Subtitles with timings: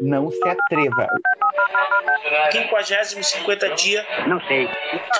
[0.00, 1.06] Não se atreva.
[2.52, 4.06] 50 50 dia.
[4.26, 4.68] Não sei.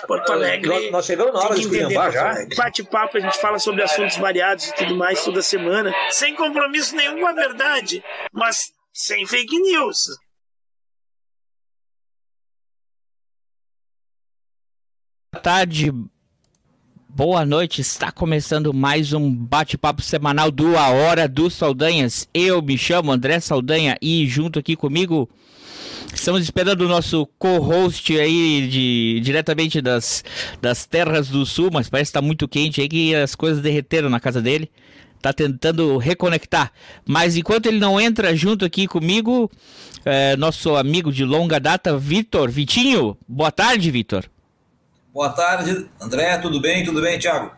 [0.06, 0.68] Porto Alegre.
[0.68, 2.34] Nós, nós chegamos na hora de esculhambar já.
[2.56, 5.92] Bate-papo, a gente fala sobre assuntos variados e tudo mais toda semana.
[6.10, 8.58] Sem compromisso nenhum com a verdade, mas
[8.92, 9.98] sem fake news.
[15.32, 15.92] Boa tarde,
[17.14, 17.80] boa noite.
[17.80, 22.28] Está começando mais um bate-papo semanal do A Hora dos Saldanhas.
[22.32, 25.28] Eu me chamo André Saldanha e junto aqui comigo
[26.14, 30.24] estamos esperando o nosso co-host aí de, diretamente das,
[30.62, 34.08] das terras do sul, mas parece que está muito quente aí que as coisas derreteram
[34.08, 34.70] na casa dele.
[35.20, 36.72] Tá tentando reconectar.
[37.04, 39.50] Mas enquanto ele não entra junto aqui comigo,
[40.04, 43.18] é, nosso amigo de longa data, Vitor, Vitinho.
[43.28, 44.24] Boa tarde, Vitor.
[45.12, 46.84] Boa tarde, André, tudo bem?
[46.84, 47.50] Tudo bem, Thiago?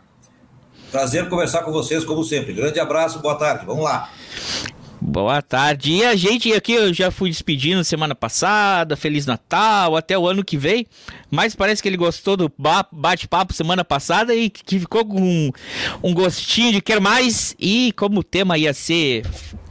[0.90, 2.54] Prazer conversar com vocês, como sempre.
[2.54, 3.66] Grande abraço, boa tarde.
[3.66, 4.10] Vamos lá.
[4.98, 5.92] Boa tarde.
[5.92, 10.42] E a gente aqui, eu já fui despedindo semana passada, Feliz Natal, até o ano
[10.42, 10.86] que vem.
[11.30, 12.50] Mas parece que ele gostou do
[12.90, 15.50] bate-papo semana passada e que ficou com um,
[16.02, 17.54] um gostinho de quer mais.
[17.60, 19.26] E como o tema ia ser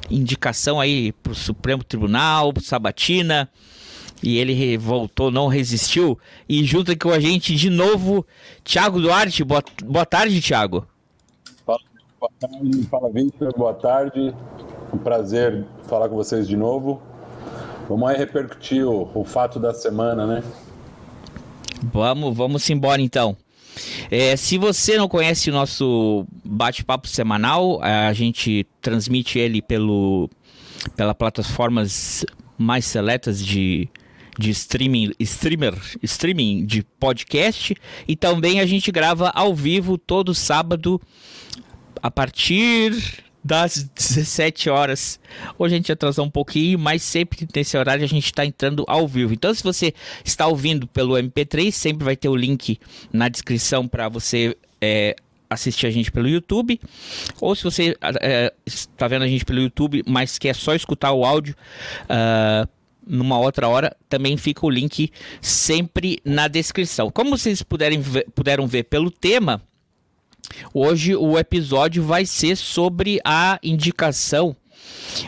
[0.08, 3.50] indicação aí pro Supremo Tribunal, pro Sabatina,
[4.23, 6.17] e ele voltou, não resistiu.
[6.47, 8.25] E junto com a gente de novo,
[8.64, 9.44] Thiago Duarte.
[9.44, 10.86] Boa, boa tarde, Thiago.
[11.66, 11.80] Fala,
[12.19, 14.33] boa tarde, fala Victor, boa tarde.
[14.94, 17.02] Um prazer falar com vocês de novo.
[17.89, 20.44] Vamos aí repercutir o, o fato da semana, né?
[21.83, 23.36] Vamos, vamos embora então.
[24.09, 30.30] É, se você não conhece o nosso bate-papo semanal, a gente transmite ele pelo,
[30.95, 32.25] pela plataformas
[32.58, 33.89] mais seletas de,
[34.38, 37.76] de streaming, streamer, streaming de podcast
[38.08, 41.02] e também a gente grava ao vivo todo sábado
[42.02, 45.20] a partir das 17 horas.
[45.58, 49.08] Hoje a gente atrasou um pouquinho, mas sempre nesse horário a gente está entrando ao
[49.08, 49.34] vivo.
[49.34, 52.80] Então, se você está ouvindo pelo MP3, sempre vai ter o link
[53.11, 55.16] na descrição para você é,
[55.50, 56.80] assistir a gente pelo YouTube.
[57.39, 61.26] Ou se você é, está vendo a gente pelo YouTube, mas quer só escutar o
[61.26, 61.55] áudio.
[62.04, 62.70] Uh,
[63.11, 65.11] numa outra hora, também fica o link
[65.42, 67.11] sempre na descrição.
[67.11, 69.61] Como vocês puderem ver, puderam ver pelo tema,
[70.73, 74.55] hoje o episódio vai ser sobre a indicação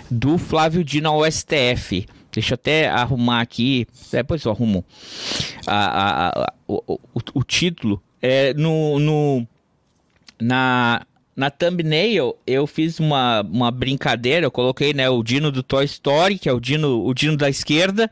[0.10, 2.08] do Flávio Dino ao STF.
[2.32, 4.84] Deixa eu até arrumar aqui, depois eu arrumo
[5.68, 7.00] a, a, a, o, o,
[7.36, 8.02] o, título.
[8.22, 9.48] É, no, no,
[10.42, 11.06] na,
[11.36, 16.38] na thumbnail eu fiz uma, uma brincadeira, eu coloquei né, o Dino do Toy Story,
[16.38, 18.12] que é o Dino, o Dino da esquerda,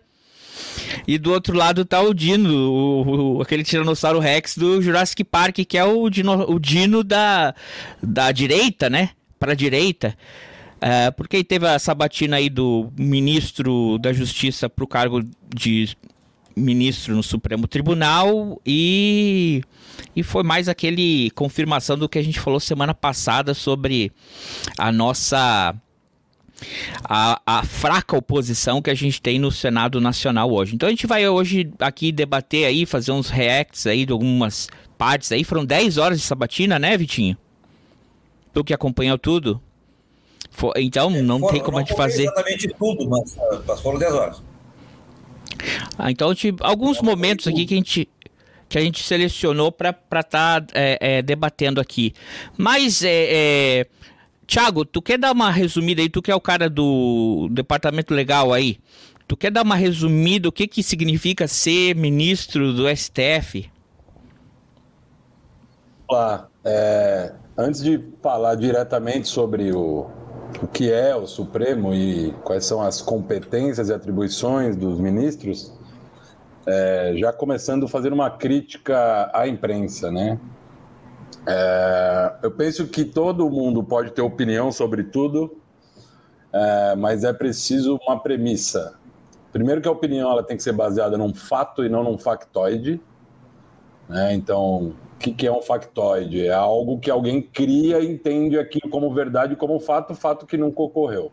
[1.07, 5.57] e do outro lado tá o Dino, o, o, aquele Tiranossauro Rex do Jurassic Park,
[5.67, 7.53] que é o Dino, o Dino da,
[8.01, 9.11] da direita, né?
[9.39, 10.15] Pra direita.
[10.77, 15.21] Uh, porque teve a sabatina aí do ministro da Justiça pro cargo
[15.55, 15.95] de
[16.55, 19.61] ministro no Supremo Tribunal e
[20.15, 24.11] e foi mais aquele confirmação do que a gente falou semana passada sobre
[24.77, 25.75] a nossa
[27.03, 30.75] a, a, fraca oposição que a gente tem no Senado Nacional hoje.
[30.75, 35.31] Então a gente vai hoje aqui debater aí, fazer uns reacts aí de algumas partes
[35.31, 35.43] aí.
[35.43, 37.37] Foram 10 horas de sabatina, né, Vitinho?
[38.53, 39.61] Tu que acompanhou tudo.
[40.51, 42.23] For, então é, não tem como a gente fazer.
[42.23, 44.43] exatamente tudo, mas, mas foram 10 horas.
[45.97, 48.09] Ah, então, alguns momentos aqui que a gente
[48.71, 52.13] que a gente selecionou para estar tá, é, é, debatendo aqui.
[52.57, 53.09] Mas, é,
[53.81, 53.87] é,
[54.47, 56.07] Thiago, tu quer dar uma resumida aí?
[56.07, 58.79] Tu que é o cara do departamento legal aí.
[59.27, 63.69] Tu quer dar uma resumida o que, que significa ser ministro do STF?
[66.07, 70.09] Olá, é, antes de falar diretamente sobre o,
[70.63, 75.73] o que é o Supremo e quais são as competências e atribuições dos ministros,
[76.65, 80.39] é, já começando a fazer uma crítica à imprensa, né?
[81.47, 85.57] É, eu penso que todo mundo pode ter opinião sobre tudo,
[86.53, 88.95] é, mas é preciso uma premissa.
[89.51, 93.01] Primeiro que a opinião ela tem que ser baseada num fato e não num factoide.
[94.07, 94.33] Né?
[94.33, 96.47] Então, o que, que é um factoide?
[96.47, 100.81] É algo que alguém cria e entende aquilo como verdade, como fato, fato que nunca
[100.81, 101.31] ocorreu.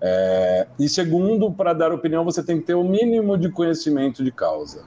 [0.00, 4.32] É, e segundo, para dar opinião, você tem que ter o mínimo de conhecimento de
[4.32, 4.84] causa.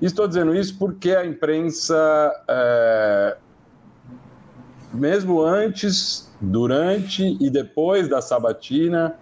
[0.00, 3.36] Estou dizendo isso porque a imprensa, é,
[4.92, 9.18] mesmo antes, durante e depois da sabatina,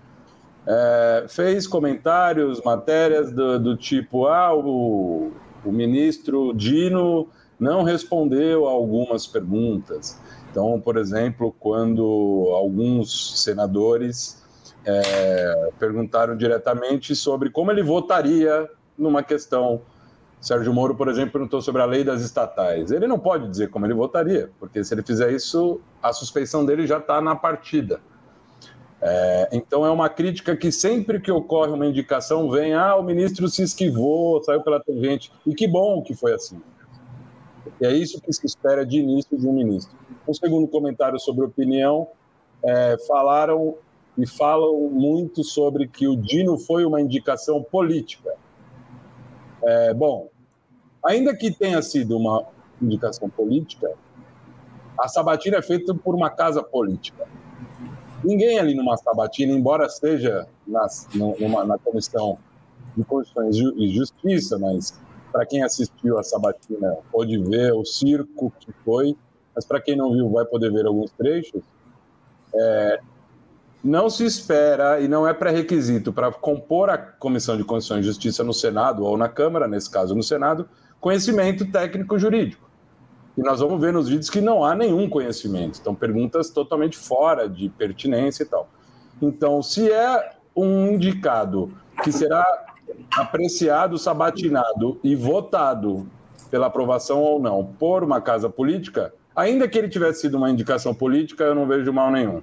[0.66, 5.30] é, fez comentários, matérias do, do tipo: ah, o,
[5.64, 7.28] o ministro Dino
[7.58, 10.20] não respondeu a algumas perguntas.
[10.50, 14.44] Então, por exemplo, quando alguns senadores
[14.84, 19.82] é, perguntaram diretamente sobre como ele votaria numa questão.
[20.40, 22.90] Sérgio Moro, por exemplo, perguntou sobre a lei das estatais.
[22.90, 26.86] Ele não pode dizer como ele votaria, porque se ele fizer isso, a suspeição dele
[26.86, 27.98] já está na partida.
[29.00, 33.48] É, então é uma crítica que sempre que ocorre uma indicação vem, ah, o ministro
[33.48, 35.32] se esquivou, saiu pela tangente.
[35.46, 36.60] E que bom que foi assim.
[37.81, 39.96] E é isso que se espera de início de um ministro.
[40.28, 42.08] Um segundo comentário sobre opinião,
[42.62, 43.76] é, falaram
[44.16, 48.34] e falam muito sobre que o Dino foi uma indicação política.
[49.62, 50.28] É, bom,
[51.05, 52.46] ainda que tenha sido uma
[52.81, 53.93] indicação política,
[54.99, 57.26] a sabatina é feita por uma casa política.
[58.22, 62.38] Ninguém ali numa sabatina, embora seja na, numa, na comissão
[62.96, 64.99] de Constituições e Justiça, mas
[65.32, 69.17] para quem assistiu a sabatina pode ver o circo que foi,
[69.55, 71.62] mas para quem não viu vai poder ver alguns trechos.
[72.55, 73.00] É,
[73.84, 78.42] não se espera e não é pré-requisito para compor a Comissão de Constituição e Justiça
[78.42, 80.66] no Senado ou na Câmara, nesse caso no Senado,
[80.98, 82.64] conhecimento técnico jurídico.
[83.36, 85.78] E nós vamos ver nos vídeos que não há nenhum conhecimento.
[85.78, 88.70] Então, perguntas totalmente fora de pertinência e tal.
[89.20, 91.70] Então, se é um indicado
[92.02, 92.42] que será
[93.14, 96.06] apreciado, sabatinado e votado
[96.50, 100.94] pela aprovação ou não por uma casa política, ainda que ele tivesse sido uma indicação
[100.94, 102.40] política, eu não vejo mal nenhum.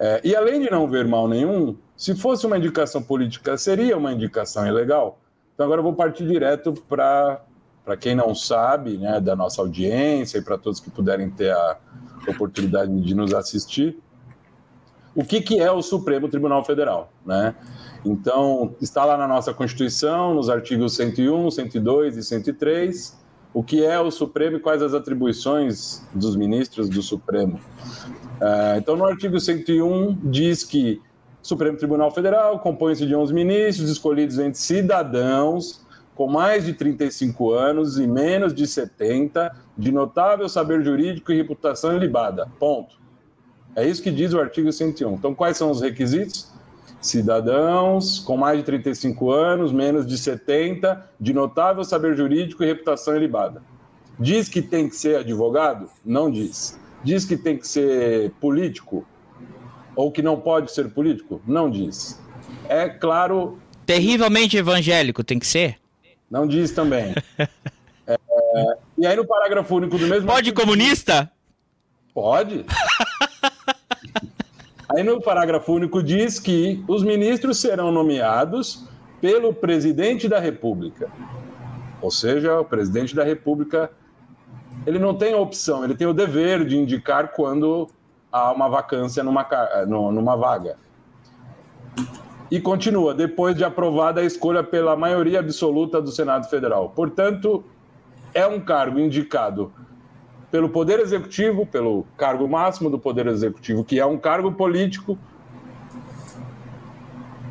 [0.00, 4.12] É, e além de não ver mal nenhum, se fosse uma indicação política, seria uma
[4.12, 5.18] indicação ilegal.
[5.54, 7.42] Então agora eu vou partir direto para
[7.84, 11.78] para quem não sabe, né, da nossa audiência e para todos que puderem ter a
[12.28, 13.98] oportunidade de nos assistir,
[15.14, 17.54] o que, que é o Supremo Tribunal Federal, né?
[18.04, 23.18] Então, está lá na nossa Constituição, nos artigos 101, 102 e 103,
[23.54, 27.58] o que é o Supremo e quais as atribuições dos ministros do Supremo.
[28.38, 31.00] Uh, então, no artigo 101, diz que
[31.42, 37.52] o Supremo Tribunal Federal compõe-se de 11 ministros escolhidos entre cidadãos com mais de 35
[37.52, 42.48] anos e menos de 70, de notável saber jurídico e reputação ilibada.
[42.58, 42.96] Ponto.
[43.76, 45.14] É isso que diz o artigo 101.
[45.14, 46.50] Então, quais são os requisitos?
[47.00, 53.16] Cidadãos com mais de 35 anos, menos de 70, de notável saber jurídico e reputação
[53.16, 53.62] ilibada.
[54.18, 55.88] Diz que tem que ser advogado?
[56.04, 59.06] Não diz diz que tem que ser político
[59.94, 61.40] ou que não pode ser político?
[61.46, 62.20] Não diz.
[62.68, 63.58] É claro.
[63.84, 65.76] Terrivelmente evangélico tem que ser?
[66.30, 67.14] Não diz também.
[68.06, 68.16] é,
[68.96, 70.26] e aí no parágrafo único do mesmo.
[70.26, 71.30] Pode artigo, comunista?
[72.12, 72.66] Pode.
[74.94, 78.84] aí no parágrafo único diz que os ministros serão nomeados
[79.20, 81.10] pelo presidente da República.
[82.00, 83.90] Ou seja, o presidente da República
[84.86, 87.88] ele não tem a opção, ele tem o dever de indicar quando
[88.30, 89.46] há uma vacância numa,
[89.86, 90.76] numa vaga.
[92.50, 96.90] E continua, depois de aprovada a escolha pela maioria absoluta do Senado Federal.
[96.90, 97.62] Portanto,
[98.32, 99.72] é um cargo indicado
[100.50, 105.18] pelo Poder Executivo, pelo cargo máximo do Poder Executivo, que é um cargo político,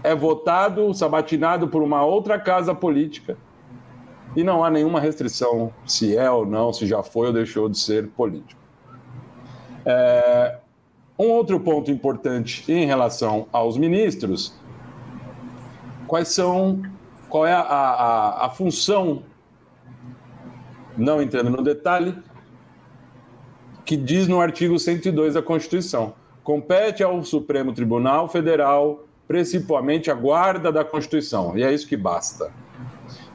[0.04, 3.38] é votado, sabatinado por uma outra casa política
[4.38, 7.80] e não há nenhuma restrição se é ou não, se já foi ou deixou de
[7.80, 8.62] ser político.
[9.84, 10.60] É,
[11.18, 14.54] um outro ponto importante em relação aos ministros,
[16.06, 16.84] quais são,
[17.28, 19.24] qual é a, a, a função,
[20.96, 22.16] não entrando no detalhe,
[23.84, 26.14] que diz no artigo 102 da Constituição.
[26.44, 32.54] Compete ao Supremo Tribunal Federal, principalmente a guarda da Constituição, e é isso que basta.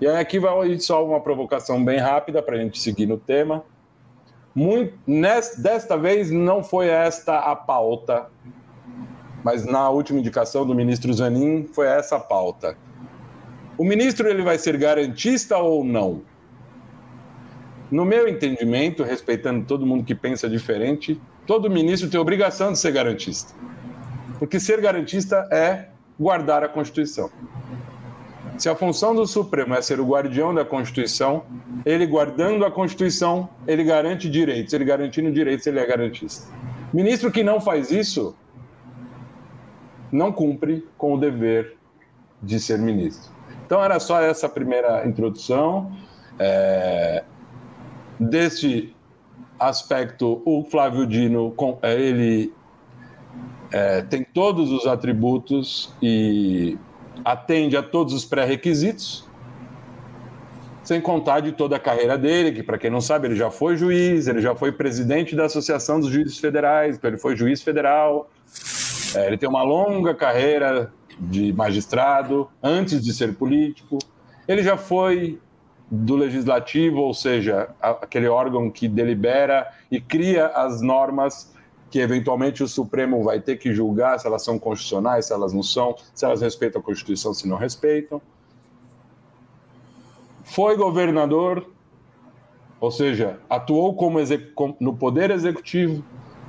[0.00, 3.64] E aí aqui vai só uma provocação bem rápida para a gente seguir no tema.
[4.54, 8.26] Muito, nesta, desta vez não foi esta a pauta,
[9.42, 12.76] mas na última indicação do ministro Zanin foi essa a pauta.
[13.78, 16.22] O ministro ele vai ser garantista ou não?
[17.90, 22.92] No meu entendimento, respeitando todo mundo que pensa diferente, todo ministro tem obrigação de ser
[22.92, 23.54] garantista.
[24.38, 25.88] Porque ser garantista é
[26.18, 27.30] guardar a Constituição.
[28.62, 31.42] Se a função do Supremo é ser o guardião da Constituição,
[31.84, 34.72] ele guardando a Constituição, ele garante direitos.
[34.72, 36.46] Ele garantindo direitos, ele é garantista.
[36.94, 38.36] Ministro que não faz isso,
[40.12, 41.76] não cumpre com o dever
[42.40, 43.32] de ser ministro.
[43.66, 45.90] Então era só essa primeira introdução.
[46.38, 47.24] É...
[48.20, 48.94] Deste
[49.58, 51.52] aspecto, o Flávio Dino,
[51.82, 52.54] é, ele
[53.72, 56.78] é, tem todos os atributos e
[57.24, 59.28] atende a todos os pré-requisitos,
[60.82, 63.76] sem contar de toda a carreira dele, que para quem não sabe, ele já foi
[63.76, 68.28] juiz, ele já foi presidente da Associação dos Juízes Federais, então ele foi juiz federal.
[69.14, 73.98] É, ele tem uma longa carreira de magistrado antes de ser político.
[74.48, 75.38] Ele já foi
[75.90, 81.52] do legislativo, ou seja, aquele órgão que delibera e cria as normas
[81.92, 85.62] que eventualmente o Supremo vai ter que julgar se elas são constitucionais, se elas não
[85.62, 88.18] são, se elas respeitam a Constituição, se não respeitam.
[90.42, 91.66] Foi governador,
[92.80, 94.18] ou seja, atuou como
[94.80, 96.02] no poder executivo,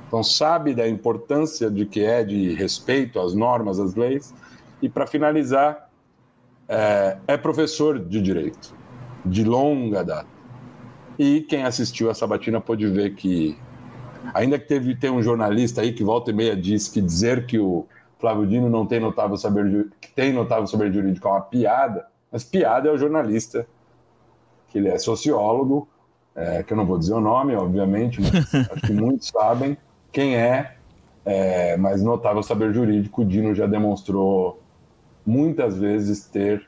[0.08, 4.34] então sabe da importância de que é de respeito às normas, às leis.
[4.80, 5.90] E para finalizar,
[6.66, 8.74] é, é professor de direito
[9.26, 10.28] de longa data.
[11.18, 13.58] E quem assistiu a sabatina pôde ver que,
[14.32, 17.58] ainda que teve tem um jornalista aí que volta e meia diz que dizer que
[17.58, 17.86] o
[18.18, 22.44] Flávio Dino não tem notável saber que tem notável saber jurídico é uma piada, mas
[22.44, 23.66] piada é o jornalista
[24.68, 25.88] que ele é sociólogo,
[26.34, 29.76] é, que eu não vou dizer o nome, obviamente, mas acho que muitos sabem
[30.10, 30.76] quem é,
[31.24, 34.62] é, mas notável saber jurídico, o Dino já demonstrou
[35.26, 36.66] muitas vezes ter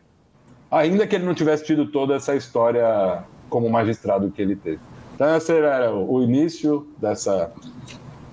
[0.71, 4.81] ainda que ele não tivesse tido toda essa história como magistrado que ele teve.
[5.17, 7.51] Então, esse era o início dessa,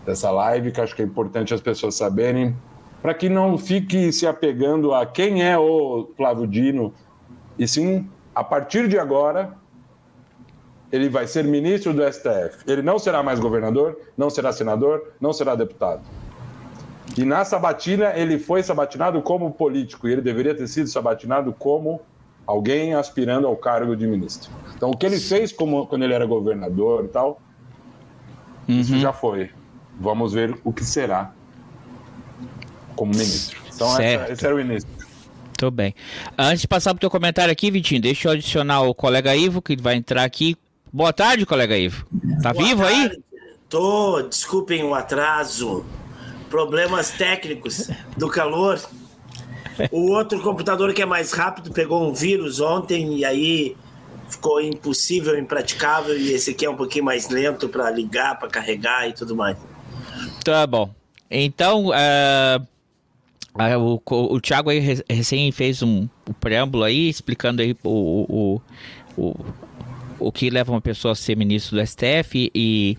[0.05, 2.53] dessa live, que acho que é importante as pessoas saberem,
[3.01, 6.93] para que não fique se apegando a quem é o Flávio Dino,
[7.57, 9.53] e sim, a partir de agora,
[10.91, 12.65] ele vai ser ministro do STF.
[12.67, 16.01] Ele não será mais governador, não será senador, não será deputado.
[17.17, 22.01] E na sabatina, ele foi sabatinado como político, e ele deveria ter sido sabatinado como
[22.45, 24.51] alguém aspirando ao cargo de ministro.
[24.75, 27.41] Então, o que ele fez como, quando ele era governador e tal,
[28.67, 28.79] uhum.
[28.79, 29.49] isso já foi.
[29.99, 31.31] Vamos ver o que será
[32.95, 33.59] como ministro.
[33.73, 34.87] Então, essa, esse era o início.
[35.63, 35.95] Muito bem.
[36.37, 39.61] Antes de passar para o teu comentário aqui, Vitinho, deixa eu adicionar o colega Ivo,
[39.61, 40.57] que vai entrar aqui.
[40.91, 42.05] Boa tarde, colega Ivo.
[42.41, 42.99] Tá Boa vivo tarde.
[42.99, 43.23] aí?
[43.69, 45.85] Tô, desculpem o atraso.
[46.49, 48.79] Problemas técnicos do calor.
[49.91, 53.75] O outro computador que é mais rápido pegou um vírus ontem e aí
[54.29, 56.17] ficou impossível, impraticável.
[56.17, 59.57] E esse aqui é um pouquinho mais lento para ligar, para carregar e tudo mais.
[60.43, 60.89] Tá bom.
[61.29, 62.61] Então, uh,
[63.55, 68.61] uh, o, o Thiago aí recém fez um, um preâmbulo aí, explicando aí o, o,
[69.17, 69.45] o,
[70.19, 72.97] o que leva uma pessoa a ser ministro do STF e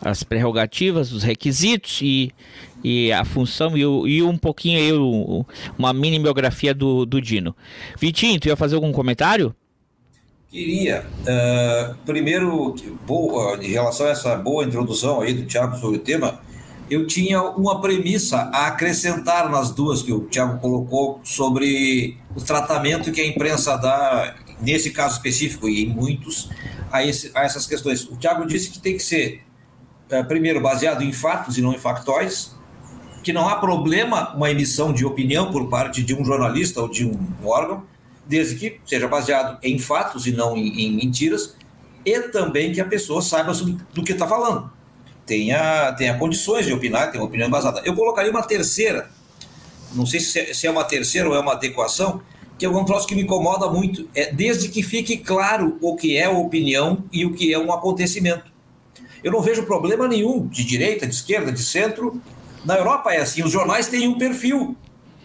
[0.00, 2.32] as prerrogativas, os requisitos e,
[2.84, 4.92] e a função e, e um pouquinho aí
[5.78, 7.56] uma mini biografia do, do Dino.
[7.98, 9.54] Vitinho, tu ia fazer algum comentário?
[10.50, 11.04] Queria.
[11.22, 12.74] Uh, primeiro,
[13.06, 16.40] boa, em relação a essa boa introdução aí do Tiago sobre o tema,
[16.88, 23.10] eu tinha uma premissa a acrescentar nas duas que o Tiago colocou sobre o tratamento
[23.10, 26.48] que a imprensa dá, nesse caso específico e em muitos,
[26.92, 28.04] a, esse, a essas questões.
[28.04, 29.42] O Tiago disse que tem que ser
[30.28, 32.54] primeiro, baseado em fatos e não em factóis,
[33.22, 37.04] que não há problema uma emissão de opinião por parte de um jornalista ou de
[37.04, 37.82] um órgão,
[38.24, 41.56] desde que seja baseado em fatos e não em, em mentiras,
[42.04, 44.70] e também que a pessoa saiba sobre, do que está falando.
[45.26, 47.82] Tenha, tenha condições de opinar, tenha uma opinião embasada.
[47.84, 49.10] Eu colocaria uma terceira,
[49.92, 52.22] não sei se é, se é uma terceira ou é uma adequação,
[52.56, 56.16] que é um troço que me incomoda muito, é desde que fique claro o que
[56.16, 58.55] é opinião e o que é um acontecimento.
[59.22, 62.20] Eu não vejo problema nenhum de direita, de esquerda, de centro.
[62.64, 64.76] Na Europa é assim, os jornais têm um perfil.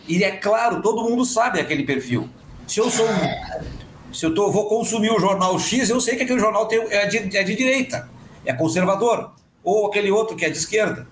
[0.07, 2.29] E é claro, todo mundo sabe aquele perfil.
[2.67, 3.07] Se eu sou
[4.13, 7.05] se eu tô, vou consumir o jornal X, eu sei que aquele jornal tem, é,
[7.05, 8.09] de, é de direita,
[8.45, 9.31] é conservador,
[9.63, 11.07] ou aquele outro que é de esquerda.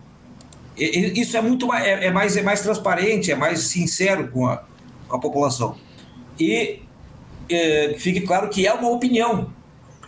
[0.77, 4.63] E, isso é muito é, é, mais, é mais transparente, é mais sincero com a,
[5.07, 5.77] com a população.
[6.39, 6.81] E
[7.50, 9.53] é, fique claro que é uma opinião.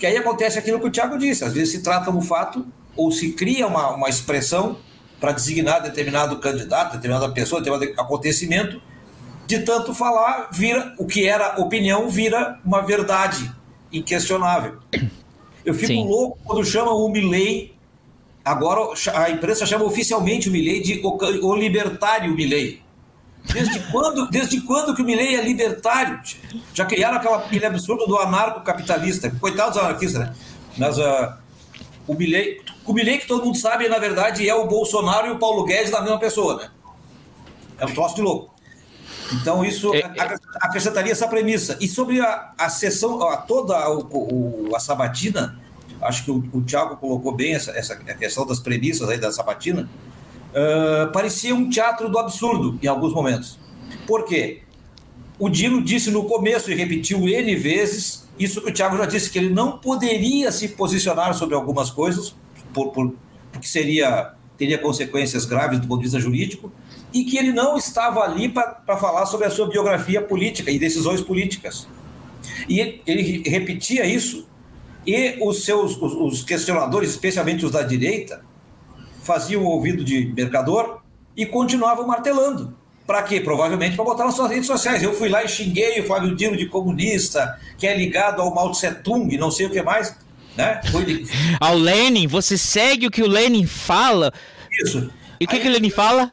[0.01, 2.65] Porque aí acontece aquilo que o Tiago disse: às vezes se trata um fato
[2.97, 4.77] ou se cria uma, uma expressão
[5.19, 8.81] para designar determinado candidato, determinada pessoa, determinado acontecimento,
[9.45, 13.51] de tanto falar, vira o que era opinião, vira uma verdade
[13.93, 14.79] inquestionável.
[15.63, 16.07] Eu fico Sim.
[16.07, 17.75] louco quando chamam o Milley,
[18.43, 22.81] agora a imprensa chama oficialmente o Milley de o, o libertário Milley.
[23.43, 26.21] Desde quando, desde quando que o Milley é libertário?
[26.73, 29.31] Já criaram aquela, aquele absurdo do anarcocapitalista.
[29.39, 30.35] Coitados dos anarquistas, né?
[30.77, 31.33] Mas uh,
[32.07, 35.39] o Milley, o Milley que todo mundo sabe, na verdade, é o Bolsonaro e o
[35.39, 36.69] Paulo Guedes da mesma pessoa, né?
[37.79, 38.51] É um troço de louco.
[39.33, 40.37] Então, isso é, é.
[40.61, 41.77] acrescentaria essa premissa.
[41.79, 45.59] E sobre a, a sessão, a, toda a, o, a sabatina,
[46.01, 49.89] acho que o, o Tiago colocou bem essa, essa questão das premissas aí da sabatina.
[50.51, 53.57] Uh, parecia um teatro do absurdo em alguns momentos.
[54.05, 54.61] Por quê?
[55.39, 59.29] O Dino disse no começo e repetiu N vezes isso que o Thiago já disse,
[59.29, 62.35] que ele não poderia se posicionar sobre algumas coisas,
[62.73, 63.13] por, por
[63.51, 66.71] porque seria teria consequências graves do ponto de vista jurídico,
[67.11, 71.19] e que ele não estava ali para falar sobre a sua biografia política e decisões
[71.19, 71.87] políticas.
[72.69, 74.47] E ele, ele repetia isso,
[75.05, 78.45] e os seus os, os questionadores, especialmente os da direita,
[79.21, 81.01] faziam o ouvido de mercador
[81.35, 82.75] e continuavam martelando.
[83.05, 83.41] Para quê?
[83.41, 85.03] Provavelmente para botar nas suas redes sociais.
[85.03, 88.71] Eu fui lá e xinguei o Fábio Dino de comunista, que é ligado ao Mao
[88.71, 90.15] Tse Tung, não sei o que mais.
[90.55, 90.81] Né?
[90.91, 91.25] Foi...
[91.59, 94.31] ao Lenin, você segue o que o Lenin fala.
[94.83, 95.11] Isso.
[95.39, 96.31] E o que, que o Lenin fala?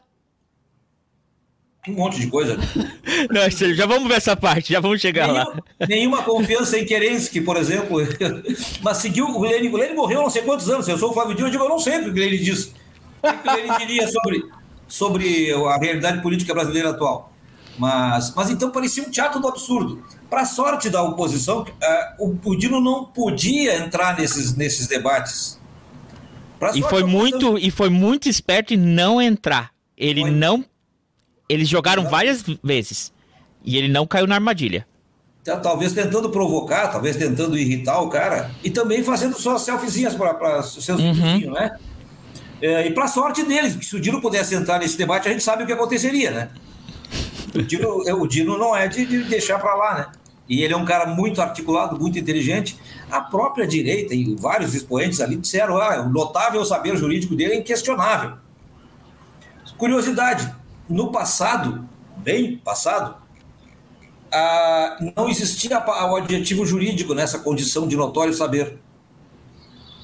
[1.89, 2.57] Um monte de coisa.
[3.29, 5.87] Não, já vamos ver essa parte, já vamos chegar nenhuma, lá.
[5.87, 7.97] Nenhuma confiança em Kerensky, por exemplo.
[8.81, 9.69] Mas seguiu o Lenin.
[9.69, 10.87] O Lenin morreu não sei quantos anos.
[10.87, 12.73] Eu sou o Flávio Dino, eu digo, eu não sei o que o Lenin disse.
[13.21, 14.43] O que o Lenin diria sobre,
[14.87, 17.33] sobre a realidade política brasileira atual?
[17.77, 20.03] Mas, mas então parecia um teatro do absurdo.
[20.29, 25.59] Para sorte da oposição, uh, o, o Dino não podia entrar nesses, nesses debates.
[26.75, 29.71] E foi, muito, e foi muito esperto em não entrar.
[29.97, 30.31] Ele foi.
[30.31, 30.65] não.
[31.49, 33.11] Eles jogaram várias vezes.
[33.65, 34.87] E ele não caiu na armadilha.
[35.43, 38.51] Talvez tentando provocar, talvez tentando irritar o cara.
[38.63, 41.13] E também fazendo suas selfiezinhas para seus uhum.
[41.13, 41.75] vizinhos, né?
[42.61, 45.43] É, e para sorte deles, porque se o Dino pudesse entrar nesse debate, a gente
[45.43, 46.49] sabe o que aconteceria, né?
[47.55, 50.07] O Dino, o Dino não é de, de deixar para lá, né?
[50.47, 52.77] E ele é um cara muito articulado, muito inteligente.
[53.09, 57.57] A própria direita e vários expoentes ali disseram: ah, o notável saber jurídico dele é
[57.57, 58.33] inquestionável.
[59.77, 60.51] Curiosidade:
[60.89, 63.15] no passado, bem passado,
[64.31, 68.77] ah, não existia o adjetivo jurídico nessa condição de notório saber.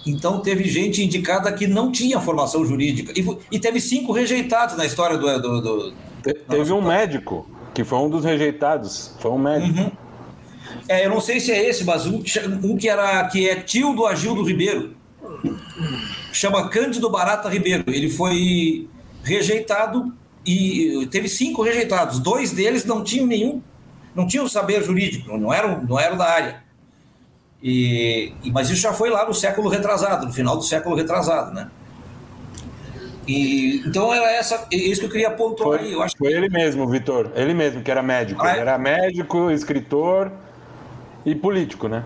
[0.05, 3.11] Então teve gente indicada que não tinha formação jurídica.
[3.15, 5.41] E, e teve cinco rejeitados na história do.
[5.41, 9.15] do, do Te, teve um médico, que foi um dos rejeitados.
[9.19, 9.79] Foi um médico.
[9.79, 9.91] Uhum.
[10.87, 12.21] É, eu não sei se é esse, mas um,
[12.63, 14.95] um que, era, que é tio do Agildo Ribeiro.
[16.31, 17.83] Chama Cândido Barata Ribeiro.
[17.87, 18.87] Ele foi
[19.23, 20.13] rejeitado
[20.45, 22.19] e teve cinco rejeitados.
[22.19, 23.61] Dois deles não tinham nenhum,
[24.13, 26.63] não tinham saber jurídico, não eram, não eram da área.
[27.61, 31.69] E, mas isso já foi lá no século retrasado, no final do século retrasado, né?
[33.27, 35.93] E, então era essa, é isso que eu queria pontuar foi, aí.
[35.93, 36.35] Eu acho foi que...
[36.35, 37.31] ele mesmo, Vitor.
[37.35, 38.43] Ele mesmo, que era médico.
[38.43, 38.51] Ah, é?
[38.51, 40.31] Ele era médico, escritor
[41.25, 42.03] e político, né?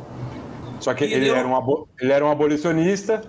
[0.80, 3.21] Só que ele, era um, ele era um abolicionista.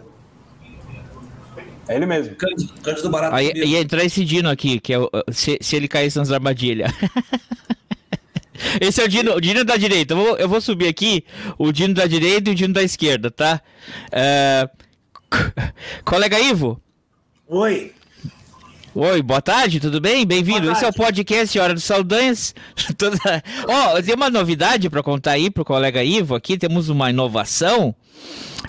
[1.90, 2.36] É ele mesmo.
[2.36, 3.34] Cândido Barato.
[3.34, 6.92] Aí ia entrar esse Dino aqui, que é o, se, se ele caísse nas armadilhas.
[8.80, 10.12] Esse é o Dino, o Dino da direita.
[10.12, 11.24] Eu vou, eu vou, subir aqui
[11.58, 13.60] o Dino da direita e o Dino da esquerda, tá?
[14.12, 14.68] É...
[16.04, 16.80] Colega Ivo?
[17.48, 17.92] Oi.
[18.94, 20.24] Oi, boa tarde, tudo bem?
[20.26, 20.70] Bem-vindo.
[20.70, 22.54] Esse é o podcast Hora dos Saldanhas.
[23.66, 26.56] Ó, oh, tem uma novidade para contar aí pro colega Ivo aqui.
[26.56, 27.94] Temos uma inovação.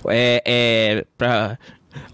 [0.07, 1.59] É, é para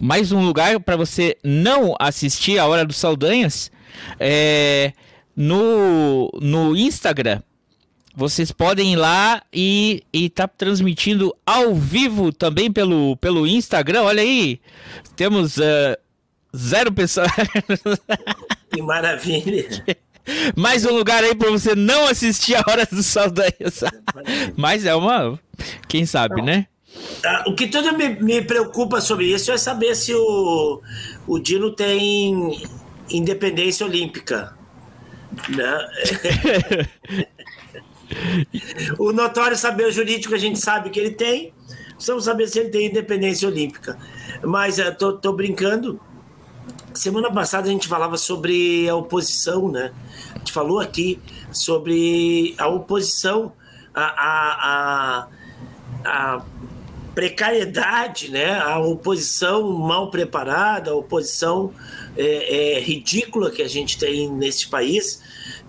[0.00, 3.70] mais um lugar para você não assistir a Hora dos Saldanhas.
[4.18, 4.92] É,
[5.36, 7.40] no, no Instagram.
[8.14, 14.02] Vocês podem ir lá e, e tá transmitindo ao vivo também pelo, pelo Instagram.
[14.02, 14.60] Olha aí,
[15.14, 15.96] temos uh,
[16.56, 17.28] Zero pessoas.
[18.70, 19.66] Que maravilha.
[20.54, 23.82] Mais um lugar aí para você não assistir a Hora do Saldanhas.
[24.56, 25.40] Mas é uma.
[25.88, 26.44] Quem sabe, não.
[26.44, 26.66] né?
[27.24, 30.80] Ah, o que tudo me, me, preocupa sobre isso é saber se o,
[31.26, 32.60] o Dino tem
[33.10, 34.56] independência olímpica.
[35.48, 37.26] Né?
[38.98, 41.52] o notório saber jurídico a gente sabe que ele tem.
[41.94, 43.98] Precisamos saber se ele tem independência olímpica.
[44.42, 46.00] Mas eu tô, tô brincando
[46.98, 49.92] Semana passada a gente falava sobre a oposição, né?
[50.34, 53.52] A gente falou aqui sobre a oposição,
[53.94, 55.28] a, a, a,
[56.04, 56.42] a
[57.18, 58.60] precariedade, né?
[58.60, 61.72] A oposição mal preparada, a oposição
[62.16, 65.20] é, é, ridícula que a gente tem nesse país,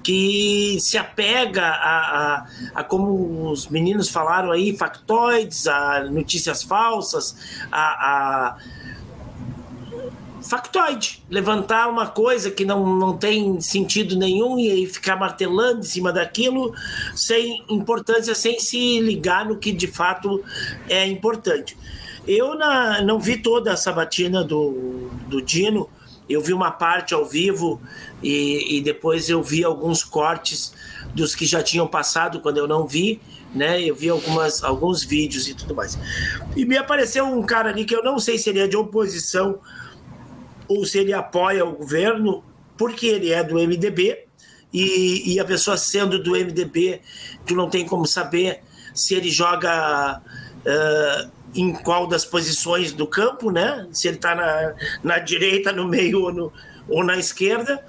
[0.04, 7.36] que se apega a, a, a, como os meninos falaram aí, factoides, a notícias falsas,
[7.72, 8.58] a, a
[10.42, 11.24] factoide.
[11.30, 16.12] Levantar uma coisa que não, não tem sentido nenhum e aí ficar martelando em cima
[16.12, 16.74] daquilo
[17.16, 20.44] sem importância, sem se ligar no que de fato
[20.88, 21.78] é importante.
[22.28, 25.90] Eu na, não vi toda a sabatina do, do Dino,
[26.30, 27.82] eu vi uma parte ao vivo
[28.22, 30.74] e, e depois eu vi alguns cortes
[31.14, 33.20] dos que já tinham passado quando eu não vi,
[33.54, 33.82] né?
[33.82, 35.98] Eu vi algumas, alguns vídeos e tudo mais.
[36.56, 39.60] E me apareceu um cara ali que eu não sei se ele é de oposição
[40.70, 42.44] ou se ele apoia o governo
[42.78, 44.26] porque ele é do MDB
[44.72, 47.02] e, e a pessoa sendo do MDB,
[47.46, 48.62] tu não tem como saber
[48.94, 53.88] se ele joga uh, em qual das posições do campo, né?
[53.92, 56.54] Se ele está na, na direita, no meio ou, no,
[56.88, 57.84] ou na esquerda,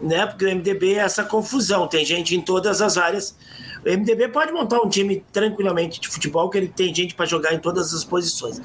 [0.00, 0.26] né?
[0.26, 3.36] Porque o MDB é essa confusão, tem gente em todas as áreas.
[3.84, 7.54] O MDB pode montar um time tranquilamente de futebol, que ele tem gente para jogar
[7.54, 8.60] em todas as posições.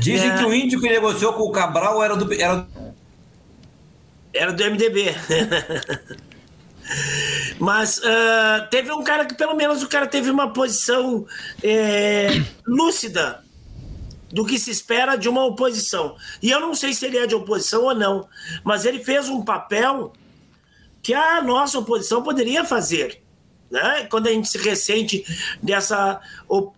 [0.00, 0.38] Dizem é...
[0.38, 2.32] que o índio que negociou com o Cabral era do.
[2.32, 2.66] Era,
[4.32, 5.14] era do MDB.
[7.58, 11.26] Mas uh, teve um cara que, pelo menos, o cara teve uma posição
[11.62, 12.28] é,
[12.66, 13.44] lúcida
[14.32, 16.16] do que se espera de uma oposição.
[16.42, 18.28] E eu não sei se ele é de oposição ou não,
[18.62, 20.12] mas ele fez um papel
[21.08, 23.22] que a nossa oposição poderia fazer.
[23.70, 24.06] Né?
[24.10, 25.24] Quando a gente se ressente
[25.62, 26.20] dessa,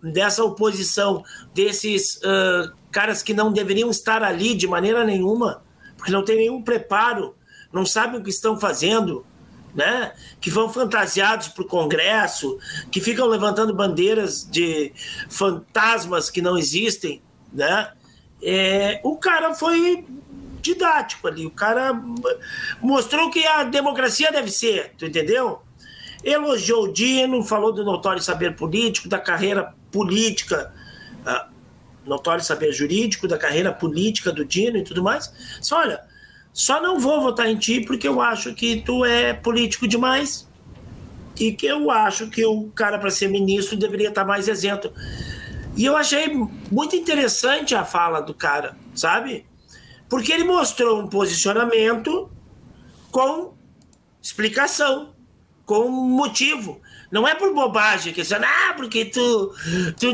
[0.01, 1.21] dessa oposição,
[1.53, 5.61] desses uh, caras que não deveriam estar ali de maneira nenhuma,
[5.97, 7.35] porque não tem nenhum preparo,
[7.73, 9.25] não sabem o que estão fazendo,
[9.75, 10.13] né?
[10.39, 12.57] que vão fantasiados para o Congresso,
[12.89, 14.93] que ficam levantando bandeiras de
[15.29, 17.21] fantasmas que não existem.
[17.51, 17.91] Né?
[18.41, 20.05] É, o cara foi
[20.61, 21.93] didático ali, o cara
[22.81, 25.61] mostrou que a democracia deve ser, tu entendeu?
[26.23, 30.73] Elogiou o Dino, falou do notório saber político, da carreira política,
[31.25, 31.51] uh,
[32.05, 35.31] notório saber jurídico, da carreira política do Dino e tudo mais.
[35.61, 36.01] Só olha,
[36.53, 40.47] só não vou votar em ti porque eu acho que tu é político demais
[41.39, 44.93] e que eu acho que o cara para ser ministro deveria estar mais isento.
[45.75, 46.27] E eu achei
[46.69, 49.45] muito interessante a fala do cara, sabe?
[50.11, 52.29] Porque ele mostrou um posicionamento
[53.11, 53.53] com
[54.21, 55.15] explicação,
[55.65, 56.81] com motivo.
[57.09, 59.55] Não é por bobagem, que você, ah, porque tu,
[59.97, 60.13] tu,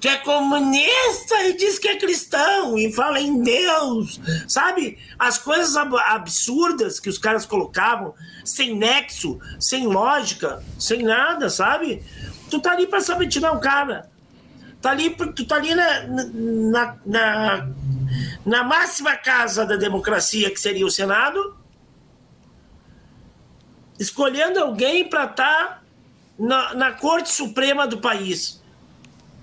[0.00, 4.96] tu é comunista e diz que é cristão e fala em Deus, sabe?
[5.18, 8.14] As coisas absurdas que os caras colocavam,
[8.46, 12.02] sem nexo, sem lógica, sem nada, sabe?
[12.48, 14.10] Tu tá ali pra saber tirar o cara.
[14.84, 17.68] Tá ali, tu tá ali na, na, na,
[18.44, 21.56] na máxima casa da democracia, que seria o Senado,
[23.98, 25.82] escolhendo alguém para estar tá
[26.38, 28.62] na, na Corte Suprema do país.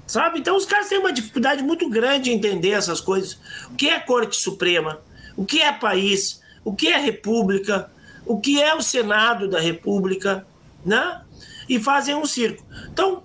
[0.06, 0.38] Sabe?
[0.38, 3.40] Então os caras têm uma dificuldade muito grande em entender essas coisas.
[3.72, 5.02] O que é Corte Suprema?
[5.36, 6.40] O que é país?
[6.64, 7.90] O que é República?
[8.28, 10.46] O que é o Senado da República?
[10.86, 11.20] Né?
[11.68, 12.64] E fazem um circo.
[12.94, 13.24] Então,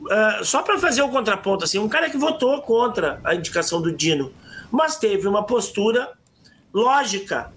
[0.00, 3.92] uh, só para fazer o contraponto, assim, um cara que votou contra a indicação do
[3.92, 4.32] Dino,
[4.70, 6.12] mas teve uma postura
[6.72, 7.52] lógica.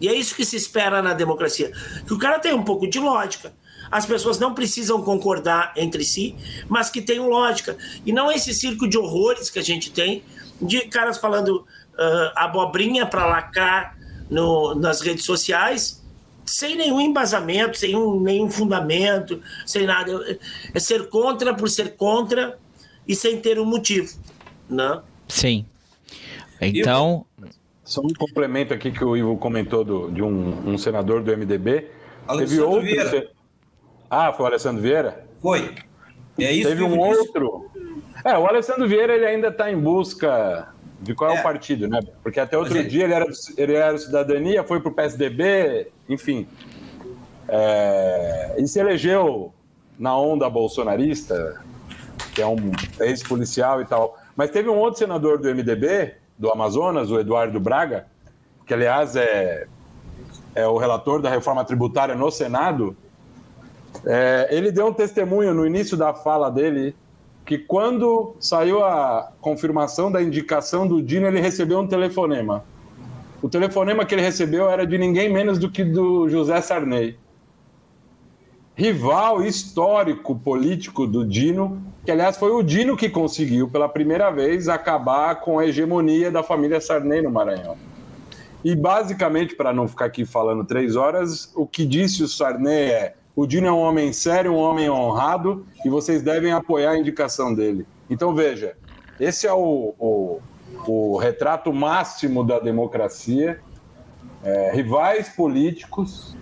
[0.00, 1.72] E é isso que se espera na democracia.
[2.06, 3.52] Que o cara tem um pouco de lógica
[3.90, 6.34] as pessoas não precisam concordar entre si,
[6.68, 7.76] mas que tenham lógica.
[8.04, 10.24] E não esse circo de horrores que a gente tem,
[10.60, 13.96] de caras falando uh, abobrinha para lacar
[14.30, 16.02] no, nas redes sociais,
[16.44, 20.38] sem nenhum embasamento, sem um, nenhum fundamento, sem nada.
[20.72, 22.58] É ser contra por ser contra
[23.06, 24.12] e sem ter um motivo.
[24.68, 25.00] Né?
[25.28, 25.66] Sim.
[26.60, 27.26] Então.
[27.82, 31.90] Só um complemento aqui que o Ivo comentou do, de um, um senador do MDB.
[32.26, 32.82] Alexandre Teve outro.
[32.82, 33.30] Vieira.
[34.08, 35.26] Ah, foi o Alessandro Vieira?
[35.42, 35.74] Foi.
[36.38, 37.70] É isso Teve um outro.
[38.24, 40.73] É, o Alessandro Vieira ele ainda está em busca
[41.04, 41.36] de qual é.
[41.36, 41.40] é.
[41.40, 42.00] o partido, né?
[42.22, 42.82] Porque até outro é.
[42.82, 46.48] dia ele era, ele era cidadania, foi para o PSDB, enfim.
[47.46, 48.54] É...
[48.58, 49.52] E se elegeu
[49.98, 51.62] na onda bolsonarista,
[52.34, 54.18] que é um ex-policial e tal.
[54.34, 58.06] Mas teve um outro senador do MDB, do Amazonas, o Eduardo Braga,
[58.66, 59.66] que aliás é,
[60.54, 62.96] é o relator da reforma tributária no Senado,
[64.04, 66.96] é, ele deu um testemunho no início da fala dele
[67.44, 72.64] que quando saiu a confirmação da indicação do Dino, ele recebeu um telefonema.
[73.42, 77.18] O telefonema que ele recebeu era de ninguém menos do que do José Sarney.
[78.74, 84.68] Rival histórico político do Dino, que aliás foi o Dino que conseguiu pela primeira vez
[84.68, 87.76] acabar com a hegemonia da família Sarney no Maranhão.
[88.64, 93.14] E basicamente, para não ficar aqui falando três horas, o que disse o Sarney é:
[93.36, 97.52] o Dino é um homem sério, um homem honrado e vocês devem apoiar a indicação
[97.52, 97.86] dele.
[98.08, 98.76] Então, veja,
[99.18, 100.40] esse é o, o,
[100.86, 103.60] o retrato máximo da democracia.
[104.42, 106.36] É, rivais políticos,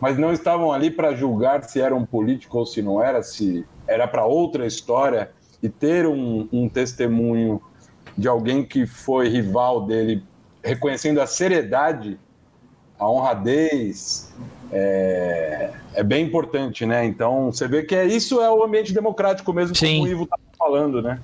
[0.00, 3.66] mas não estavam ali para julgar se era um político ou se não era, se
[3.86, 5.30] era para outra história
[5.62, 7.60] e ter um, um testemunho
[8.16, 10.24] de alguém que foi rival dele,
[10.64, 12.18] reconhecendo a seriedade,
[12.98, 14.32] a honradez,
[14.72, 17.04] é, é, bem importante, né?
[17.06, 19.98] Então, você vê que é, isso é o ambiente democrático mesmo, Sim.
[19.98, 21.20] como o Ivo está falando, né?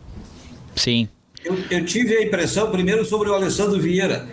[0.77, 1.09] Sim.
[1.45, 4.27] Eu, eu, tive a impressão, primeiro, sobre o Alessandro Vieira.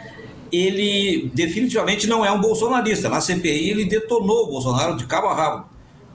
[0.51, 3.10] Ele definitivamente não é um bolsonarista.
[3.10, 5.65] Na CPI, ele detonou o Bolsonaro de cabo a rabo.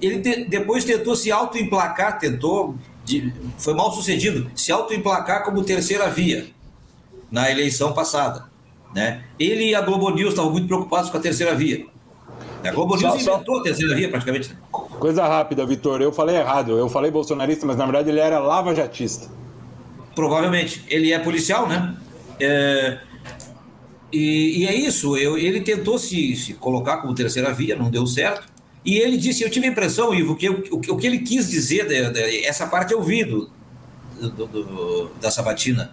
[0.01, 6.09] Ele de, depois tentou se autoemplacar, tentou de, foi mal sucedido, se autoemplacar como terceira
[6.09, 6.47] via
[7.31, 8.45] na eleição passada.
[8.97, 9.23] Né?
[9.39, 11.85] Ele e a Globo News estavam muito preocupados com a terceira via.
[12.65, 13.61] A Globo News só, inventou só...
[13.61, 14.49] a terceira via praticamente.
[14.49, 14.57] Né?
[14.73, 16.01] Coisa rápida, Vitor.
[16.01, 16.79] Eu falei errado.
[16.79, 19.31] Eu falei bolsonarista, mas na verdade ele era lava-jatista.
[20.15, 20.83] Provavelmente.
[20.89, 21.95] Ele é policial, né?
[22.41, 22.99] É...
[24.11, 25.15] E, e, é isso.
[25.15, 28.49] Eu, ele tentou se, se colocar como terceira via, não deu certo.
[28.83, 31.87] E ele disse, eu tive a impressão, Ivo, que o, o, que ele quis dizer,
[31.87, 33.51] de, de, essa parte eu vi do,
[34.19, 35.93] do, do, da Sabatina.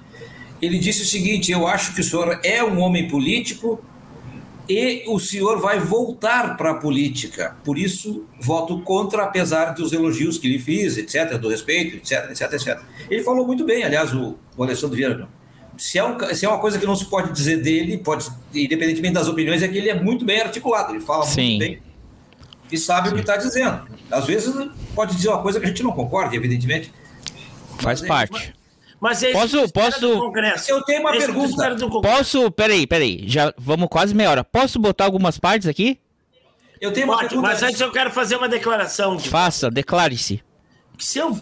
[0.63, 3.84] Ele disse o seguinte: eu acho que o senhor é um homem político
[4.69, 7.58] e o senhor vai voltar para a política.
[7.65, 12.54] Por isso, voto contra, apesar dos elogios que lhe fiz, etc., do respeito, etc., etc.,
[12.54, 12.82] etc.
[13.10, 15.28] Ele falou muito bem, aliás, o, o Alessandro Vieira.
[15.78, 19.15] Se é, um, se é uma coisa que não se pode dizer dele, pode, independentemente
[19.15, 21.58] das opiniões, é que ele é muito bem articulado, ele fala Sim.
[21.58, 21.82] muito bem
[22.71, 23.13] e sabe Sim.
[23.13, 23.82] o que está dizendo.
[24.10, 24.56] Às vezes
[24.95, 26.91] pode dizer uma coisa que a gente não concorda, evidentemente.
[27.80, 28.56] Faz Mas parte.
[29.04, 30.06] Mas posso, posso.
[30.70, 31.76] Eu tenho uma esse pergunta.
[32.02, 34.44] Posso, peraí, peraí, já vamos quase meia hora.
[34.46, 36.00] Posso botar algumas partes aqui?
[36.80, 37.50] Eu tenho uma Pode, pergunta.
[37.50, 39.18] Mas antes eu quero fazer uma declaração.
[39.18, 39.28] De...
[39.28, 40.42] Faça, declare-se.
[40.98, 41.38] Se eu,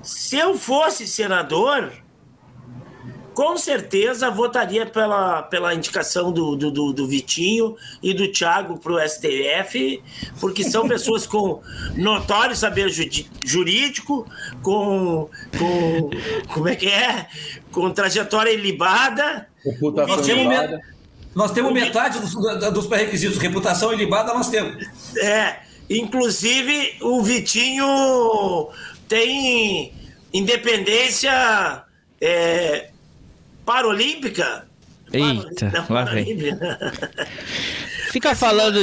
[0.00, 1.92] se eu fosse senador,
[3.34, 8.92] com certeza votaria pela, pela indicação do, do, do, do Vitinho e do Thiago para
[8.92, 10.02] o STF,
[10.40, 11.60] porque são pessoas com
[11.96, 12.90] notório saber
[13.44, 14.26] jurídico,
[14.62, 16.10] com, com.
[16.52, 17.26] Como é que é?
[17.70, 19.48] Com trajetória ilibada.
[19.82, 20.80] Nós temos,
[21.34, 22.34] nós temos metade dos,
[22.72, 24.76] dos pré-requisitos, reputação ilibada nós temos.
[25.16, 28.68] É, inclusive o Vitinho
[29.08, 29.92] tem
[30.32, 31.84] independência.
[32.20, 32.91] É,
[33.64, 34.66] Paralímpica?
[35.12, 36.26] Eita, lá vem.
[38.10, 38.78] Fica falando.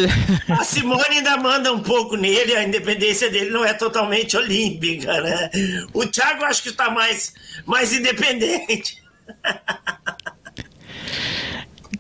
[0.50, 5.52] A Simone ainda manda um pouco nele, a independência dele não é totalmente olímpica, né?
[5.94, 7.34] O Thiago acho que está mais,
[7.66, 9.02] mais independente.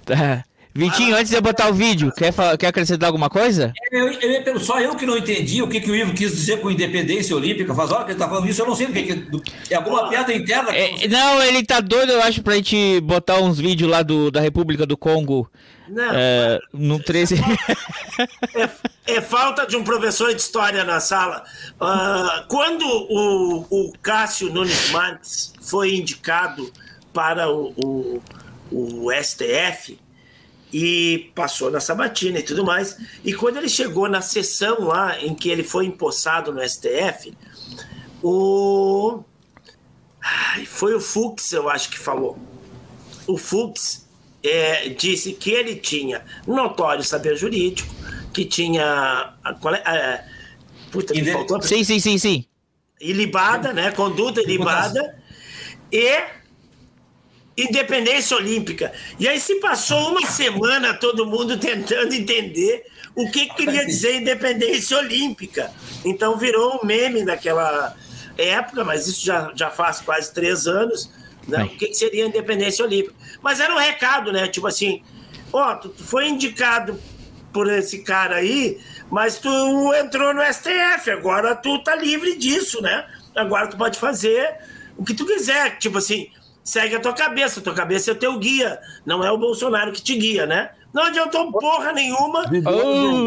[0.05, 0.43] Tá.
[0.79, 3.73] Vitinho, antes de eu botar o vídeo, quer, quer acrescentar alguma coisa?
[3.91, 6.71] Eu, eu, só eu que não entendi o que, que o Ivo quis dizer com
[6.71, 7.75] independência olímpica.
[7.75, 10.07] Faz hora que ele tá falando isso, eu não sei o que, que é alguma
[10.07, 10.69] piada interna.
[10.73, 14.39] É, não, ele tá doido, eu acho, pra gente botar uns vídeos lá do, da
[14.39, 15.51] República do Congo.
[15.89, 17.35] Não, é, no 13.
[18.53, 21.41] É, é, falta de um professor de história na sala.
[21.79, 26.69] Uh, quando o, o Cássio Nunes Marques foi indicado
[27.13, 28.21] para o, o,
[28.69, 29.97] o STF,
[30.71, 32.97] e passou na sabatina e tudo mais.
[33.23, 37.33] E quando ele chegou na sessão lá em que ele foi empossado no STF,
[38.21, 39.23] o.
[40.21, 42.37] Ai, foi o Fux, eu acho que falou.
[43.25, 44.07] O Fux
[44.43, 47.93] é, disse que ele tinha notório saber jurídico,
[48.33, 49.33] que tinha.
[49.61, 50.25] Qual é, é,
[50.91, 51.61] puta, me faltou.
[51.61, 52.45] Sim, sim, sim, sim.
[52.99, 53.91] Ilibada, né?
[53.91, 55.17] Conduta ilibada.
[55.91, 56.38] E
[57.63, 58.91] independência olímpica.
[59.19, 64.97] E aí se passou uma semana todo mundo tentando entender o que queria dizer independência
[64.97, 65.71] olímpica.
[66.05, 67.95] Então virou um meme daquela
[68.37, 71.09] época, mas isso já, já faz quase três anos.
[71.47, 71.63] Né?
[71.63, 73.15] O que seria independência olímpica?
[73.41, 74.47] Mas era um recado, né?
[74.47, 75.03] Tipo assim,
[75.51, 76.99] ó, oh, tu foi indicado
[77.51, 83.05] por esse cara aí, mas tu entrou no STF, agora tu tá livre disso, né?
[83.35, 84.55] Agora tu pode fazer
[84.95, 85.77] o que tu quiser.
[85.77, 86.29] Tipo assim,
[86.69, 87.59] segue a tua cabeça.
[87.59, 90.69] A tua cabeça é o teu guia, não é o Bolsonaro que te guia, né?
[90.93, 92.45] Não adiantou porra nenhuma.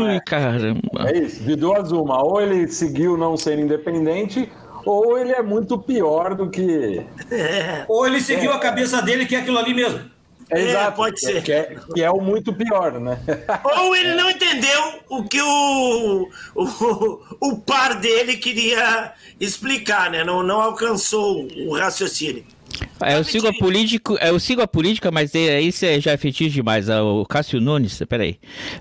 [0.08, 1.08] Ai, caramba.
[1.08, 2.22] É isso, de duas uma.
[2.22, 4.50] Ou ele seguiu não ser independente,
[4.84, 7.04] ou ele é muito pior do que.
[7.30, 7.84] É.
[7.88, 8.54] Ou ele seguiu é.
[8.54, 10.10] a cabeça dele, que é aquilo ali mesmo.
[10.50, 11.42] É, Exato, pode ser.
[11.42, 13.18] Que é, que é, o muito pior, né?
[13.80, 20.22] Ou ele não entendeu o que o, o, o par dele queria explicar, né?
[20.24, 22.44] Não, não alcançou o raciocínio.
[23.00, 26.50] É, eu sigo a política, eu sigo a política, mas aí você já é fetiche
[26.50, 26.88] demais.
[26.88, 28.38] É o Cássio Nunes, peraí.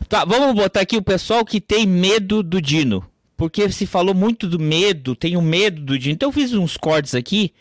[0.07, 3.03] Tá, vamos botar aqui o pessoal que tem medo do Dino.
[3.35, 6.13] Porque se falou muito do medo, tenho medo do Dino.
[6.13, 7.51] Então eu fiz uns cortes aqui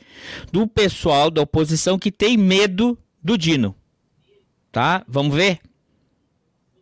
[0.52, 3.74] do pessoal da oposição que tem medo do Dino.
[4.70, 5.02] Tá?
[5.08, 5.60] Vamos ver?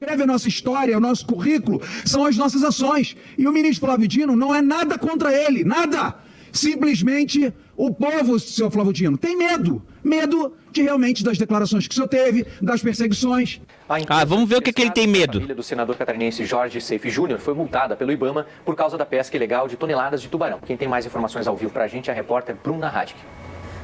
[0.01, 3.17] Escreve a nossa história, o nosso currículo, são as nossas ações.
[3.37, 6.17] E o ministro Flávio Dino não é nada contra ele, nada.
[6.53, 9.81] Simplesmente o povo, seu Flávio Dino, tem medo.
[10.03, 13.61] Medo de realmente das declarações que o senhor teve, das perseguições.
[14.09, 15.31] Ah, vamos ver o que, que ele tem medo.
[15.31, 19.07] A família do senador catarinense Jorge Seife Júnior foi multada pelo Ibama por causa da
[19.07, 20.59] pesca ilegal de toneladas de tubarão.
[20.67, 23.21] Quem tem mais informações ao vivo para a gente é a repórter Bruna Radke.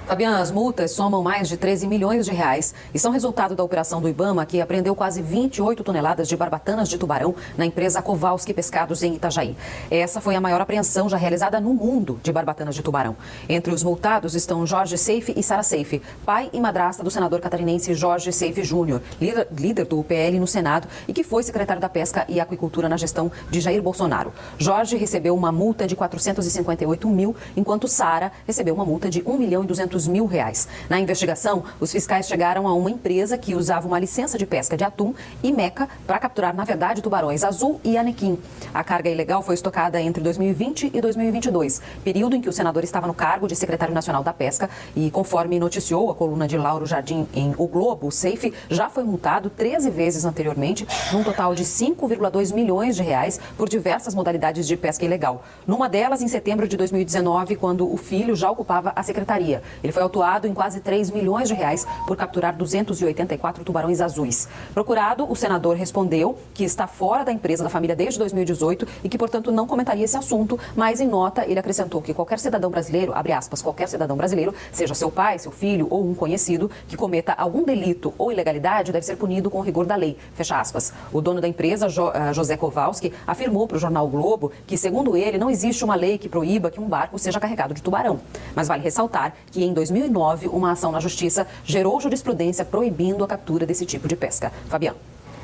[0.07, 4.03] Fabiana, as multas somam mais de 13 milhões de reais e são resultado da operação
[4.03, 9.03] do Ibama, que apreendeu quase 28 toneladas de barbatanas de tubarão na empresa Kowalski Pescados
[9.03, 9.57] em Itajaí.
[9.90, 13.17] Essa foi a maior apreensão já realizada no mundo de barbatanas de tubarão.
[13.49, 17.95] Entre os multados estão Jorge Seife e Sara Seife, pai e madrasta do senador catarinense
[17.95, 22.27] Jorge Seife Júnior, líder, líder do PL no Senado e que foi secretário da Pesca
[22.29, 24.35] e Aquicultura na gestão de Jair Bolsonaro.
[24.59, 29.64] Jorge recebeu uma multa de 458 mil, enquanto Sara recebeu uma multa de 1 milhão
[29.64, 30.68] e 200 mil reais.
[30.88, 34.85] Na investigação, os fiscais chegaram a uma empresa que usava uma licença de pesca de
[34.85, 38.38] atum e meca para capturar, na verdade, tubarões azul e anequim.
[38.72, 43.07] A carga ilegal foi estocada entre 2020 e 2022, período em que o senador estava
[43.07, 47.26] no cargo de secretário nacional da pesca e, conforme noticiou a coluna de Lauro Jardim
[47.35, 52.52] em O Globo, o Safe já foi multado 13 vezes anteriormente, num total de 5,2
[52.52, 55.44] milhões de reais por diversas modalidades de pesca ilegal.
[55.66, 59.62] Numa delas, em setembro de 2019, quando o filho já ocupava a secretaria.
[59.85, 64.49] Ele foi autuado em quase 3 milhões de reais por capturar 284 tubarões azuis.
[64.73, 69.18] Procurado, o senador respondeu que está fora da empresa da família desde 2018 e que,
[69.18, 73.33] portanto, não comentaria esse assunto, mas em nota ele acrescentou que qualquer cidadão brasileiro, abre
[73.33, 77.62] aspas, qualquer cidadão brasileiro, seja seu pai, seu filho ou um conhecido, que cometa algum
[77.62, 80.94] delito ou ilegalidade deve ser punido com rigor da lei, fecha aspas.
[81.12, 85.37] O dono da empresa, eh, José Kowalski, afirmou para o jornal Globo que, segundo ele,
[85.37, 88.18] não existe uma lei que proíba que um barco seja carregado de tubarão.
[88.55, 93.67] Mas vale ressaltar que em 2009, uma ação na justiça gerou jurisprudência proibindo a captura
[93.67, 94.53] desse tipo de pesca.
[94.69, 94.97] Fabiano.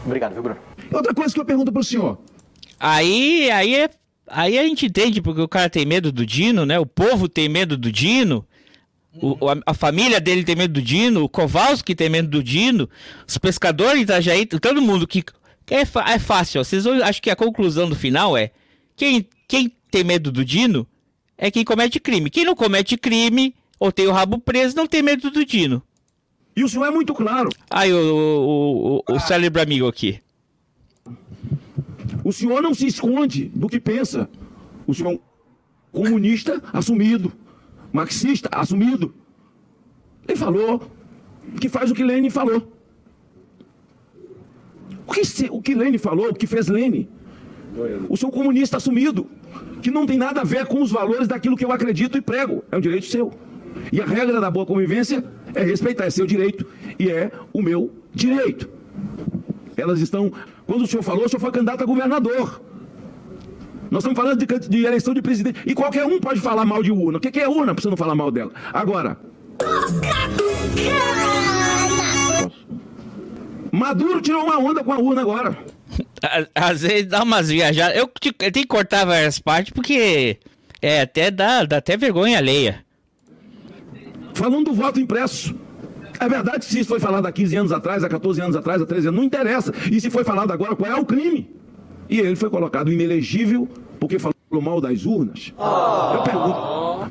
[0.05, 0.61] Obrigado, viu, Bruno?
[0.93, 2.19] Outra coisa que eu pergunto para o senhor.
[2.79, 3.91] Aí, aí, é,
[4.27, 6.79] aí a gente entende porque o cara tem medo do Dino, né?
[6.79, 8.47] O povo tem medo do Dino.
[9.21, 12.89] O, a, a, família dele tem medo do Dino, o Kowalski tem medo do Dino,
[13.27, 15.25] os pescadores de Itajaí, todo mundo que.
[15.69, 16.65] É, é fácil, ó.
[16.65, 18.51] Vocês vão, acho que a conclusão do final é:
[18.97, 20.87] quem, quem tem medo do Dino
[21.37, 22.31] é quem comete crime.
[22.31, 25.83] Quem não comete crime ou tem o rabo preso, não tem medo do Dino.
[26.55, 27.49] E o senhor é muito claro.
[27.71, 29.21] Aí, o, o, o, o ah.
[29.21, 30.21] cérebro amigo aqui.
[32.23, 34.29] O senhor não se esconde do que pensa.
[34.87, 35.21] O senhor é um
[35.91, 37.33] comunista assumido,
[37.91, 39.15] marxista assumido.
[40.29, 40.83] Ele falou
[41.59, 42.71] que faz o que Lênin falou.
[45.07, 47.09] O que, o que Lênin falou, o que fez Lênin.
[48.09, 49.27] O senhor comunista assumido,
[49.81, 52.63] que não tem nada a ver com os valores daquilo que eu acredito e prego.
[52.71, 53.33] É um direito seu.
[53.93, 56.67] E a regra da boa convivência é respeitar, é seu direito
[56.99, 58.69] e é o meu direito.
[59.77, 60.33] Elas estão.
[60.67, 62.61] Quando o senhor falou, o senhor foi candidato a governador.
[63.91, 65.61] Nós estamos falando de, de eleição de presidente.
[65.67, 67.19] E qualquer um pode falar mal de urna.
[67.19, 68.53] O que é urna para você não falar mal dela?
[68.73, 69.19] Agora.
[73.73, 75.59] Maduro tirou uma onda com a urna agora.
[76.55, 77.97] Às vezes dá umas viajadas.
[77.97, 80.39] Eu, eu tenho que cortar várias partes porque
[80.81, 82.85] é até dá, dá até vergonha alheia
[84.41, 85.55] falando do voto impresso.
[86.19, 88.87] É verdade se isso foi falado há 15 anos atrás, há 14 anos atrás, há
[88.87, 89.73] 13 anos, não interessa.
[89.91, 91.51] E se foi falado agora, qual é o crime?
[92.09, 95.53] E ele foi colocado inelegível porque falou mal das urnas.
[96.15, 96.59] Eu pergunto,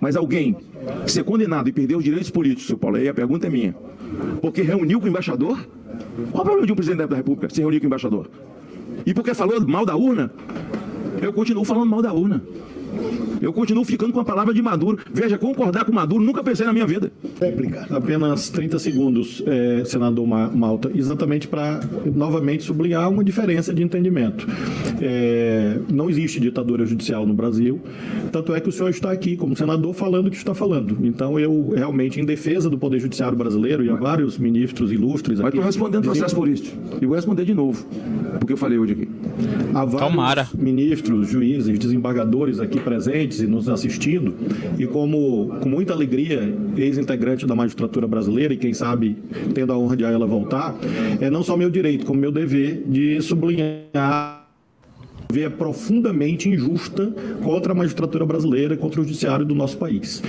[0.01, 0.57] mas alguém
[1.05, 3.75] ser condenado e perder os direitos políticos, seu Paulo, aí a pergunta é minha.
[4.41, 5.67] Porque reuniu com o embaixador?
[6.31, 8.27] Qual o problema de um presidente da República se reunir com o embaixador?
[9.05, 10.31] E porque falou mal da urna?
[11.21, 12.41] Eu continuo falando mal da urna.
[13.41, 14.99] Eu continuo ficando com a palavra de Maduro.
[15.11, 17.11] Veja, concordar com Maduro nunca pensei na minha vida.
[17.39, 17.87] Réplica.
[17.89, 21.79] Apenas 30 segundos, é, senador Malta, exatamente para
[22.13, 24.45] novamente sublinhar uma diferença de entendimento.
[25.01, 27.79] É, não existe ditadura judicial no Brasil,
[28.31, 30.97] tanto é que o senhor está aqui como senador falando o que está falando.
[31.01, 35.43] Então eu realmente, em defesa do Poder Judiciário brasileiro, e há vários ministros ilustres aqui.
[35.43, 36.77] Mas estou respondendo processo político.
[37.01, 37.85] E vou responder de novo,
[38.39, 39.09] porque eu falei hoje aqui.
[39.73, 40.47] Há vários Tomara.
[40.57, 44.35] ministros, juízes, desembargadores aqui presentes e nos assistindo,
[44.77, 49.17] e como com muita alegria, ex-integrante da magistratura brasileira, e quem sabe
[49.53, 50.75] tendo a honra de a ela voltar,
[51.19, 54.39] é não só meu direito, como meu dever de sublinhar
[55.37, 57.13] é profundamente injusta
[57.43, 60.23] contra a magistratura brasileira, contra o judiciário do nosso país.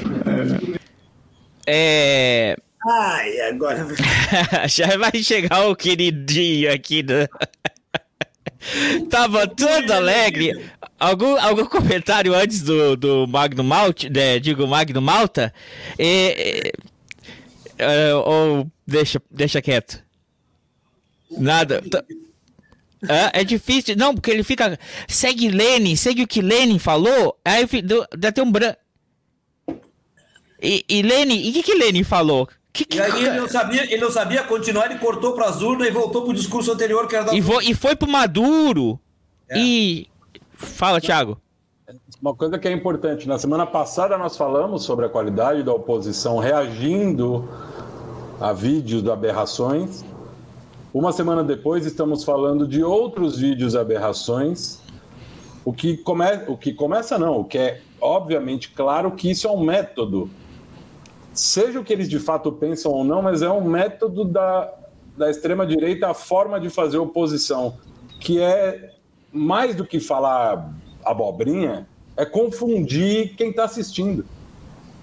[1.67, 2.53] É.
[2.53, 2.57] é...
[2.87, 3.87] Ai, agora.
[4.69, 7.03] Já vai chegar o queridinho aqui.
[7.03, 7.15] Do...
[9.09, 10.53] Tava todo alegre.
[11.01, 14.07] Algum, algum comentário antes do, do Magno Malta?
[14.15, 15.53] É, digo, Magno Malta?
[15.99, 16.73] É,
[17.79, 20.05] é, ou deixa, deixa quieto.
[21.31, 21.83] Nada.
[23.09, 23.97] É, é, difícil.
[23.97, 24.79] Não, porque ele fica.
[25.09, 27.39] Segue Lenin, segue o que Lenin falou.
[27.43, 27.67] Aí
[28.19, 28.77] dá até um branco.
[30.63, 32.47] E, e Lenin, e o que, que Lenin falou?
[32.71, 32.99] Que, que...
[32.99, 35.91] E aí ele não, sabia, ele não sabia continuar, ele cortou para as urnas e
[35.91, 37.35] voltou para o discurso anterior que era da.
[37.35, 39.01] E, vo, e foi para Maduro.
[39.49, 39.59] É.
[39.59, 40.10] E.
[40.61, 41.39] Fala, Thiago.
[42.21, 46.39] Uma coisa que é importante, na semana passada nós falamos sobre a qualidade da oposição
[46.39, 47.49] reagindo
[48.39, 50.05] a vídeos de aberrações.
[50.93, 54.81] Uma semana depois estamos falando de outros vídeos de aberrações.
[55.65, 56.27] O que, come...
[56.47, 60.31] o que começa não, o que é obviamente claro que isso é um método.
[61.33, 64.73] Seja o que eles de fato pensam ou não, mas é um método da,
[65.17, 67.79] da extrema-direita, a forma de fazer oposição,
[68.21, 69.00] que é
[69.33, 70.73] mais do que falar
[71.05, 74.25] abobrinha, é confundir quem está assistindo.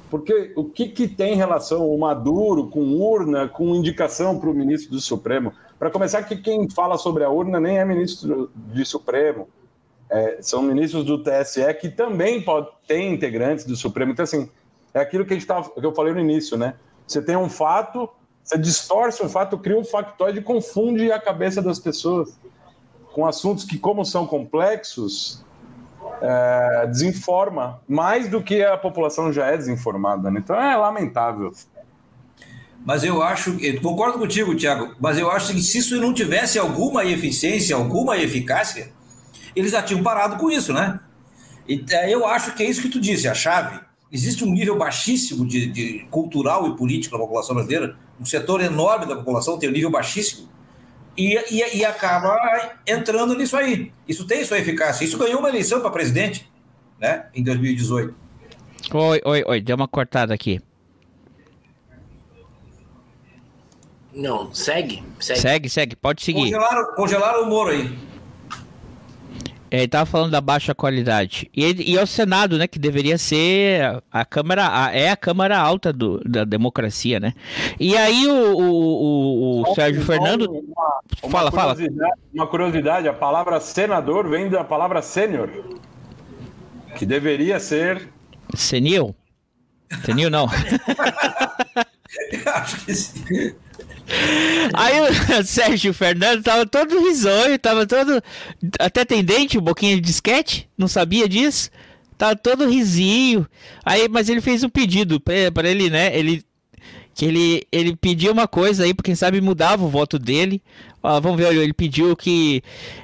[0.10, 4.92] Porque o que, que tem relação o Maduro com urna, com indicação para o ministro
[4.92, 5.52] do Supremo?
[5.78, 9.50] Para começar, que quem fala sobre a urna nem é ministro do Supremo,
[10.10, 14.14] é, são ministros do TSE que também pode, têm integrantes do Supremo.
[14.14, 14.50] Então, assim,
[14.94, 16.76] é aquilo que, a gente tava, que eu falei no início, né?
[17.06, 18.10] Você tem um fato,
[18.44, 22.38] você distorce o fato, cria um factoide e confunde a cabeça das pessoas
[23.18, 25.44] com assuntos que, como são complexos,
[26.22, 30.30] é, desinforma mais do que a população já é desinformada.
[30.30, 30.40] Né?
[30.44, 31.52] Então é lamentável.
[32.86, 36.60] Mas eu acho, eu concordo contigo, Tiago, mas eu acho que se isso não tivesse
[36.60, 38.92] alguma eficiência, alguma eficácia,
[39.56, 41.00] eles já tinham parado com isso, né?
[41.68, 43.80] E é, eu acho que é isso que tu disse, a chave.
[44.12, 49.08] Existe um nível baixíssimo de, de cultural e político na população brasileira, um setor enorme
[49.08, 50.56] da população tem um nível baixíssimo
[51.18, 52.38] e, e, e, acaba
[52.86, 53.92] entrando nisso aí.
[54.08, 55.04] Isso tem sua eficácia.
[55.04, 56.48] Isso ganhou uma eleição para presidente,
[57.00, 58.16] né, em 2018.
[58.94, 60.62] Oi, oi, oi, deu uma cortada aqui.
[64.14, 65.40] Não, segue, segue.
[65.40, 66.52] Segue, segue, pode seguir.
[66.52, 67.98] Congelaram, congelaram o Moro aí.
[69.70, 71.50] É, ele tava falando da baixa qualidade.
[71.56, 72.68] E, e é o Senado, né?
[72.68, 74.68] Que deveria ser a Câmara.
[74.72, 77.34] A, é a Câmara Alta do, da democracia, né?
[77.80, 80.50] E aí o, o, o Sérgio Fernando.
[80.50, 81.76] Uma, uma fala, fala.
[82.34, 85.50] Uma curiosidade: a palavra senador vem da palavra sênior.
[86.96, 88.10] Que deveria ser.
[88.56, 89.16] Senil?
[90.06, 90.48] Senil não.
[92.46, 93.56] Acho que sim.
[94.74, 98.22] Aí o Sérgio Fernandes tava todo risonho, tava todo.
[98.80, 101.70] Até tem dente, um pouquinho de disquete, não sabia disso.
[102.18, 103.46] Tava todo risinho.
[103.86, 106.18] Aí, mas ele fez um pedido para ele, né?
[106.18, 106.44] Ele
[107.18, 110.62] que ele, ele pediu uma coisa aí, porque quem sabe mudava o voto dele.
[111.02, 112.62] Ó, vamos ver, ele pediu que.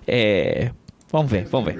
[0.07, 0.71] É...
[1.13, 1.79] Vamos ver, vamos ver.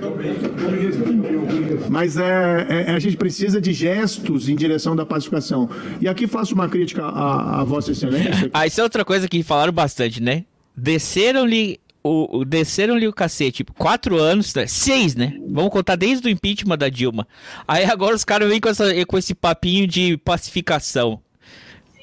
[1.89, 5.67] Mas é, é, a gente precisa de gestos em direção da pacificação.
[5.99, 8.51] E aqui faço uma crítica à, à Vossa Excelência.
[8.53, 10.45] Ah, isso é outra coisa que falaram bastante, né?
[10.77, 14.67] Desceram-lhe o, o desceram-lhe o cacete, quatro anos, né?
[14.67, 15.33] seis, né?
[15.49, 17.27] Vamos contar desde o impeachment da Dilma.
[17.67, 21.19] Aí agora os caras vêm com, essa, com esse papinho de pacificação.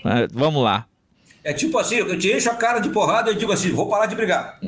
[0.04, 0.86] Ah, vamos lá.
[1.44, 4.06] É tipo assim, eu te encho a cara de porrada e digo assim, vou parar
[4.06, 4.58] de brigar.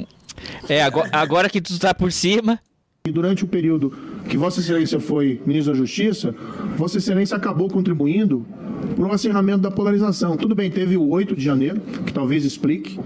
[0.68, 2.58] É, agora, agora que tu tá por cima.
[3.04, 3.92] E durante o período
[4.28, 6.34] que Vossa Excelência foi ministro da Justiça,
[6.76, 8.46] Vossa Excelência acabou contribuindo
[8.94, 10.36] para o acirramento da polarização.
[10.36, 12.98] Tudo bem, teve o 8 de janeiro, que talvez explique,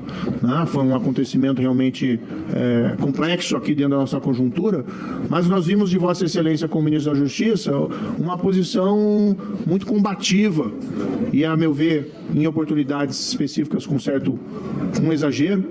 [0.42, 0.64] né?
[0.66, 2.20] foi um acontecimento realmente
[2.54, 4.84] é, complexo aqui dentro da nossa conjuntura,
[5.28, 7.72] mas nós vimos de Vossa Excelência como ministro da Justiça
[8.18, 10.70] uma posição muito combativa
[11.32, 14.38] e, a meu ver, em oportunidades específicas com certo
[15.02, 15.64] um exagero.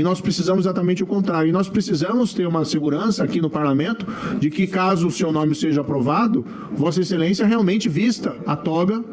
[0.00, 1.50] E nós precisamos exatamente o contrário.
[1.50, 4.06] E nós precisamos ter uma segurança aqui no parlamento
[4.38, 6.42] de que, caso o seu nome seja aprovado,
[6.72, 9.04] Vossa Excelência realmente vista a toga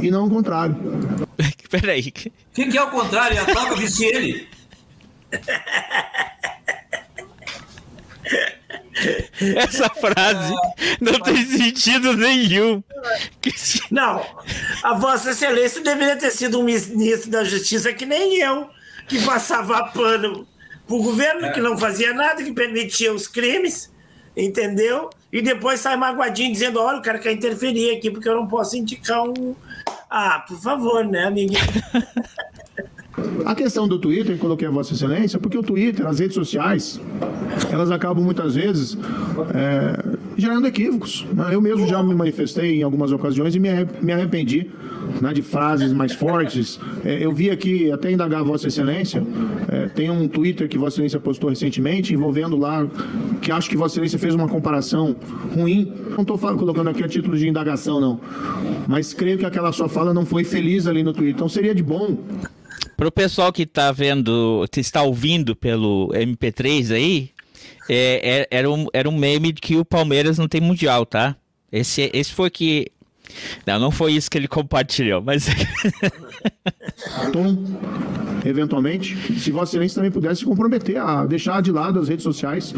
[0.00, 0.76] e não o contrário.
[1.68, 2.00] Peraí.
[2.00, 3.42] O que, que é o contrário?
[3.42, 4.46] A toga visse ele.
[9.56, 10.54] Essa frase
[11.00, 12.84] não tem sentido nenhum.
[13.90, 14.24] Não,
[14.84, 18.70] a Vossa Excelência deveria ter sido um ministro da Justiça que nem eu,
[19.08, 20.46] que passava pano
[20.86, 21.52] pro governo, é.
[21.52, 23.92] que não fazia nada, que permitia os crimes,
[24.36, 25.10] entendeu?
[25.32, 28.76] E depois sai magoadinho dizendo: olha, o cara quer interferir aqui porque eu não posso
[28.76, 29.54] indicar um.
[30.10, 31.60] Ah, por favor, né, amiguinho?
[33.44, 37.00] A questão do Twitter, coloquei a Vossa Excelência, porque o Twitter, as redes sociais,
[37.70, 38.96] elas acabam muitas vezes
[39.54, 41.26] é, gerando equívocos.
[41.32, 41.48] Né?
[41.52, 44.70] Eu mesmo já me manifestei em algumas ocasiões e me arrependi
[45.20, 46.78] né, de frases mais fortes.
[47.04, 49.22] É, eu vi aqui, até indagar Vossa Excelência,
[49.68, 52.86] é, tem um Twitter que Vossa Excelência postou recentemente, envolvendo lá,
[53.40, 55.16] que acho que Vossa Excelência fez uma comparação
[55.54, 55.92] ruim.
[56.10, 58.20] Não estou colocando aqui a título de indagação, não.
[58.86, 61.34] Mas creio que aquela sua fala não foi feliz ali no Twitter.
[61.34, 62.18] Então seria de bom
[62.98, 67.30] Pro pessoal que tá vendo, que está ouvindo pelo MP3 aí,
[67.88, 71.36] é, é, era, um, era um meme de que o Palmeiras não tem mundial, tá?
[71.70, 72.90] Esse, esse foi que.
[73.64, 75.46] Não, não foi isso que ele compartilhou, mas.
[78.44, 82.74] eventualmente, se Vossa Excelência também pudesse se comprometer a deixar de lado as redes sociais,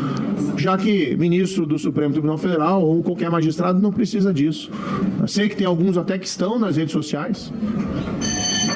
[0.58, 4.70] já que ministro do Supremo Tribunal Federal ou qualquer magistrado não precisa disso.
[5.18, 7.50] Eu sei que tem alguns até que estão nas redes sociais.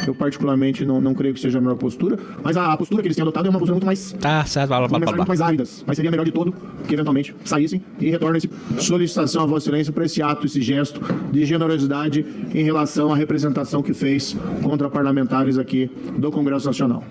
[0.06, 3.08] Eu, particularmente, não, não creio que seja a melhor postura, mas a, a postura que
[3.08, 4.12] eles têm adotado é uma postura muito mais.
[4.12, 5.12] Tá, certo, blá, blá, blá, blá.
[5.16, 5.84] muito mais áridas.
[5.86, 6.54] Mas seria melhor de todo
[6.86, 8.40] que, eventualmente, saíssem e retornem
[8.78, 11.00] solicitação a Vossa Excelência para esse ato, esse gesto
[11.32, 12.24] de generosidade
[12.54, 17.04] em relação à representação que fez contra parlamentares aqui do Congresso Nacional.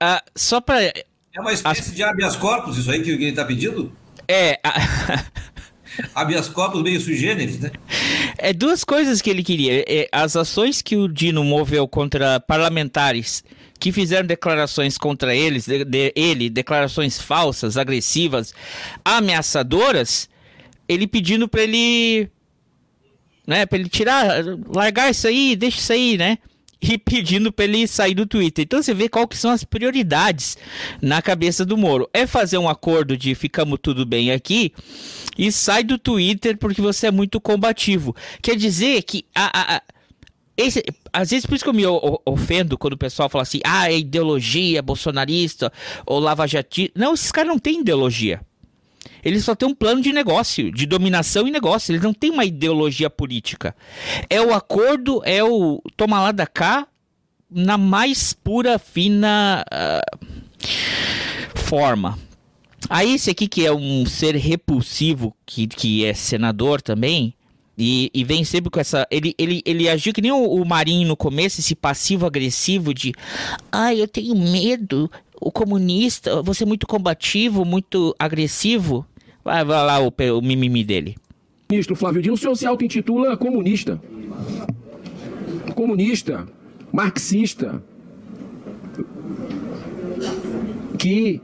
[0.00, 0.82] Ah, só pra.
[0.82, 3.90] É uma espécie de habeas corpus, isso aí que ele está pedindo?
[4.28, 4.58] É.
[4.62, 4.74] a-
[6.14, 7.70] Habeas corpus meio sui generis, né?
[8.38, 9.84] É duas coisas que ele queria.
[9.88, 13.44] É, as ações que o Dino moveu contra parlamentares
[13.78, 18.54] que fizeram declarações contra eles, de- de- ele, declarações falsas, agressivas,
[19.04, 20.28] ameaçadoras,
[20.88, 22.28] ele pedindo pra ele,
[23.46, 24.42] né, para ele tirar,
[24.74, 26.38] largar isso aí, deixa isso aí, né?
[26.86, 28.62] E pedindo pra ele sair do Twitter.
[28.64, 30.58] Então você vê qual que são as prioridades
[31.00, 32.10] na cabeça do Moro.
[32.12, 34.70] É fazer um acordo de ficamos tudo bem aqui
[35.38, 38.14] e sai do Twitter porque você é muito combativo.
[38.42, 39.82] Quer dizer que a, a- a-
[40.56, 41.84] esse, às vezes por isso que eu me
[42.26, 45.72] ofendo quando o pessoal fala assim, ah, é ideologia bolsonarista
[46.06, 46.92] ou lavajatista.
[47.00, 48.40] Não, esses caras não têm ideologia.
[49.24, 51.92] Eles só têm um plano de negócio, de dominação e negócio.
[51.92, 53.74] Eles não têm uma ideologia política.
[54.28, 56.86] É o acordo, é o toma lá da cá,
[57.50, 60.02] na mais pura, fina ah,
[61.54, 62.18] forma.
[62.88, 67.34] Aí esse aqui que é um ser repulsivo, que, que é senador também,
[67.76, 69.06] e, e vem sempre com essa.
[69.10, 73.12] Ele, ele, ele agiu que nem o, o Marinho no começo, esse passivo-agressivo de.
[73.70, 75.10] Ai, eu tenho medo,
[75.40, 79.06] o comunista, você é muito combativo, muito agressivo.
[79.44, 81.16] Vai, vai lá o, o mimimi dele.
[81.70, 84.00] Ministro Flávio Dino, o senhor se auto-intitula comunista.
[85.74, 86.46] Comunista,
[86.92, 87.82] marxista,
[90.98, 91.40] que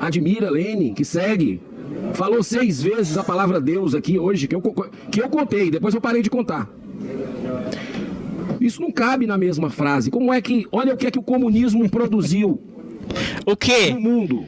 [0.00, 1.60] admira Lenin, que segue.
[2.14, 4.62] Falou seis vezes a palavra Deus aqui hoje, que eu,
[5.10, 6.68] que eu contei, depois eu parei de contar.
[8.60, 10.10] Isso não cabe na mesma frase.
[10.10, 10.66] Como é que.
[10.72, 12.60] Olha o que é que o comunismo produziu
[13.44, 13.90] O quê?
[13.92, 14.46] no mundo.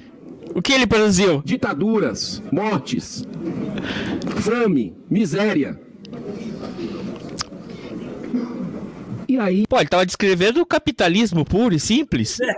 [0.54, 1.42] O que ele produziu?
[1.44, 3.24] Ditaduras, mortes,
[4.40, 5.78] fome, miséria.
[9.28, 12.38] E aí, Pô, ele tava descrevendo o capitalismo puro e simples.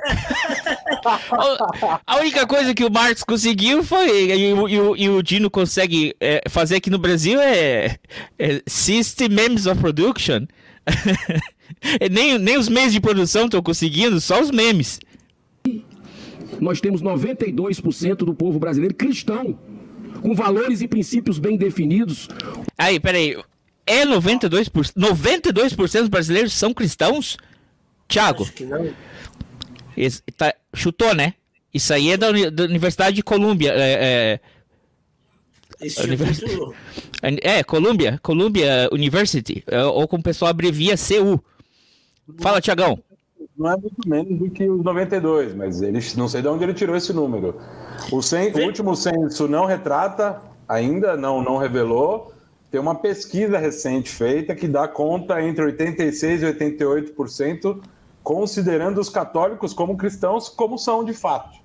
[2.07, 4.31] A- única coisa que o Marx conseguiu foi.
[4.31, 7.97] E, o- e o- e o Dino consegue é, fazer aqui no Brasil é,
[8.39, 10.47] é Systems of Production.
[12.11, 14.99] Nem, nem os meios de produção estão conseguindo, só os memes.
[16.61, 19.59] Nós temos 92% do povo brasileiro cristão,
[20.23, 22.29] com valores e princípios bem definidos.
[22.77, 23.37] Aí, peraí.
[23.87, 24.93] É 92%?
[24.97, 27.37] 92% dos brasileiros são cristãos?
[28.07, 28.93] Thiago, Acho que não.
[29.97, 31.35] esse- tá- chutou, né?
[31.73, 33.73] Isso aí é da, uni- da Universidade de Colômbia.
[33.75, 34.41] É,
[35.81, 36.75] é, Instituto.
[37.43, 41.43] É, Columbia, Columbia University, é, ou como o pessoal abrevia CU.
[42.39, 43.03] Fala, Tiagão.
[43.61, 46.73] Não é muito menos do que os 92, mas ele, não sei de onde ele
[46.73, 47.61] tirou esse número.
[48.11, 52.33] O, cen- o último censo não retrata, ainda não, não revelou.
[52.71, 57.83] Tem uma pesquisa recente feita que dá conta entre 86% e 88%,
[58.23, 61.59] considerando os católicos como cristãos, como são de fato.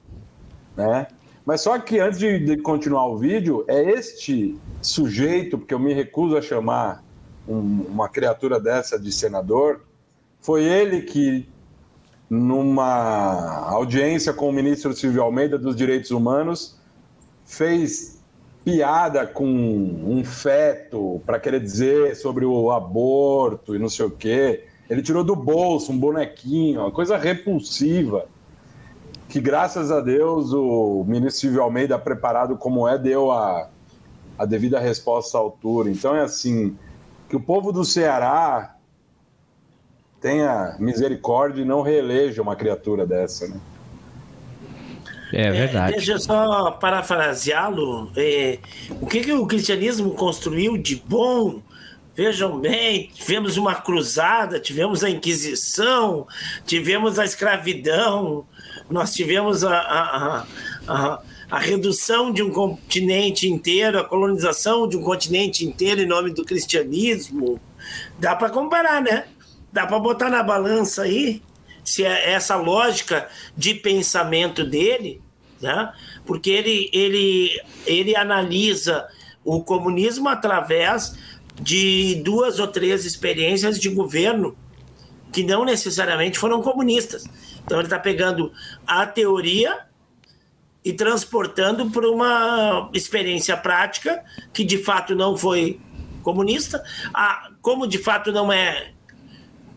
[0.75, 1.07] Né?
[1.45, 5.93] Mas só que antes de, de continuar o vídeo, é este sujeito, porque eu me
[5.93, 7.01] recuso a chamar
[7.47, 9.79] um- uma criatura dessa de senador,
[10.41, 11.47] foi ele que,
[12.36, 16.77] numa audiência com o ministro Silvio Almeida dos Direitos Humanos,
[17.45, 18.21] fez
[18.63, 24.65] piada com um feto para querer dizer sobre o aborto e não sei o quê.
[24.89, 28.27] Ele tirou do bolso um bonequinho, uma coisa repulsiva
[29.27, 33.69] que graças a Deus o ministro Silvio Almeida, preparado como é, deu a,
[34.38, 35.89] a devida resposta à altura.
[35.89, 36.77] Então é assim,
[37.27, 38.74] que o povo do Ceará
[40.26, 43.57] tenha misericórdia e não reeleja uma criatura dessa, né?
[45.32, 45.97] É verdade.
[45.97, 48.11] Deixa eu só parafraseá-lo.
[48.15, 48.57] é,
[48.99, 51.61] o que, que o cristianismo construiu de bom?
[52.15, 56.26] Vejam bem, tivemos uma cruzada, tivemos a Inquisição,
[56.65, 58.47] tivemos a escravidão,
[58.89, 60.45] nós tivemos a, a, a,
[60.88, 61.21] a,
[61.51, 66.43] a redução de um continente inteiro, a colonização de um continente inteiro em nome do
[66.43, 67.59] cristianismo.
[68.17, 69.26] Dá para comparar, né?
[69.76, 71.43] Dá para botar na balança aí
[71.84, 75.21] se é essa lógica de pensamento dele,
[75.61, 75.91] né?
[76.26, 79.05] porque ele, ele, ele analisa
[79.43, 81.17] o comunismo através
[81.61, 84.57] de duas ou três experiências de governo
[85.34, 87.26] que não necessariamente foram comunistas.
[87.65, 88.53] Então ele está pegando
[88.88, 89.88] a teoria
[90.86, 94.23] e transportando para uma experiência prática
[94.53, 95.82] que de fato não foi
[96.23, 96.82] comunista,
[97.13, 98.94] a, como de fato não é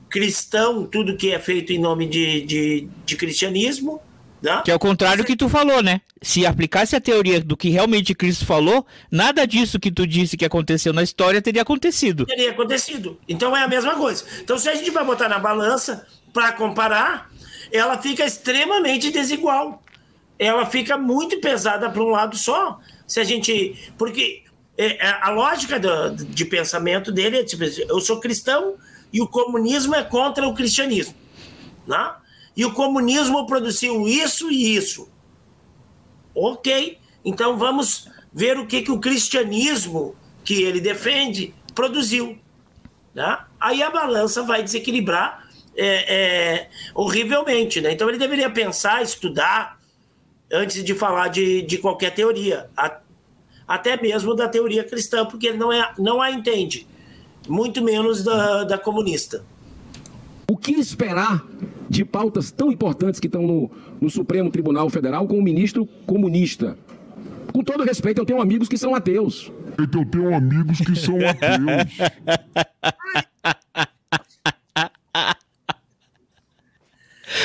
[0.09, 4.01] cristão tudo que é feito em nome de, de, de cristianismo.
[4.41, 4.63] Né?
[4.65, 6.01] Que é o contrário do que tu falou, né?
[6.23, 10.45] Se aplicasse a teoria do que realmente Cristo falou, nada disso que tu disse que
[10.45, 12.25] aconteceu na história teria acontecido.
[12.25, 13.19] Teria acontecido.
[13.29, 14.25] Então é a mesma coisa.
[14.41, 17.29] Então, se a gente vai botar na balança para comparar,
[17.73, 19.83] ela fica extremamente desigual.
[20.39, 22.79] Ela fica muito pesada para um lado só.
[23.09, 23.93] Se a gente.
[23.99, 24.45] Porque
[24.77, 28.77] é, é, a lógica do, de pensamento dele é tipo, eu sou cristão
[29.13, 31.15] e o comunismo é contra o cristianismo.
[31.87, 32.15] Né?
[32.57, 35.09] E o comunismo produziu isso e isso.
[36.35, 42.39] Ok, então vamos ver o que, que o cristianismo que ele defende produziu.
[43.15, 43.39] Né?
[43.61, 47.81] Aí a balança vai desequilibrar é, é, horrivelmente.
[47.81, 47.93] Né?
[47.93, 49.79] Então ele deveria pensar, estudar,
[50.53, 52.99] antes de falar de, de qualquer teoria, a,
[53.67, 56.87] até mesmo da teoria cristã, porque ele não, é, não a entende,
[57.49, 59.45] muito menos da, da comunista.
[60.51, 61.45] O que esperar
[61.89, 63.71] de pautas tão importantes que estão no,
[64.01, 66.77] no Supremo Tribunal Federal com o ministro comunista?
[67.53, 69.51] Com todo respeito, eu tenho amigos que são ateus.
[69.77, 71.89] Eu tenho amigos que são ateus.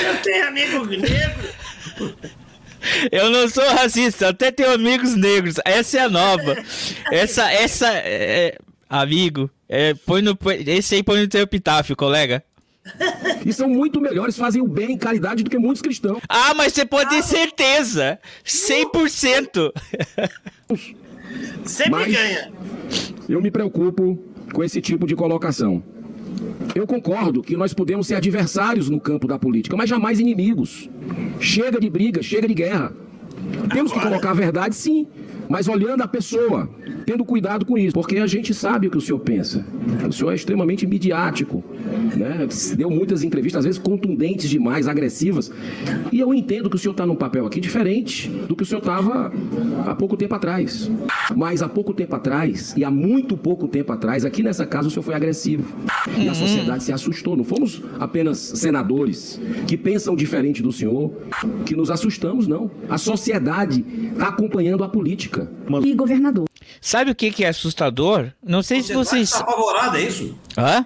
[0.05, 1.49] Eu tenho amigo negro.
[3.11, 5.55] Eu não sou racista, até tenho amigos negros.
[5.65, 6.55] Essa é a nova.
[7.11, 8.57] Essa, essa, é,
[9.01, 10.37] amigo, é, põe no,
[10.67, 12.43] esse aí põe no teu epitáfio, colega.
[13.45, 16.21] E são muito melhores, fazem o bem em caridade do que muitos cristãos.
[16.29, 18.19] Ah, mas você pode ter certeza.
[18.45, 19.71] 100%.
[21.65, 22.51] Sempre mas ganha.
[23.27, 24.21] Eu me preocupo
[24.51, 25.81] com esse tipo de colocação.
[26.75, 30.89] Eu concordo que nós podemos ser adversários no campo da política, mas jamais inimigos.
[31.39, 32.93] Chega de briga, chega de guerra.
[33.71, 35.07] Temos que colocar a verdade, sim,
[35.49, 36.69] mas olhando a pessoa,
[37.05, 39.65] tendo cuidado com isso, porque a gente sabe o que o senhor pensa.
[40.07, 41.63] O senhor é extremamente midiático,
[42.15, 42.47] né?
[42.75, 45.51] deu muitas entrevistas, às vezes contundentes demais, agressivas,
[46.11, 48.79] e eu entendo que o senhor está num papel aqui diferente do que o senhor
[48.79, 49.31] estava
[49.85, 50.89] há pouco tempo atrás.
[51.35, 54.91] Mas há pouco tempo atrás, e há muito pouco tempo atrás, aqui nessa casa o
[54.91, 55.63] senhor foi agressivo.
[56.17, 57.35] E a sociedade se assustou.
[57.35, 61.11] Não fomos apenas senadores que pensam diferente do senhor,
[61.65, 62.69] que nos assustamos, não.
[62.89, 65.32] A sociedade está acompanhando a política.
[65.83, 66.45] E governador.
[66.81, 68.31] Sabe o que, que é assustador?
[68.43, 69.29] Não sei se vocês.
[69.29, 70.37] Está apavorada, é isso?
[70.57, 70.85] Hã?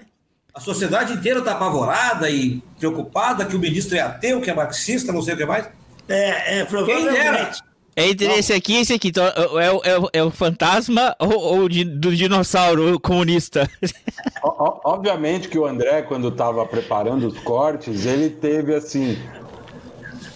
[0.53, 5.11] A sociedade inteira está apavorada e preocupada que o ministro é ateu, que é marxista,
[5.11, 5.67] não sei o que mais.
[6.07, 7.61] É, é provavelmente.
[7.95, 9.07] É entre esse aqui e esse aqui.
[9.07, 13.69] Então, é, é, é, o fantasma ou, ou de, do dinossauro comunista?
[14.43, 19.17] O, obviamente que o André, quando estava preparando os cortes, ele teve assim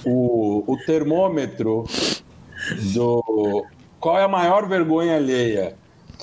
[0.03, 1.85] o, o termômetro
[2.93, 3.65] do
[4.01, 5.75] qual é a maior vergonha alheia.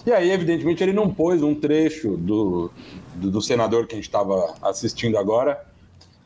[0.04, 2.70] E aí, evidentemente, ele não pôs um trecho do,
[3.14, 5.64] do, do senador que a gente estava assistindo agora,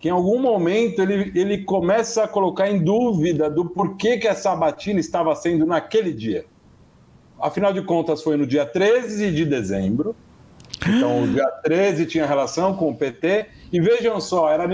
[0.01, 4.43] que em algum momento ele, ele começa a colocar em dúvida do porquê que essa
[4.43, 6.45] sabatina estava sendo naquele dia.
[7.39, 10.17] Afinal de contas, foi no dia 13 de dezembro.
[10.87, 13.47] Então, o dia 13 tinha relação com o PT.
[13.73, 14.65] E vejam só, era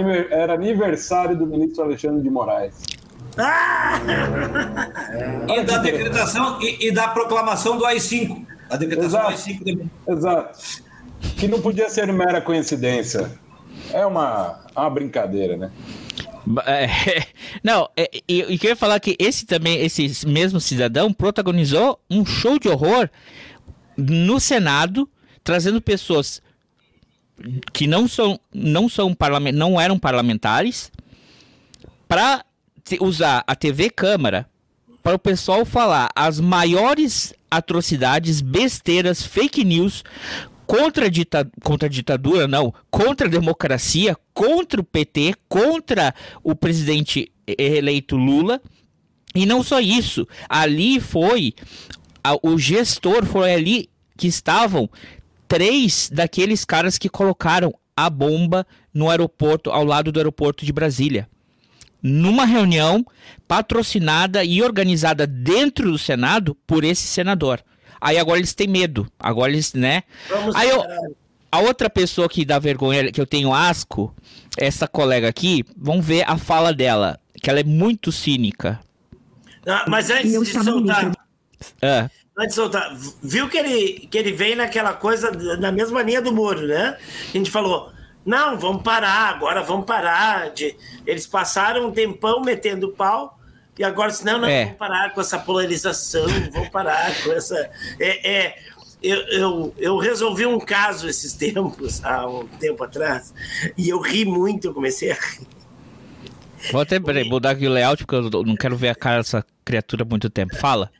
[0.54, 2.82] aniversário do ministro Alexandre de Moraes.
[5.48, 8.44] E da decretação e, e, da proclamação do AI-5.
[8.68, 9.64] A decretação Exato.
[9.64, 10.58] do AI-5 Exato.
[11.36, 13.30] Que não podia ser mera coincidência.
[13.92, 15.70] É uma, uma brincadeira, né?
[16.66, 16.88] É,
[17.62, 22.58] não, é, e, e queria falar que esse também, esse mesmo cidadão protagonizou um show
[22.58, 23.08] de horror
[23.96, 25.08] no Senado,
[25.42, 26.42] trazendo pessoas
[27.72, 30.90] que não são, não são parlament, não eram parlamentares,
[32.08, 32.44] para
[33.00, 34.48] usar a TV Câmara
[35.02, 40.04] para o pessoal falar as maiores atrocidades, besteiras, fake news
[40.66, 46.54] contra a, dita, contra a ditadura, não, contra a democracia, contra o PT, contra o
[46.54, 48.60] presidente eleito Lula.
[49.34, 51.54] E não só isso, ali foi
[52.22, 54.90] a, o gestor, foi ali que estavam
[55.46, 61.28] três daqueles caras que colocaram a bomba no aeroporto, ao lado do aeroporto de Brasília
[62.02, 63.04] numa reunião
[63.46, 67.62] patrocinada e organizada dentro do Senado por esse senador.
[68.00, 69.10] Aí agora eles têm medo.
[69.18, 70.02] Agora eles, né?
[70.28, 70.84] Vamos Aí eu,
[71.50, 74.14] a outra pessoa que dá vergonha, que eu tenho asco,
[74.56, 78.80] essa colega aqui, vamos ver a fala dela, que ela é muito cínica.
[79.66, 81.12] Ah, mas antes de soltar.
[81.82, 82.08] É.
[82.38, 86.32] Antes de soltar, viu que ele, que ele vem naquela coisa, na mesma linha do
[86.32, 86.96] Moro, né?
[87.28, 87.92] A gente falou,
[88.28, 90.50] Não, vamos parar, agora vamos parar.
[90.50, 90.76] De...
[91.06, 93.38] Eles passaram um tempão metendo pau
[93.78, 94.64] e agora, não, não, É.
[94.64, 97.56] vamos parar com essa polarização, vamos parar com essa.
[97.98, 98.58] É, é,
[99.02, 103.32] eu, eu, eu resolvi um caso esses tempos, há um tempo atrás,
[103.78, 105.46] e eu ri muito, eu comecei a rir.
[106.72, 109.44] Vou até peraí, mudar aqui o layout, porque eu não quero ver a cara dessa
[109.64, 110.56] criatura há muito tempo.
[110.56, 110.90] Fala.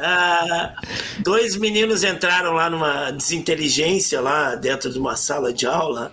[0.00, 0.74] Ah,
[1.18, 6.12] dois meninos entraram lá numa desinteligência lá dentro de uma sala de aula.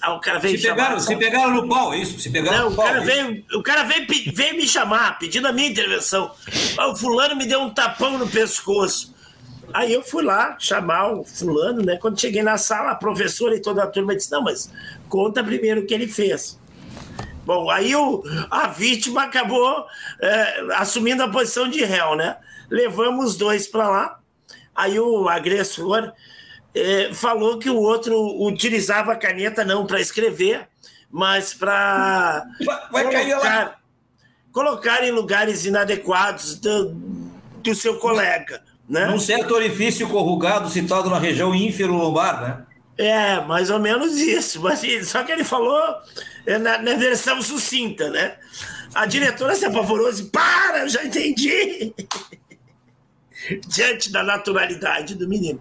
[0.00, 2.18] Ah, O cara veio Se pegaram, chamar- se pegaram no pau, é isso?
[2.18, 2.86] Se pegaram Não, no o pau.
[2.86, 3.06] cara isso?
[3.06, 6.30] veio, o cara veio, veio me chamar, pedindo a minha intervenção.
[6.78, 9.12] Ah, O fulano me deu um tapão no pescoço.
[9.74, 11.96] Aí eu fui lá chamar o fulano, né?
[11.96, 14.70] Quando cheguei na sala, a professora e toda a turma disse: Não, mas
[15.08, 16.60] conta primeiro o que ele fez.
[17.44, 19.84] Bom, aí o, a vítima acabou
[20.20, 22.36] é, assumindo a posição de réu, né?
[22.70, 24.18] Levamos os dois para lá.
[24.74, 26.12] Aí o agressor
[26.74, 30.68] é, falou que o outro utilizava a caneta não para escrever,
[31.10, 32.44] mas para
[32.90, 33.40] vai cair lá.
[33.40, 33.80] colocar,
[34.52, 36.94] colocar em lugares inadequados do,
[37.62, 39.06] do seu colega, né?
[39.06, 42.71] Num certo orifício corrugado situado na região ínfero-lombar, né?
[42.96, 44.60] É, mais ou menos isso.
[44.60, 45.80] Mas, só que ele falou
[46.46, 48.36] é, na, na versão sucinta, né?
[48.94, 51.94] A diretora se apavorou e disse, para, eu já entendi.
[53.66, 55.60] Diante da naturalidade do menino.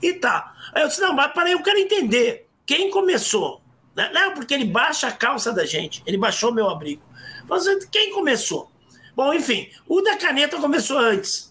[0.00, 0.54] E tá.
[0.72, 2.46] Aí eu disse, não, mas para eu quero entender.
[2.64, 3.60] Quem começou?
[3.94, 4.10] Né?
[4.14, 6.02] Não, porque ele baixa a calça da gente.
[6.06, 7.02] Ele baixou meu abrigo.
[7.48, 8.70] Mas quem começou?
[9.14, 11.49] Bom, enfim, o da caneta começou antes.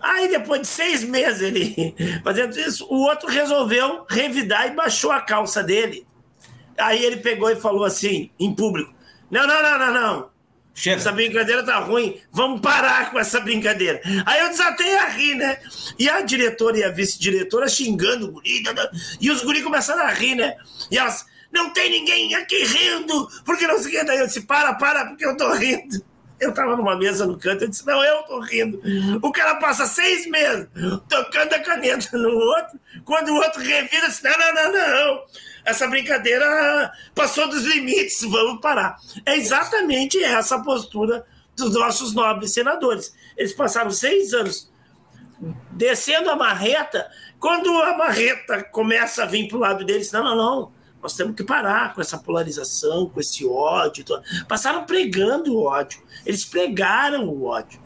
[0.00, 1.94] Aí, depois de seis meses ele
[2.24, 6.06] fazendo isso, o outro resolveu revidar e baixou a calça dele.
[6.78, 8.92] Aí ele pegou e falou assim, em público:
[9.30, 10.30] Não, não, não, não, não.
[10.86, 14.00] Essa brincadeira tá ruim, vamos parar com essa brincadeira.
[14.24, 15.58] Aí eu desatei a rir, né?
[15.98, 18.72] E a diretora e a vice-diretora xingando o guri, né?
[19.20, 20.56] e os guri começaram a rir, né?
[20.90, 24.06] E elas, não tem ninguém aqui rindo, porque não sei o que.
[24.06, 26.02] Daí eu disse: Para, para, porque eu tô rindo.
[26.40, 28.80] Eu tava numa mesa no canto, eu disse, não, eu tô rindo.
[29.22, 30.66] O cara passa seis meses
[31.08, 35.24] tocando a caneta no outro, quando o outro revira, disse, não, não, não, não.
[35.64, 38.96] Essa brincadeira passou dos limites, vamos parar.
[39.26, 43.14] É exatamente essa a postura dos nossos nobres senadores.
[43.36, 44.70] Eles passaram seis anos
[45.72, 50.36] descendo a marreta, quando a marreta começa a vir para o lado deles, não, não,
[50.36, 50.72] não.
[51.02, 54.04] Nós temos que parar com essa polarização, com esse ódio.
[54.46, 56.00] Passaram pregando o ódio.
[56.26, 57.80] Eles pregaram o ódio.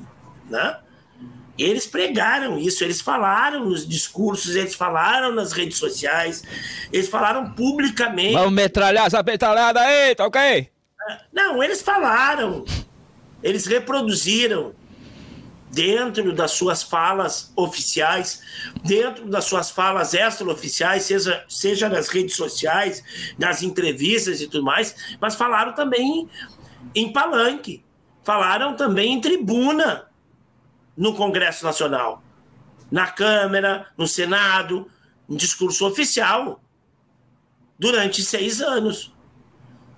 [0.51, 0.79] Né?
[1.57, 6.43] Eles pregaram isso, eles falaram nos discursos, eles falaram nas redes sociais,
[6.93, 8.35] eles falaram publicamente.
[8.35, 10.69] Vamos metralhar essa metralhada aí, tá ok?
[11.33, 12.65] Não, eles falaram.
[13.43, 14.75] Eles reproduziram
[15.75, 18.41] dentro das suas falas oficiais,
[18.83, 23.03] dentro das suas falas extraoficiais, seja, seja nas redes sociais,
[23.39, 26.29] nas entrevistas e tudo mais, mas falaram também
[26.95, 27.85] em palanque,
[28.23, 30.09] falaram também em tribuna
[30.97, 32.23] no Congresso Nacional,
[32.91, 34.89] na Câmara, no Senado,
[35.29, 36.63] um discurso oficial
[37.79, 39.13] durante seis anos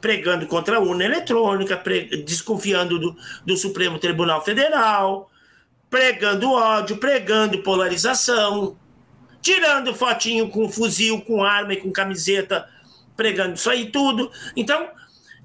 [0.00, 5.30] pregando contra a urna eletrônica, pre- desconfiando do, do Supremo Tribunal Federal,
[5.90, 8.76] pregando ódio, pregando polarização,
[9.40, 12.68] tirando fotinho com fuzil, com arma e com camiseta,
[13.16, 14.30] pregando isso aí tudo.
[14.56, 14.88] Então,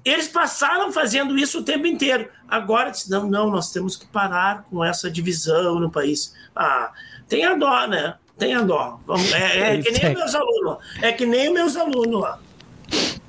[0.04, 2.28] eles passaram fazendo isso o tempo inteiro.
[2.48, 6.34] Agora, disse, não, não, nós temos que parar com essa divisão no país.
[6.54, 6.92] Ah,
[7.28, 8.16] tem a dó, né?
[8.36, 8.98] Tem a dó.
[9.06, 10.78] Vamos- é, é que nem os meus alunos.
[11.00, 12.38] É que nem os meus alunos lá.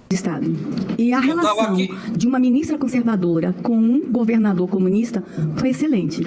[0.10, 0.46] Estado.
[1.04, 1.76] E a relação
[2.16, 5.22] de uma ministra conservadora com um governador comunista
[5.58, 6.26] foi excelente.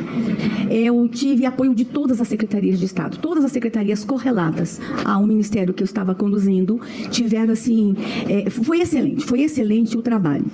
[0.70, 5.72] Eu tive apoio de todas as secretarias de Estado, todas as secretarias correlatas ao ministério
[5.72, 6.78] que eu estava conduzindo
[7.10, 7.96] tiveram assim,
[8.28, 10.44] é, foi excelente, foi excelente o trabalho.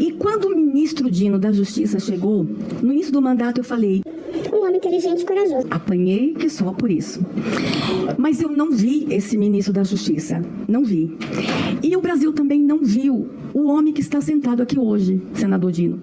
[0.00, 2.46] E quando o ministro Dino da Justiça chegou,
[2.80, 4.02] no início do mandato eu falei,
[4.52, 5.66] um homem inteligente e corajoso.
[5.70, 7.20] Apanhei que só por isso.
[8.16, 11.14] Mas eu não vi esse ministro da Justiça, não vi.
[11.82, 16.02] E o Brasil também não viu o homem que está sentado aqui hoje, senador Dino.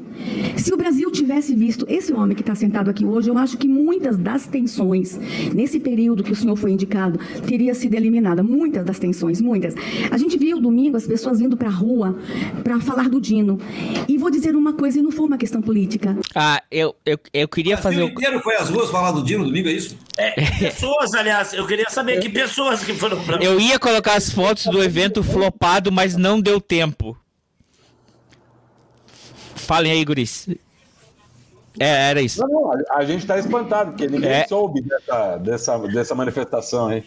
[0.56, 3.68] Se o Brasil tivesse visto esse homem que está sentado aqui hoje, eu acho que
[3.68, 5.20] muitas das tensões,
[5.54, 8.44] nesse período que o senhor foi indicado, teria sido eliminada.
[8.44, 9.76] Muitas das tensões, muitas.
[10.12, 12.18] A gente viu domingo as pessoas indo para a rua
[12.64, 13.60] para falar do Dino.
[14.08, 16.18] E vou dizer uma coisa, e não foi uma questão política.
[16.36, 18.10] Ah, eu, eu, eu queria fazer O o.
[18.10, 19.98] inteiro foi às ruas falar do Dino domingo, é isso?
[20.18, 24.30] É, pessoas, aliás, eu queria saber que pessoas que foram pra Eu ia colocar as
[24.32, 27.16] fotos do evento flopado, mas não deu tempo.
[29.68, 30.48] Falem aí, guris.
[31.80, 32.40] É, era isso.
[32.42, 34.48] Não, não, a- a gente está espantado, porque ninguém É.
[34.48, 37.04] soube dessa, dessa, dessa manifestação aí.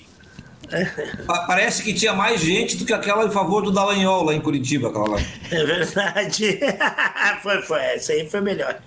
[1.26, 4.40] Pa- Parece que tinha mais gente do que aquela em favor do Dallagnol lá em
[4.40, 4.88] Curitiba.
[4.88, 5.18] Aquela lá.
[5.50, 6.60] É verdade.
[7.42, 7.80] foi, foi.
[7.80, 8.78] Essa aí foi melhor.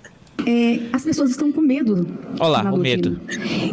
[0.45, 2.05] É, as pessoas estão com medo.
[2.39, 3.19] Olha lá, o medo.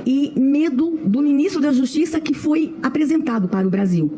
[0.07, 4.13] E medo do ministro da Justiça que foi apresentado para o Brasil.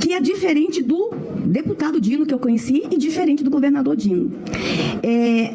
[0.00, 1.10] Que é diferente do
[1.46, 4.32] deputado Dino que eu conheci e diferente do governador Dino.
[5.02, 5.54] É,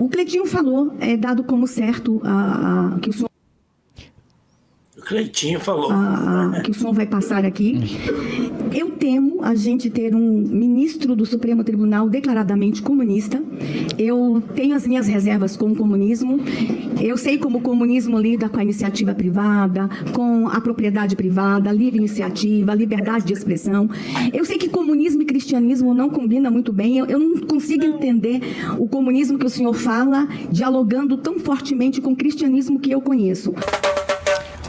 [0.00, 3.30] o Cleitinho falou, é dado como certo a, a- que o senhor
[4.96, 5.90] O Cleitinho falou.
[5.92, 7.74] a- a- que o som vai passar aqui.
[8.76, 13.42] Eu temo a gente ter um ministro do Supremo Tribunal declaradamente comunista.
[13.96, 16.38] Eu tenho as minhas reservas com o comunismo.
[17.00, 21.72] Eu sei como o comunismo lida com a iniciativa privada, com a propriedade privada, a
[21.72, 23.88] livre iniciativa, a liberdade de expressão.
[24.30, 26.98] Eu sei que comunismo e cristianismo não combinam muito bem.
[26.98, 28.42] Eu, eu não consigo entender
[28.78, 33.54] o comunismo que o senhor fala dialogando tão fortemente com o cristianismo que eu conheço.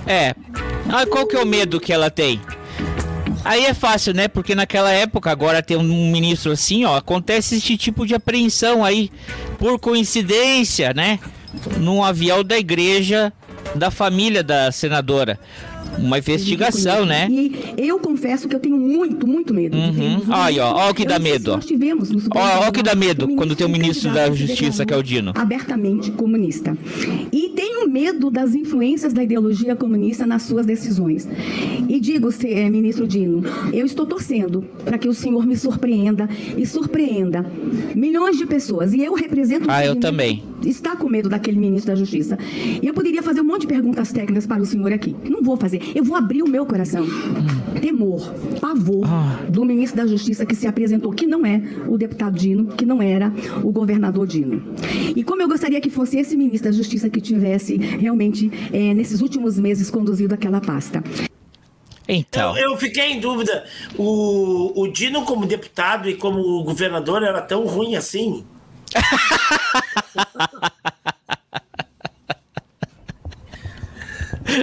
[0.08, 0.34] É.
[0.88, 2.40] Ah, qual que é o medo que ela tem?
[3.48, 4.28] Aí é fácil, né?
[4.28, 9.10] Porque naquela época, agora tem um ministro assim, ó, acontece esse tipo de apreensão aí,
[9.58, 11.18] por coincidência, né?
[11.78, 13.32] Num avião da igreja
[13.74, 15.40] da família da senadora.
[15.98, 17.28] Uma investigação, né?
[17.30, 19.78] E eu confesso que eu tenho muito, muito medo.
[19.78, 20.22] Uhum.
[20.28, 21.52] um Aí, ó, ó o que dá medo.
[21.52, 24.86] Nós tivemos no Ó, ó o que dá medo quando tem um ministro da Justiça,
[24.86, 25.32] que é o declarou Dino.
[25.36, 26.78] Abertamente comunista.
[27.32, 31.28] E tenho medo das influências da ideologia comunista nas suas decisões.
[31.88, 36.66] E digo, eh, ministro Dino, eu estou torcendo para que o senhor me surpreenda e
[36.66, 37.46] surpreenda
[37.96, 38.94] milhões de pessoas.
[38.94, 39.66] E eu represento.
[39.70, 40.44] Ah, eu também.
[40.66, 42.38] Está com medo daquele ministro da Justiça.
[42.82, 45.16] E eu poderia fazer um monte de perguntas técnicas para o senhor aqui.
[45.30, 45.77] Não vou fazer.
[45.96, 47.06] Eu vou abrir o meu coração.
[47.82, 49.06] Temor, pavor
[49.50, 53.02] do ministro da Justiça que se apresentou, que não é o deputado Dino, que não
[53.02, 53.32] era
[53.64, 54.64] o governador Dino.
[55.16, 59.22] E como eu gostaria que fosse esse ministro da Justiça que tivesse realmente, eh, nesses
[59.22, 61.04] últimos meses, conduzido aquela pasta.
[62.08, 62.58] Então.
[62.58, 63.66] Eu, eu fiquei em dúvida.
[63.98, 68.46] O, o Dino, como deputado e como governador, era tão ruim assim?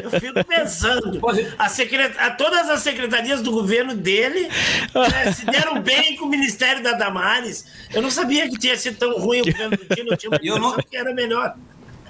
[0.03, 1.21] Eu fico pensando.
[1.59, 2.15] A secret...
[2.19, 4.49] a todas as secretarias do governo dele
[4.95, 7.65] né, se deram bem com o Ministério da Damares.
[7.93, 10.11] Eu não sabia que tinha sido tão ruim o governo do Dino.
[10.11, 11.55] Eu tinha uma Eu não- que era melhor.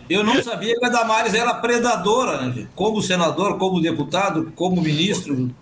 [0.09, 2.67] Eu não sabia que a Damares era predadora, né?
[2.75, 5.55] como senador, como deputado, como ministro.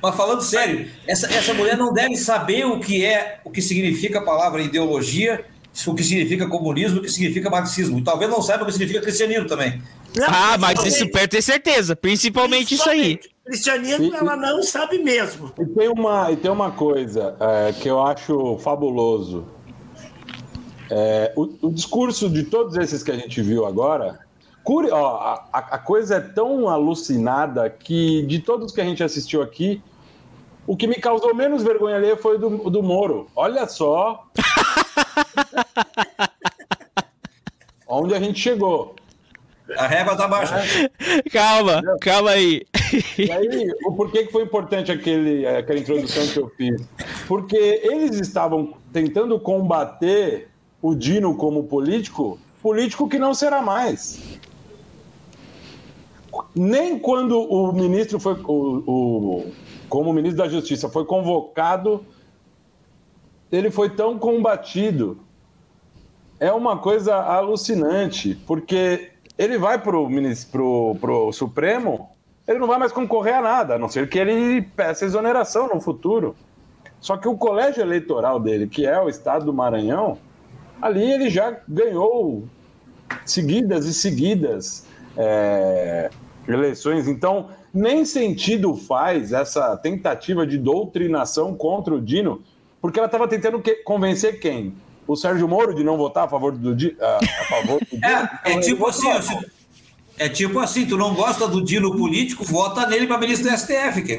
[0.00, 4.18] Mas falando sério, essa, essa mulher não deve saber o que é, o que significa
[4.18, 5.44] a palavra ideologia,
[5.86, 7.98] o que significa comunismo, o que significa marxismo.
[7.98, 9.82] E talvez não saiba o que significa cristianismo também.
[10.26, 11.96] Ah, mas isso perde ter certeza.
[11.96, 13.18] Principalmente isso aí.
[13.44, 15.52] Cristianismo, ela não sabe mesmo.
[15.58, 19.44] E tem uma, e tem uma coisa é, que eu acho fabuloso.
[20.90, 24.20] É, o, o discurso de todos esses que a gente viu agora,
[24.62, 25.16] curi- ó,
[25.52, 29.82] a, a- coisa é tão alucinada que de todos que a gente assistiu aqui,
[30.66, 33.26] o que me causou menos vergonha ali foi o do, o do Moro.
[33.34, 34.24] Olha só.
[37.86, 38.94] Onde a gente chegou.
[39.78, 40.56] A régua tá baixa.
[41.32, 42.66] Calma, calma aí.
[43.18, 46.86] E aí, o porquê que foi importante aquele, aquela introdução que eu fiz?
[47.26, 50.50] Porque eles estavam tentando combater
[50.82, 54.38] o Dino como político, político que não será mais.
[56.54, 59.52] Nem quando o ministro foi, o, o-
[59.88, 62.04] como ministro da Justiça, foi convocado,
[63.50, 65.23] ele foi tão combatido.
[66.40, 72.10] É uma coisa alucinante, porque ele vai para o pro Supremo,
[72.46, 75.80] ele não vai mais concorrer a nada, a não ser que ele peça exoneração no
[75.80, 76.34] futuro.
[77.00, 80.18] Só que o colégio eleitoral dele, que é o estado do Maranhão,
[80.80, 82.44] ali ele já ganhou
[83.24, 86.10] seguidas e seguidas é,
[86.48, 87.06] eleições.
[87.06, 92.42] Então, nem sentido faz essa tentativa de doutrinação contra o Dino,
[92.80, 94.74] porque ela estava tentando que- convencer quem?
[95.06, 98.06] O Sérgio Moro de não votar a favor do, Di- a, a favor do Dino?
[98.06, 99.50] É, é tipo assim, ó, se-
[100.18, 104.02] é tipo assim, tu não gosta do Dino político, vota nele para ministro do STF.
[104.02, 104.18] Que...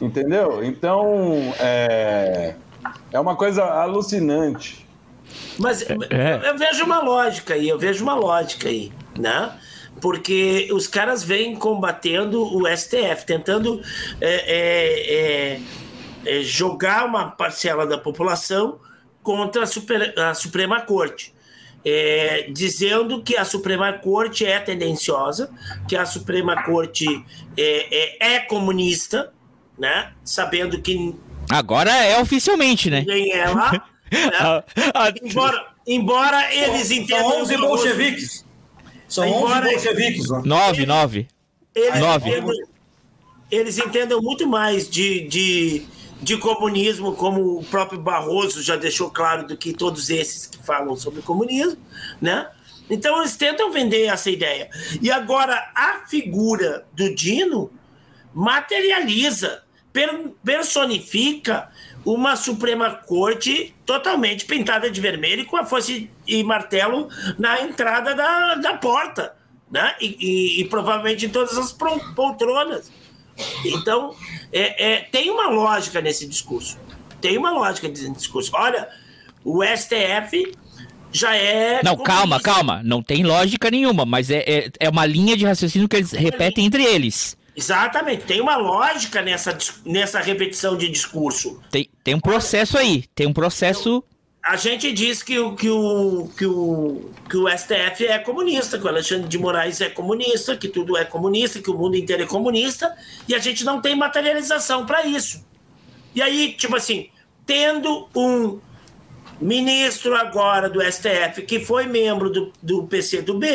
[0.00, 0.62] Entendeu?
[0.64, 2.54] Então, é,
[3.12, 4.84] é uma coisa alucinante.
[5.58, 6.40] Mas É.
[6.50, 9.52] eu vejo uma lógica aí, eu vejo uma lógica aí, né?
[10.00, 13.80] Porque os caras vêm combatendo o STF, tentando
[14.20, 15.58] é,
[16.24, 18.78] é, jogar uma parcela da população
[19.22, 21.32] contra a, Super- a Suprema Corte.
[21.86, 25.50] É, dizendo que a Suprema Corte é tendenciosa,
[25.86, 27.06] que a Suprema Corte
[27.58, 29.32] é, é, é comunista,
[29.78, 30.12] né?
[30.24, 31.14] Sabendo que
[31.50, 33.00] Agora é oficialmente, né?
[33.00, 33.72] ninguém é lá.
[33.72, 33.80] né?
[35.22, 37.42] embora, embora eles São entendam.
[37.42, 38.44] 11 bolcheviques.
[39.06, 40.30] São 11 Embora- bolcheviques.
[40.30, 40.42] né?
[40.44, 41.28] Nove, nove.
[41.74, 42.30] Eles, Nove.
[42.30, 42.54] entendam,
[43.50, 45.86] eles entendam muito mais de, de,
[46.22, 50.96] de comunismo, como o próprio Barroso já deixou claro do que todos esses que falam
[50.96, 51.78] sobre comunismo,
[52.20, 52.48] né?
[52.88, 54.68] Então eles tentam vender essa ideia.
[55.00, 57.70] E agora a figura do Dino
[58.34, 59.62] materializa,
[59.92, 61.70] per- personifica
[62.04, 67.08] uma Suprema Corte totalmente pintada de vermelho e com a foice e martelo
[67.38, 69.34] na entrada da, da porta,
[69.70, 69.94] né?
[70.00, 71.72] E, e- e provavelmente em todas as
[72.14, 72.92] poltronas.
[73.64, 74.14] Então,
[74.52, 76.78] é, é, tem uma lógica nesse discurso.
[77.20, 78.50] Tem uma lógica nesse discurso.
[78.54, 78.88] Olha,
[79.44, 80.52] o STF
[81.10, 81.80] já é.
[81.82, 82.82] Não, calma, calma.
[82.84, 86.66] Não tem lógica nenhuma, mas é, é, é uma linha de raciocínio que eles repetem
[86.66, 87.36] entre eles.
[87.56, 91.60] Exatamente, tem uma lógica nessa, nessa repetição de discurso.
[91.70, 93.04] Tem, tem um processo aí.
[93.14, 94.02] Tem um processo.
[94.44, 98.84] A gente diz que o, que, o, que, o, que o STF é comunista, que
[98.84, 102.26] o Alexandre de Moraes é comunista, que tudo é comunista, que o mundo inteiro é
[102.26, 102.94] comunista,
[103.26, 105.42] e a gente não tem materialização para isso.
[106.14, 107.08] E aí, tipo assim,
[107.46, 108.60] tendo um
[109.40, 113.46] ministro agora do STF que foi membro do, do PCdoB,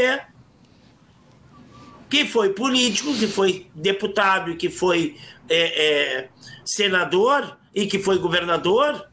[2.10, 5.16] que foi político, que foi deputado que foi
[5.48, 6.30] é, é,
[6.66, 9.08] senador e que foi governador,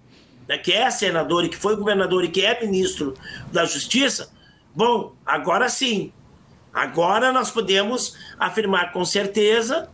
[0.49, 3.15] né, que é senador e que foi governador e que é ministro
[3.53, 4.31] da Justiça,
[4.75, 6.13] bom, agora sim,
[6.73, 9.89] agora nós podemos afirmar com certeza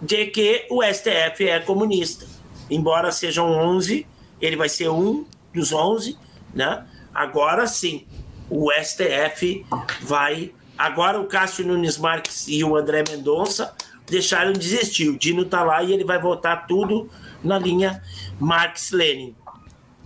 [0.00, 2.26] de que o STF é comunista.
[2.70, 4.06] Embora sejam 11,
[4.40, 6.16] ele vai ser um dos 11,
[6.54, 6.86] né?
[7.12, 8.06] Agora sim,
[8.48, 9.66] o STF
[10.00, 10.52] vai.
[10.78, 13.74] Agora o Cássio Nunes Marques e o André Mendonça
[14.08, 15.08] deixaram de existir.
[15.08, 17.10] O Dino tá lá e ele vai votar tudo
[17.42, 18.02] na linha
[18.38, 19.34] Marx-Lenin.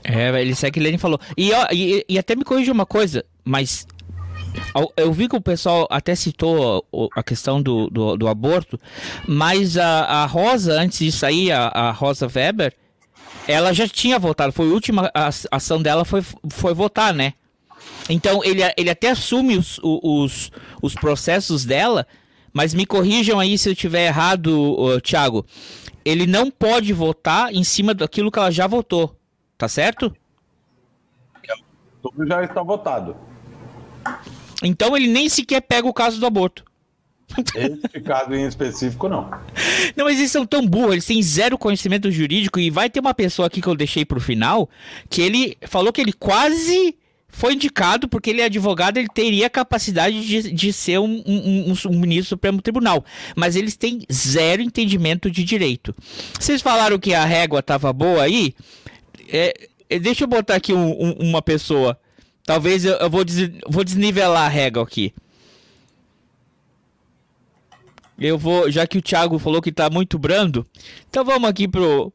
[0.04, 1.18] É, ele segue que Lenin falou.
[1.36, 3.86] E, ó, e, e até me corrija uma coisa, mas
[4.96, 8.78] eu vi que o pessoal até citou o- a questão do, do, do aborto,
[9.26, 12.72] mas a, a Rosa, antes disso aí, a, a Rosa Weber,
[13.48, 14.52] ela já tinha votado.
[14.52, 15.10] Foi a última
[15.50, 17.32] ação dela foi, foi votar, né?
[18.08, 20.50] Então ele, ele até assume os, o- os,
[20.82, 22.06] os processos dela,
[22.52, 25.46] mas me corrijam aí se eu tiver errado, Thiago.
[26.04, 29.16] Ele não pode votar em cima daquilo que ela já votou,
[29.58, 30.14] tá certo?
[32.02, 33.16] Tudo já está votado.
[34.62, 36.64] Então ele nem sequer pega o caso do aborto.
[37.54, 39.30] Esse caso em específico, não.
[39.96, 43.14] Não, mas eles são tão burros, eles têm zero conhecimento jurídico e vai ter uma
[43.14, 44.68] pessoa aqui que eu deixei pro final
[45.08, 46.96] que ele falou que ele quase
[47.28, 51.90] foi indicado porque ele é advogado, ele teria capacidade de, de ser um, um- um-
[51.90, 53.04] um ministro do Supremo Tribunal.
[53.34, 55.94] Mas eles têm zero entendimento de direito.
[56.38, 58.54] Vocês falaram que a régua tava boa aí?
[59.32, 59.54] É,
[59.90, 61.98] é, deixa eu botar aqui um- um- uma pessoa.
[62.44, 65.12] Talvez eu, eu vou, des- vou desnivelar a régua aqui.
[68.18, 70.64] Eu vou, já que o Thiago falou que tá muito brando,
[71.10, 72.12] então vamos aqui pro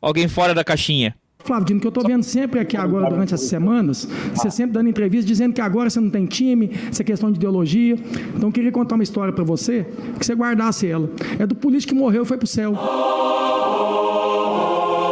[0.00, 1.14] alguém fora da caixinha.
[1.44, 4.88] Flávio Dino, que eu tô vendo sempre aqui agora durante as semanas, você sempre dando
[4.90, 7.94] entrevista dizendo que agora você não tem time, essa questão de ideologia.
[8.34, 9.86] Então eu queria contar uma história para você,
[10.18, 11.08] que você guardasse ela.
[11.38, 12.72] É do político que morreu e foi pro céu.
[12.72, 12.76] O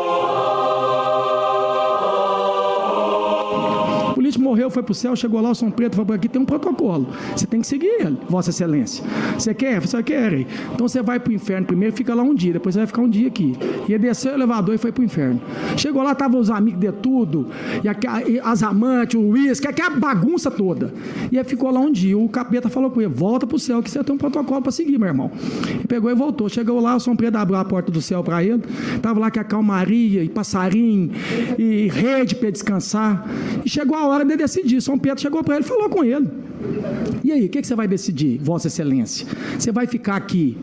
[4.29, 7.09] político morreu, foi pro céu, chegou lá, o São Preto falou, aqui tem um protocolo.
[7.35, 9.05] Você tem que seguir ele, Vossa Excelência.
[9.39, 9.81] Você quer?
[9.81, 10.33] Você quer?
[10.33, 10.47] hein?
[10.74, 13.09] Então você vai pro inferno primeiro, fica lá um dia, depois você vai ficar um
[13.09, 13.57] dia aqui.
[13.89, 15.41] E ele desceu o elevador e foi pro inferno.
[15.76, 17.49] Chegou lá, tava os amigos de tudo,
[17.83, 20.93] e, e as amantes, o uísque, aquela bagunça toda.
[21.33, 24.03] E ficou lá um dia, o capeta falou com ele, volta pro céu, que você
[24.03, 25.31] tem um protocolo para seguir, meu irmão.
[25.83, 26.49] E pegou e voltou.
[26.49, 28.62] Chegou lá, o São Pedro abriu a porta do céu para ele,
[29.01, 31.11] tava lá com a calmaria, e passarinho,
[31.59, 33.26] e rede para descansar.
[33.64, 34.81] E chegou a hora de decidir.
[34.81, 36.29] São Pedro chegou para ele e falou com ele.
[37.23, 39.27] E aí, o que, que você vai decidir, Vossa Excelência?
[39.59, 40.57] Você vai ficar aqui,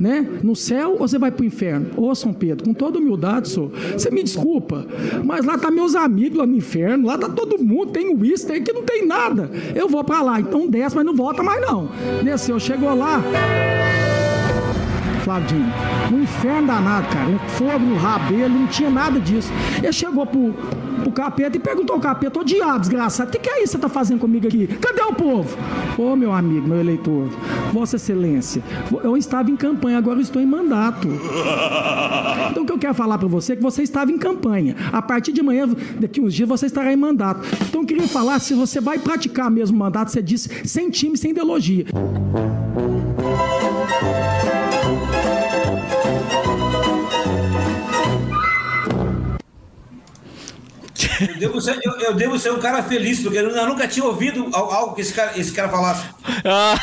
[0.00, 1.90] né, no céu ou você vai para o inferno?
[1.96, 4.86] Ô, São Pedro, com toda humildade, senhor, você me desculpa,
[5.24, 8.46] mas lá tá meus amigos lá no inferno, lá tá todo mundo, tem o isso,
[8.46, 9.50] tem que não tem nada.
[9.74, 11.88] Eu vou para lá, então desce, mas não volta mais não.
[12.22, 13.22] Desceu, chegou lá.
[15.26, 15.66] Flavinho,
[16.12, 17.28] um inferno danado, cara.
[17.28, 19.52] Um fogo no rabo dele, não tinha nada disso.
[19.82, 20.54] Ele chegou pro,
[21.02, 23.72] pro capeta e perguntou ao capeta, ô diabo, desgraçado, o que, que é isso que
[23.72, 24.68] você tá fazendo comigo aqui?
[24.68, 25.58] Cadê o povo?
[25.98, 27.28] Ô, meu amigo, meu eleitor,
[27.72, 28.62] Vossa Excelência,
[29.02, 31.08] eu estava em campanha, agora eu estou em mandato.
[32.48, 34.76] Então o que eu quero falar para você é que você estava em campanha.
[34.90, 35.68] A partir de amanhã,
[36.00, 37.46] daqui uns dias, você estará em mandato.
[37.68, 41.32] Então eu queria falar, se você vai praticar mesmo mandato, você disse, sem time, sem
[41.32, 41.84] ideologia.
[51.20, 54.48] Eu devo, ser, eu, eu devo ser um cara feliz, porque eu nunca tinha ouvido
[54.52, 56.06] algo que esse cara, esse cara falasse.
[56.44, 56.76] Ah,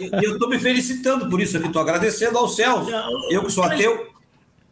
[0.00, 2.86] e eu estou me felicitando por isso aqui, estou agradecendo ao céu.
[3.30, 4.14] Eu que sou ateu.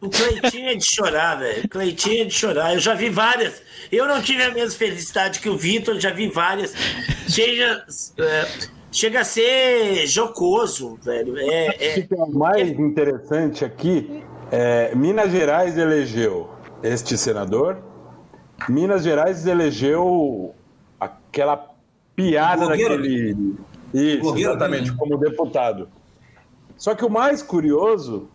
[0.00, 1.68] O Cleitinho é de chorar, velho.
[1.68, 2.74] Cleitinho é de chorar.
[2.74, 3.62] Eu já vi várias.
[3.90, 6.74] Eu não tive a mesma felicidade que o Vitor, já vi várias.
[7.26, 7.86] Chega,
[8.18, 8.48] é,
[8.92, 11.38] chega a ser jocoso, velho.
[11.38, 14.22] É, é, o mais interessante aqui
[14.52, 16.50] é Minas Gerais elegeu
[16.82, 17.78] este senador.
[18.68, 20.54] Minas Gerais elegeu
[20.98, 21.70] aquela
[22.14, 23.56] piada daquele.
[23.92, 24.96] Isso, exatamente, também.
[24.96, 25.88] como deputado.
[26.76, 28.28] Só que o mais curioso,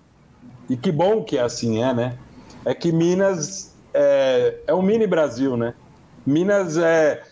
[0.70, 2.18] e que bom que assim é, né?
[2.64, 5.74] É que Minas é, é um mini Brasil, né?
[6.26, 7.24] Minas é.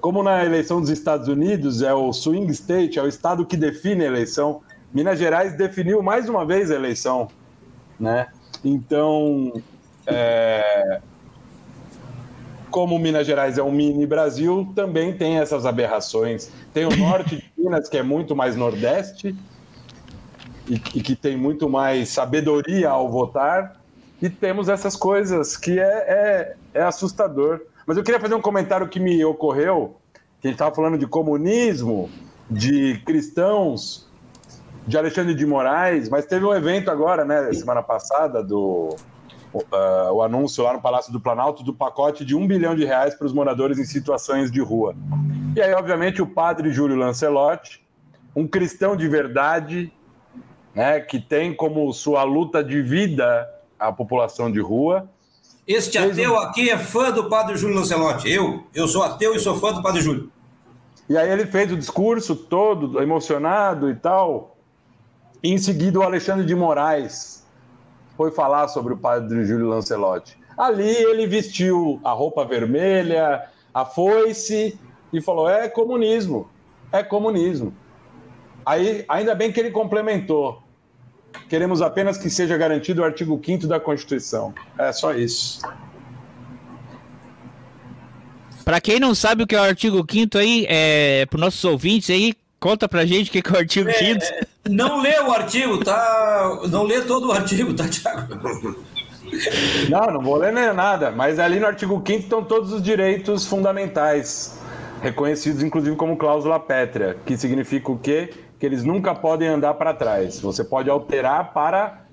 [0.00, 4.04] Como na eleição dos Estados Unidos é o swing state, é o estado que define
[4.04, 4.62] a eleição.
[4.92, 7.28] Minas Gerais definiu mais uma vez a eleição,
[7.98, 8.28] né?
[8.64, 9.52] Então,
[10.06, 11.00] é,
[12.70, 16.50] como Minas Gerais é um mini Brasil, também tem essas aberrações.
[16.72, 19.34] Tem o norte de Minas, que é muito mais nordeste,
[20.68, 23.80] e, e, que tem muito mais sabedoria ao votar,
[24.22, 27.60] e temos essas coisas que é, é, é assustador.
[27.86, 29.96] Mas eu queria fazer um comentário que me ocorreu,
[30.40, 32.08] que a gente estava falando de comunismo,
[32.50, 34.08] de cristãos,
[34.86, 38.96] de Alexandre de Moraes, mas teve um evento agora, né, semana passada, do
[39.52, 43.14] uh, o anúncio lá no Palácio do Planalto do pacote de um bilhão de reais
[43.14, 44.94] para os moradores em situações de rua.
[45.56, 47.84] E aí, obviamente, o padre Júlio Lancelotti,
[48.34, 49.92] um cristão de verdade,
[50.74, 53.48] né, que tem como sua luta de vida
[53.78, 55.08] a população de rua.
[55.66, 56.38] Este ateu um...
[56.38, 58.30] aqui é fã do padre Júlio Lancelotti.
[58.30, 60.30] Eu, eu sou ateu e sou fã do padre Júlio.
[61.08, 64.56] E aí ele fez o discurso todo emocionado e tal.
[65.42, 67.39] E em seguida o Alexandre de Moraes,
[68.20, 70.36] foi falar sobre o padre Júlio Lancelotti.
[70.58, 74.78] Ali ele vestiu a roupa vermelha, a foice
[75.10, 76.46] e falou: é comunismo,
[76.92, 77.74] é comunismo.
[78.66, 80.62] Aí, ainda bem que ele complementou.
[81.48, 84.52] Queremos apenas que seja garantido o artigo 5 da Constituição.
[84.76, 85.62] É só isso.
[88.62, 92.10] Para quem não sabe o que é o artigo 5 aí, é, para nossos ouvintes
[92.10, 95.32] aí, Conta pra gente o que é o artigo é, 5 é, Não lê o
[95.32, 96.60] artigo, tá?
[96.68, 98.34] Não lê todo o artigo, tá, Tiago?
[99.88, 103.46] Não, não vou ler nem nada, mas ali no artigo 5 estão todos os direitos
[103.46, 104.58] fundamentais,
[105.00, 108.30] reconhecidos inclusive como cláusula pétrea, que significa o quê?
[108.58, 110.40] Que eles nunca podem andar para trás.
[110.40, 112.04] Você pode alterar para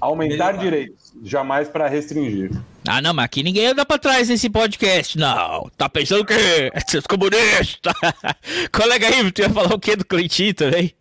[0.00, 0.62] aumentar Melhor.
[0.62, 2.50] direitos, jamais para restringir.
[2.88, 5.70] Ah, não, mas aqui ninguém anda pra trás nesse podcast, não.
[5.76, 6.70] Tá pensando o quê?
[6.88, 7.92] Seus comunistas.
[8.72, 10.94] Colega aí, tu ia falar o quê do Cleitinho também?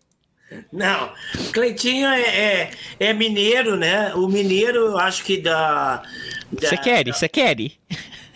[0.72, 1.12] Não,
[1.54, 4.14] Cleitinho é, é, é, mineiro, né?
[4.16, 6.02] O mineiro, eu acho que da.
[6.52, 7.06] Você quer?
[7.06, 7.56] Você quer?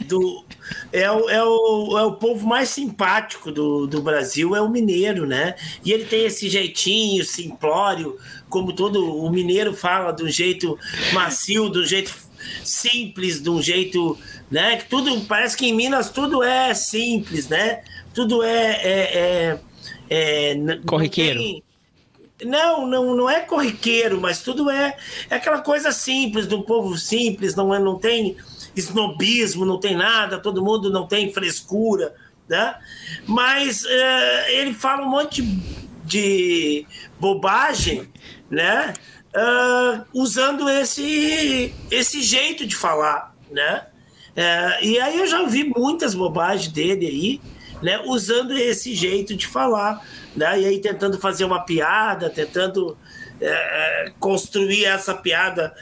[0.01, 0.45] Do,
[0.91, 5.25] é, o, é, o, é o povo mais simpático do, do Brasil, é o mineiro,
[5.25, 5.55] né?
[5.83, 8.17] E ele tem esse jeitinho simplório,
[8.49, 10.77] como todo o mineiro fala, de um jeito
[11.13, 12.13] macio, de um jeito
[12.63, 14.17] simples, de um jeito,
[14.51, 14.77] né?
[14.77, 17.83] Que tudo parece que em Minas tudo é simples, né?
[18.13, 19.59] Tudo é, é,
[20.09, 20.55] é, é
[20.85, 21.63] corriqueiro.
[22.45, 24.97] Não, não, não é corriqueiro, mas tudo é,
[25.29, 28.37] é aquela coisa simples, um povo simples, não, é, não tem
[28.75, 32.13] snobismo, não tem nada, todo mundo não tem frescura,
[32.47, 32.75] né?
[33.27, 35.41] Mas é, ele fala um monte
[36.05, 36.85] de
[37.19, 38.09] bobagem,
[38.49, 38.93] né?
[39.33, 43.87] uh, usando esse, esse jeito de falar, né?
[44.35, 47.41] Uh, e aí eu já vi muitas bobagens dele aí,
[47.83, 48.01] né?
[48.05, 50.01] Usando esse jeito de falar,
[50.35, 50.61] né?
[50.61, 52.97] E aí tentando fazer uma piada, tentando
[53.41, 55.73] é, construir essa piada,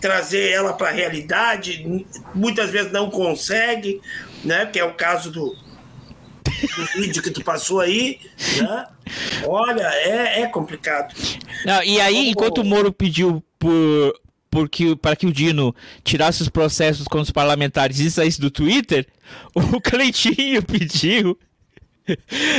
[0.00, 4.00] trazer ela para a realidade, muitas vezes não consegue,
[4.44, 4.66] né?
[4.66, 5.56] Que é o caso do,
[6.44, 8.20] do vídeo que tu passou aí,
[8.60, 8.86] né?
[9.46, 11.14] Olha, é, é complicado.
[11.64, 14.14] Não, e aí, enquanto o Moro pediu por,
[14.50, 15.74] porque, para que o Dino
[16.04, 19.06] tirasse os processos contra os parlamentares e saísse do Twitter,
[19.54, 21.38] o Cleitinho pediu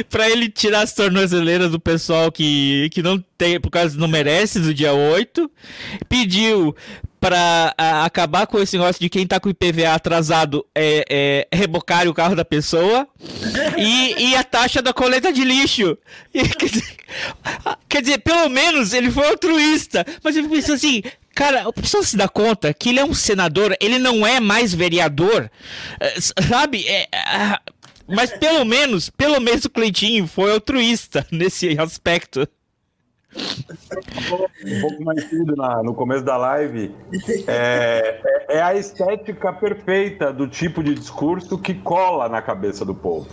[0.09, 4.59] para ele tirar as tornozeleiras do pessoal que, que não tem, por causa não merece,
[4.59, 5.49] do dia 8.
[6.07, 6.75] Pediu
[7.19, 7.73] para
[8.05, 12.13] acabar com esse negócio de quem tá com o IPVA atrasado é, é rebocar o
[12.13, 13.05] carro da pessoa
[13.77, 15.97] e, e a taxa da coleta de lixo.
[16.33, 16.95] E, quer, dizer,
[17.89, 20.05] quer, dizer, pelo menos ele foi altruísta.
[20.23, 21.01] Mas eu penso assim,
[21.39, 24.73] cara, a pessoa se dá conta que ele é um senador, ele não é mais
[24.73, 25.49] vereador,
[25.97, 26.85] é, sabe?
[26.85, 27.07] É,
[28.05, 32.45] mas pelo menos, pelo menos o Cleitinho foi altruísta nesse aspecto.
[33.37, 36.93] um pouco mais cedo no começo da live,
[37.47, 42.93] é, é, é, a estética perfeita do tipo de discurso que cola na cabeça do
[42.93, 43.29] povo.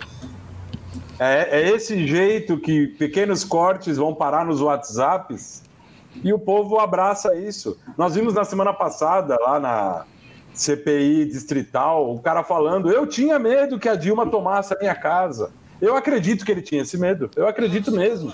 [1.19, 5.66] É, é esse jeito que pequenos cortes vão parar nos WhatsApps
[6.23, 7.77] e o povo abraça isso.
[7.97, 10.05] Nós vimos na semana passada, lá na
[10.53, 15.51] CPI distrital, o cara falando: eu tinha medo que a Dilma tomasse a minha casa.
[15.79, 18.33] Eu acredito que ele tinha esse medo, eu acredito mesmo.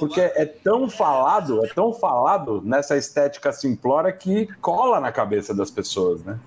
[0.00, 5.70] Porque é tão falado, é tão falado nessa estética simplória que cola na cabeça das
[5.70, 6.38] pessoas, né?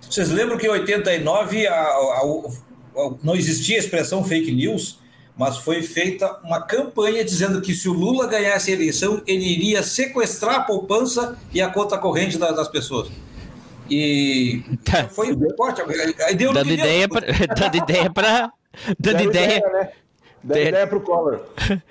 [0.00, 5.00] Vocês lembram que em 89 a, a, a, não existia a expressão fake news,
[5.36, 9.82] mas foi feita uma campanha dizendo que se o Lula ganhasse a eleição, ele iria
[9.82, 13.10] sequestrar a poupança e a conta corrente das, das pessoas.
[13.88, 15.08] E tá.
[15.08, 15.82] foi forte.
[16.52, 17.26] Dando ideia para.
[17.54, 18.52] Dando ideia para.
[18.98, 19.58] Dando ideia.
[19.58, 19.88] ideia né?
[20.42, 21.40] Dá ideia pro Collor.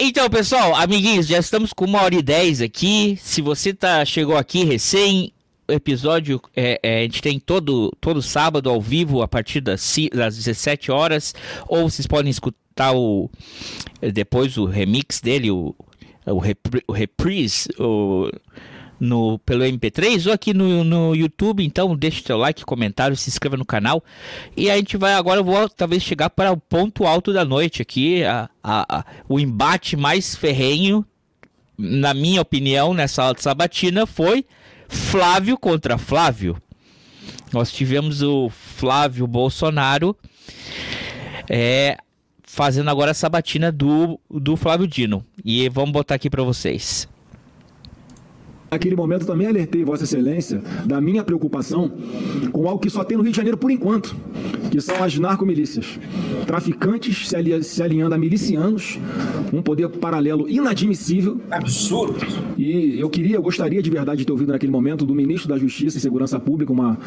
[0.00, 3.18] Então, pessoal, amiguinhos, já estamos com uma hora e dez aqui.
[3.20, 5.37] Se você tá, chegou aqui recém, o
[5.68, 10.36] episódio é, é, a gente tem todo, todo sábado ao vivo a partir das, das
[10.36, 11.34] 17 horas.
[11.66, 13.30] Ou vocês podem escutar o
[14.00, 15.74] depois o remix dele, o,
[16.24, 18.30] o, repri, o reprise, o
[19.00, 21.64] no, pelo MP3 ou aqui no, no YouTube.
[21.64, 24.02] Então, deixe seu like, comentário, se inscreva no canal.
[24.56, 27.82] E a gente vai agora, eu vou talvez chegar para o ponto alto da noite
[27.82, 31.04] aqui, a, a, a, o embate mais ferrenho,
[31.76, 34.44] na minha opinião, nessa aula sabatina foi
[34.88, 36.60] Flávio contra Flávio.
[37.52, 40.16] Nós tivemos o Flávio Bolsonaro
[41.48, 41.96] é,
[42.42, 45.24] fazendo agora a sabatina do, do Flávio Dino.
[45.44, 47.08] E vamos botar aqui para vocês.
[48.70, 51.90] Naquele momento também alertei Vossa Excelência da minha preocupação
[52.52, 54.14] com algo que só tem no Rio de Janeiro por enquanto,
[54.70, 55.98] que são as narcomilícias.
[56.46, 58.98] Traficantes se, se alinhando a milicianos,
[59.52, 61.40] um poder paralelo inadmissível.
[61.50, 62.18] Absurdo.
[62.58, 65.56] E eu queria, eu gostaria de verdade de ter ouvido naquele momento do ministro da
[65.56, 66.98] Justiça e Segurança Pública uma,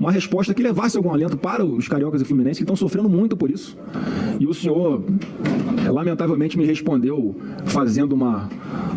[0.00, 3.36] uma resposta que levasse algum alento para os cariocas e fluminenses que estão sofrendo muito
[3.36, 3.76] por isso.
[4.40, 5.04] E o senhor,
[5.90, 7.36] lamentavelmente, me respondeu
[7.66, 8.48] fazendo uma,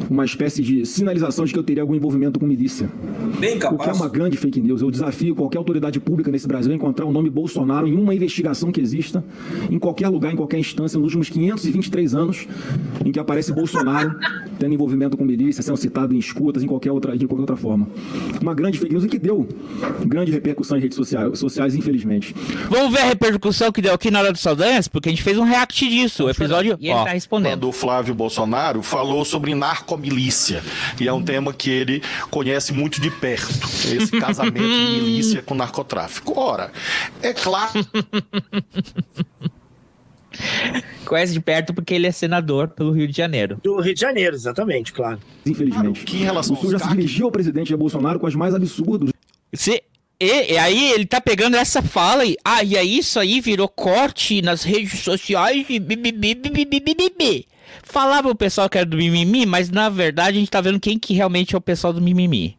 [0.09, 2.89] uma espécie de sinalização de que eu teria algum envolvimento com milícia.
[3.39, 3.79] Bem capaz.
[3.79, 4.81] O que é uma grande fake news.
[4.81, 8.71] Eu desafio qualquer autoridade pública nesse Brasil a encontrar o nome Bolsonaro em uma investigação
[8.71, 9.23] que exista,
[9.69, 12.47] em qualquer lugar, em qualquer instância, nos últimos 523 anos,
[13.03, 14.15] em que aparece Bolsonaro
[14.59, 17.87] tendo envolvimento com milícia, sendo citado em escutas, em qualquer outra, de qualquer outra forma.
[18.41, 19.47] Uma grande fake news e que deu
[20.05, 22.35] grande repercussão em redes sociais, sociais, infelizmente.
[22.69, 25.37] Vamos ver a repercussão que deu aqui na hora do Saldanhas, porque a gente fez
[25.37, 26.25] um react disso.
[26.25, 26.77] O episódio.
[26.79, 27.67] E ele ó, tá respondendo.
[27.67, 30.63] O Flávio Bolsonaro falou sobre narcomilícia.
[30.99, 31.94] E é um tema que ele
[32.29, 36.39] conhece muito de perto esse casamento de milícia com narcotráfico.
[36.39, 36.71] Ora,
[37.21, 37.73] é claro.
[41.05, 43.59] Conhece de perto porque ele é senador pelo Rio de Janeiro.
[43.63, 45.19] Do Rio de Janeiro, exatamente, claro.
[45.45, 46.03] Infelizmente.
[46.03, 49.11] que em relação o senhor já se dirigiu ao presidente Bolsonaro com as mais absurdas.
[49.53, 49.81] Se,
[50.19, 52.35] e, e, aí ele tá pegando essa fala e.
[52.43, 55.79] Ah, e aí isso aí virou corte nas redes sociais e.
[57.83, 60.97] Falava o pessoal que era do mimimi, mas na verdade a gente tá vendo quem
[60.97, 62.57] que realmente é o pessoal do mimimi.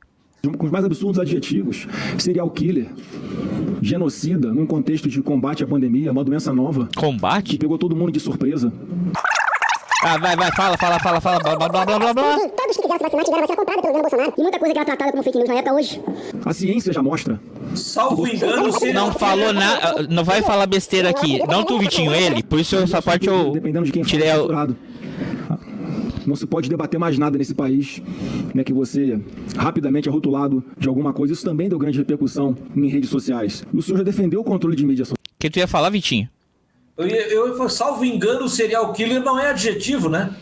[0.58, 1.88] Com os mais absurdos adjetivos,
[2.18, 2.86] serial killer,
[3.82, 6.88] genocida, num contexto de combate à pandemia, uma doença nova.
[6.96, 7.50] Combate?
[7.50, 8.72] Que pegou todo mundo de surpresa.
[10.04, 12.38] Ah, vai, vai, fala, fala, fala, fala, blá, blá, blá, blá, blá, blá.
[12.38, 14.34] Todos que quiseram se vacinar tiveram vacina comprada pelo governo Bolsonaro.
[14.36, 16.00] E muita coisa que era tratada como fake news na época hoje.
[16.44, 17.40] A ciência já mostra.
[17.74, 21.40] Salvo engano, se Não falou nada, não vai falar besteira aqui.
[21.48, 22.42] Não tu, Vitinho, ele.
[22.42, 24.46] Por isso essa parte eu Dependendo de quem tirei o...
[26.26, 28.02] Não se pode debater mais nada nesse país,
[28.54, 29.20] né, que você
[29.56, 31.32] rapidamente é rotulado de alguma coisa.
[31.32, 33.64] Isso também deu grande repercussão em redes sociais.
[33.72, 35.16] E o senhor já defendeu o controle de mídia social.
[35.38, 36.28] que tu ia falar, Vitinho?
[36.96, 40.34] Eu, eu, eu salvo engano, serial killer não é adjetivo, né?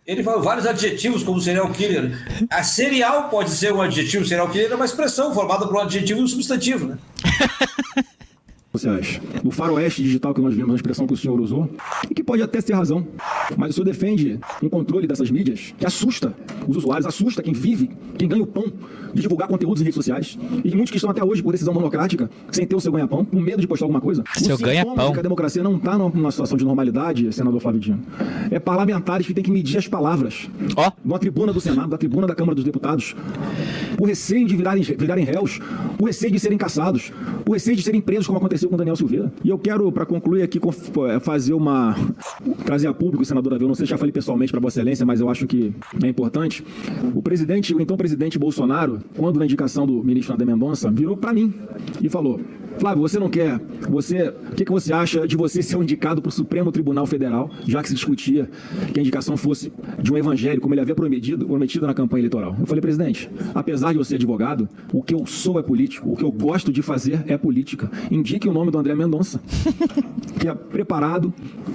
[0.05, 2.15] Ele fala vários adjetivos como serial killer.
[2.51, 6.19] A serial pode ser um adjetivo, serial killer é uma expressão formada por um adjetivo
[6.19, 6.97] e um substantivo, né?
[8.81, 9.21] sociais.
[9.43, 11.69] O faroeste digital que nós vimos, a expressão que o senhor usou,
[12.09, 13.07] e que pode até ter razão.
[13.57, 16.35] Mas o senhor defende um controle dessas mídias que assusta
[16.67, 18.71] os usuários, assusta quem vive, quem ganha o pão
[19.15, 20.37] de divulgar conteúdos em redes sociais.
[20.63, 23.39] E muitos que estão até hoje por decisão monocrática, sem ter o seu ganha-pão, com
[23.39, 24.23] medo de postar alguma coisa.
[24.33, 25.13] Seu ganha-pão.
[25.13, 27.99] que a democracia não está numa situação de normalidade, senador Flávio Dino.
[28.51, 30.49] É parlamentares que têm que medir as palavras.
[30.75, 30.89] Ó.
[30.89, 31.07] Oh.
[31.07, 33.15] Na tribuna do Senado, da tribuna da Câmara dos Deputados.
[33.97, 35.59] Por receio de virarem, virarem réus,
[35.97, 37.11] por receio de serem caçados,
[37.45, 39.31] por receio de serem presos, como aconteceu com Daniel Silveira.
[39.43, 40.59] E eu quero, para concluir aqui,
[41.09, 41.95] é, fazer uma.
[42.65, 45.05] trazer a público, senador Davi, eu não sei se já falei pessoalmente para Vossa Excelência,
[45.05, 45.73] mas eu acho que
[46.03, 46.65] é importante.
[47.13, 51.33] O presidente, o então presidente Bolsonaro, quando na indicação do ministro André Mendonça, virou para
[51.33, 51.53] mim
[52.01, 52.39] e falou:
[52.77, 53.59] Flávio, você não quer.
[53.89, 57.05] Você, o que, que você acha de você ser um indicado para o Supremo Tribunal
[57.05, 58.49] Federal, já que se discutia
[58.93, 59.71] que a indicação fosse
[60.01, 62.55] de um evangelho, como ele havia prometido, prometido na campanha eleitoral?
[62.59, 66.15] Eu falei, presidente, apesar de eu ser advogado, o que eu sou é político, o
[66.17, 67.89] que eu gosto de fazer é política.
[68.11, 69.41] Indique o nome do André Mendonça,
[70.39, 71.33] que é preparado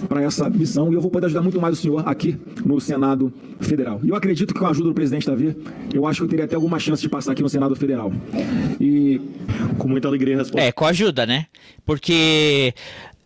[0.09, 3.33] para essa missão e eu vou poder ajudar muito mais o senhor aqui no Senado
[3.59, 4.01] Federal.
[4.03, 5.57] E eu acredito que com a ajuda do presidente Davi,
[5.95, 8.13] eu acho que eu teria até alguma chance de passar aqui no Senado Federal.
[8.81, 9.21] E
[9.79, 10.63] com muita alegria respondo.
[10.63, 11.47] É, com ajuda, né?
[11.85, 12.75] Porque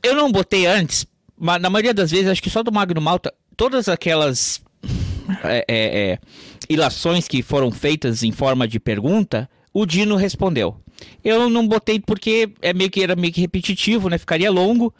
[0.03, 1.07] eu não botei antes,
[1.39, 4.63] mas na maioria das vezes, acho que só do Magno Malta, todas aquelas
[5.45, 6.19] é, é, é,
[6.69, 10.77] ilações que foram feitas em forma de pergunta, o Dino respondeu.
[11.23, 14.17] Eu não botei porque é meio que era meio que repetitivo, né?
[14.19, 14.95] Ficaria longo.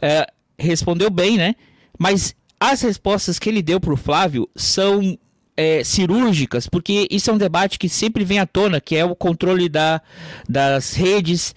[0.00, 0.26] É,
[0.58, 1.54] respondeu bem, né?
[1.98, 5.18] Mas as respostas que ele deu para o Flávio são
[5.62, 9.14] é, cirúrgicas, porque isso é um debate que sempre vem à tona, que é o
[9.14, 10.02] controle da,
[10.48, 11.54] das redes,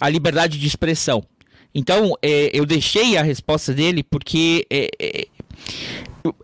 [0.00, 1.24] a liberdade de expressão.
[1.74, 5.26] Então, é, eu deixei a resposta dele porque é, é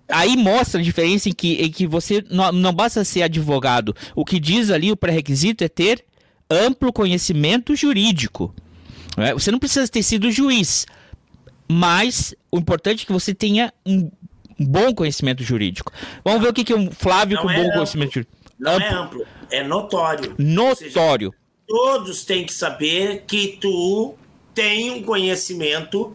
[0.09, 3.95] aí mostra a diferença em que, em que você não, não basta ser advogado.
[4.17, 6.05] O que diz ali o pré-requisito é ter
[6.51, 8.53] amplo conhecimento jurídico.
[9.17, 9.33] Né?
[9.35, 10.85] Você não precisa ter sido juiz,
[11.69, 14.11] mas o importante é que você tenha um
[14.59, 15.93] bom conhecimento jurídico.
[16.25, 17.75] Vamos ver o que, que um Flávio não com é bom amplo.
[17.75, 18.37] conhecimento jurídico.
[18.59, 18.87] Não é amplo.
[18.87, 20.35] é amplo, é notório.
[20.39, 21.31] Notório.
[21.31, 24.15] Seja, todos têm que saber que tu
[24.55, 26.15] tem um conhecimento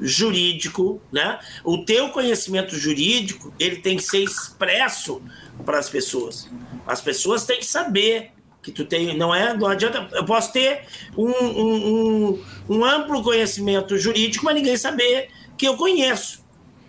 [0.00, 1.38] jurídico, né?
[1.62, 5.22] O teu conhecimento jurídico, ele tem que ser expresso
[5.64, 6.50] para as pessoas.
[6.86, 8.32] As pessoas têm que saber
[8.62, 10.84] que tu tem, não é, não adianta, eu posso ter
[11.16, 11.74] um, um,
[12.28, 16.42] um, um amplo conhecimento jurídico, mas ninguém saber que eu conheço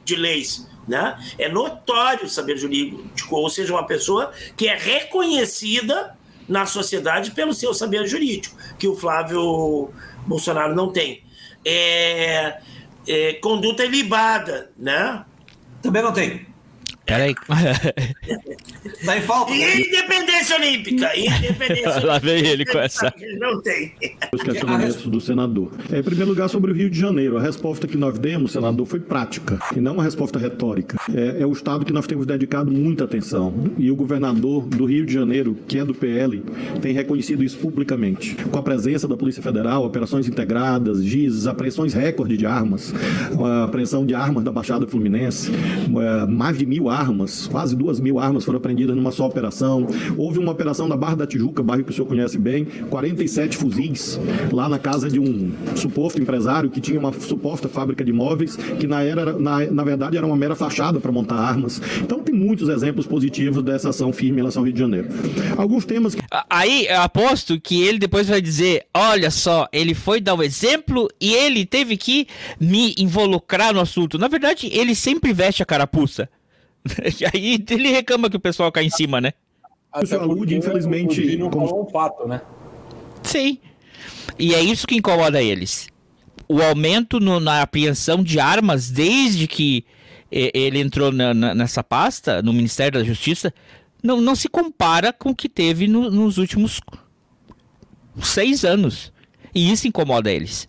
[0.06, 1.18] de leis, né?
[1.38, 6.16] É notório saber jurídico, ou seja, uma pessoa que é reconhecida
[6.48, 9.90] na sociedade pelo seu saber jurídico, que o Flávio
[10.28, 11.24] Bolsonaro não tem.
[11.66, 12.60] É,
[13.08, 15.26] é, conduta ilibada, né?
[15.82, 16.48] Também não tem.
[17.06, 17.36] Peraí.
[19.06, 19.54] tá em falta.
[19.54, 21.18] Independência olímpica.
[21.18, 22.02] Independência olímpica.
[22.06, 23.14] Lá vem ele com essa.
[23.40, 23.94] Não tem.
[24.34, 25.72] Os questionamentos do senador.
[25.92, 27.38] É, em primeiro lugar, sobre o Rio de Janeiro.
[27.38, 30.98] A resposta que nós demos, senador, foi prática e não uma resposta retórica.
[31.14, 33.54] É, é o estado que nós temos dedicado muita atenção.
[33.78, 36.44] E o governador do Rio de Janeiro, que é do PL,
[36.82, 38.36] tem reconhecido isso publicamente.
[38.36, 42.94] Com a presença da Polícia Federal, operações integradas, GIS, apreensões recorde de armas,
[43.40, 48.00] a apreensão de armas da Baixada Fluminense, é, mais de mil armas armas, quase duas
[48.00, 49.88] mil armas foram apreendidas numa só operação.
[50.18, 54.20] Houve uma operação na Barra da Tijuca, bairro que o senhor conhece bem, 47 fuzis
[54.52, 58.88] lá na casa de um suposto empresário que tinha uma suposta fábrica de móveis, que
[58.88, 61.82] na, era, na, na verdade era uma mera fachada para montar armas.
[62.02, 65.08] Então tem muitos exemplos positivos dessa ação firme em relação ao Rio de Janeiro.
[65.58, 66.22] Alguns temas que...
[66.50, 70.44] Aí eu aposto que ele depois vai dizer: olha só, ele foi dar o um
[70.44, 72.28] exemplo e ele teve que
[72.60, 74.18] me involucrar no assunto.
[74.18, 76.30] Na verdade, ele sempre veste a carapuça.
[77.20, 79.34] E aí ele reclama que o pessoal cai em cima, né?
[79.94, 81.38] O saúde, infelizmente.
[81.38, 81.84] Não como...
[81.84, 82.42] um fato, né?
[83.24, 83.60] Sim.
[84.38, 85.88] E é isso que incomoda eles.
[86.48, 89.86] O aumento no, na apreensão de armas desde que
[90.30, 93.54] ele entrou na, na, nessa pasta, no Ministério da Justiça,
[94.04, 96.82] não, não se compara com o que teve no, nos últimos
[98.22, 99.14] seis anos.
[99.54, 100.68] E isso incomoda eles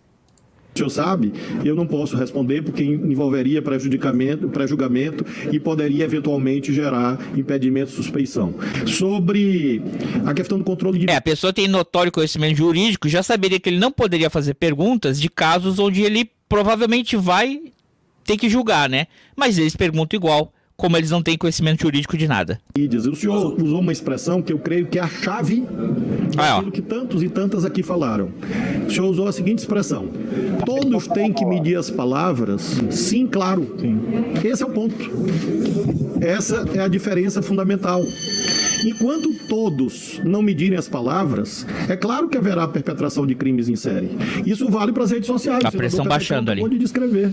[0.77, 1.33] senhor sabe,
[1.63, 8.53] eu não posso responder porque envolveria prejudicamento, prejulgamento e poderia eventualmente gerar impedimento, suspeição.
[8.85, 9.81] Sobre
[10.25, 11.09] a questão do controle de.
[11.09, 15.19] É, a pessoa tem notório conhecimento jurídico, já saberia que ele não poderia fazer perguntas
[15.19, 17.61] de casos onde ele provavelmente vai
[18.23, 19.07] ter que julgar, né?
[19.35, 22.61] Mas eles perguntam igual como eles não têm conhecimento jurídico de nada.
[23.11, 25.65] O senhor usou uma expressão que eu creio que é a chave
[26.37, 28.31] ah, daquilo que tantos e tantas aqui falaram.
[28.87, 30.07] O senhor usou a seguinte expressão:
[30.65, 33.67] todos têm que medir as palavras, sim, claro.
[33.79, 33.99] Sim.
[34.43, 34.95] Esse é o ponto.
[36.21, 38.01] Essa é a diferença fundamental.
[38.85, 44.09] Enquanto todos não medirem as palavras, é claro que haverá perpetração de crimes em série.
[44.45, 45.63] Isso vale para as redes sociais.
[45.63, 46.67] A pressão baixando ali.
[46.67, 47.31] De descrever.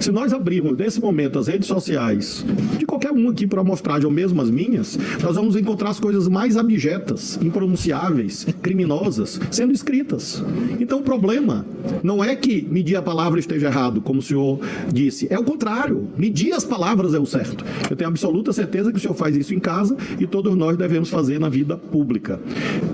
[0.00, 2.44] Se nós abrirmos nesse momento as redes sociais
[2.78, 6.28] de qualquer um aqui para amostragem ou mesmo as minhas, nós vamos encontrar as coisas
[6.28, 10.42] mais abjetas, impronunciáveis, criminosas sendo escritas.
[10.80, 11.66] Então o problema
[12.02, 14.60] não é que medir a palavra esteja errado, como o senhor
[14.92, 16.08] disse, é o contrário.
[16.16, 17.64] Medir as palavras é o certo.
[17.90, 21.10] Eu tenho absoluta certeza que o senhor faz isso em casa e todos nós devemos
[21.10, 22.40] fazer na vida pública.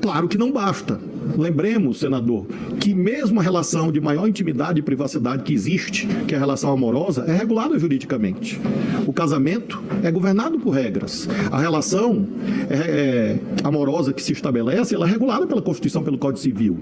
[0.00, 0.98] Claro que não basta.
[1.36, 2.46] Lembremos, senador,
[2.80, 6.70] que mesmo a relação de maior intimidade e privacidade que existe, que é a relação
[6.72, 8.60] amorosa, é regulada juridicamente.
[9.06, 11.28] O casamento é governado por regras.
[11.50, 12.26] A relação
[12.68, 16.78] é, é, amorosa que se estabelece, ela é regulada pela Constituição, pelo Código Civil.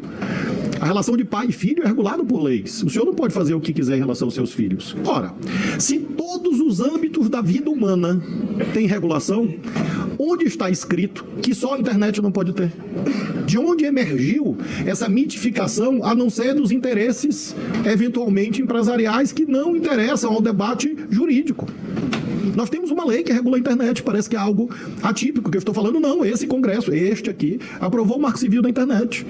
[0.80, 2.82] A relação de pai e filho é regulada por leis.
[2.82, 4.96] O senhor não pode fazer o que quiser em relação aos seus filhos.
[5.06, 5.32] Ora,
[5.78, 8.20] se todos os âmbitos da vida humana
[8.74, 9.48] têm regulação,
[10.18, 12.72] onde está escrito que só a internet não pode ter?
[13.46, 14.31] De onde emergiu
[14.86, 17.54] essa mitificação, a não ser dos interesses,
[17.84, 21.66] eventualmente empresariais, que não interessam ao debate jurídico?
[22.56, 24.70] Nós temos uma lei que regula a internet, parece que é algo
[25.02, 26.00] atípico que eu estou falando.
[26.00, 29.26] Não, esse Congresso, este aqui, aprovou o Marco Civil da internet.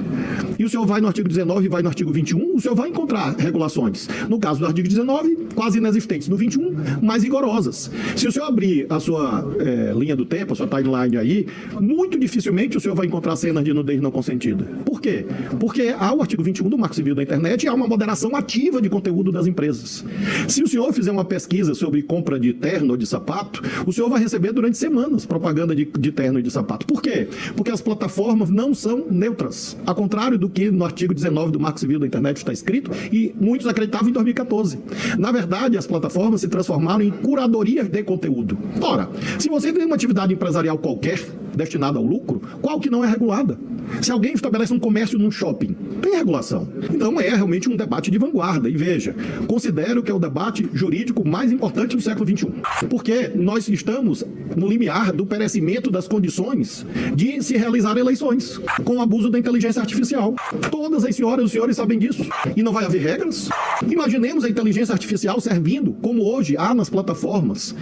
[0.58, 2.88] E o senhor vai no artigo 19 e vai no artigo 21, o senhor vai
[2.88, 4.08] encontrar regulações.
[4.28, 6.28] No caso do artigo 19, quase inexistentes.
[6.28, 7.90] No 21, mais rigorosas.
[8.16, 11.46] Se o senhor abrir a sua é, linha do tempo, a sua timeline aí,
[11.80, 14.64] muito dificilmente o senhor vai encontrar cenas de nudez não consentida.
[14.84, 15.26] Por quê?
[15.58, 18.80] Porque há o artigo 21 do Marco Civil da internet e há uma moderação ativa
[18.80, 20.04] de conteúdo das empresas.
[20.48, 24.08] Se o senhor fizer uma pesquisa sobre compra de terno ou de sapato, o senhor
[24.08, 26.86] vai receber durante semanas propaganda de, de terno e de sapato.
[26.86, 27.28] Por quê?
[27.56, 29.76] Porque as plataformas não são neutras.
[29.84, 33.34] Ao contrário do que no artigo 19 do Marco Civil da Internet está escrito, e
[33.38, 34.78] muitos acreditavam em 2014.
[35.18, 38.56] Na verdade, as plataformas se transformaram em curadorias de conteúdo.
[38.80, 39.08] Ora,
[39.38, 41.18] se você tem uma atividade empresarial qualquer
[41.54, 43.58] destinada ao lucro, qual que não é regulada?
[44.00, 46.68] Se alguém estabelece um comércio num shopping, tem regulação.
[46.90, 48.68] Então é realmente um debate de vanguarda.
[48.68, 49.14] E veja,
[49.46, 52.48] considero que é o debate jurídico mais importante do século XXI.
[52.92, 54.22] Porque nós estamos
[54.54, 56.84] no limiar do perecimento das condições
[57.16, 60.34] de se realizar eleições com o abuso da inteligência artificial.
[60.70, 62.22] Todas as senhoras e os senhores sabem disso.
[62.54, 63.48] E não vai haver regras?
[63.88, 67.74] Imaginemos a inteligência artificial servindo, como hoje há nas plataformas,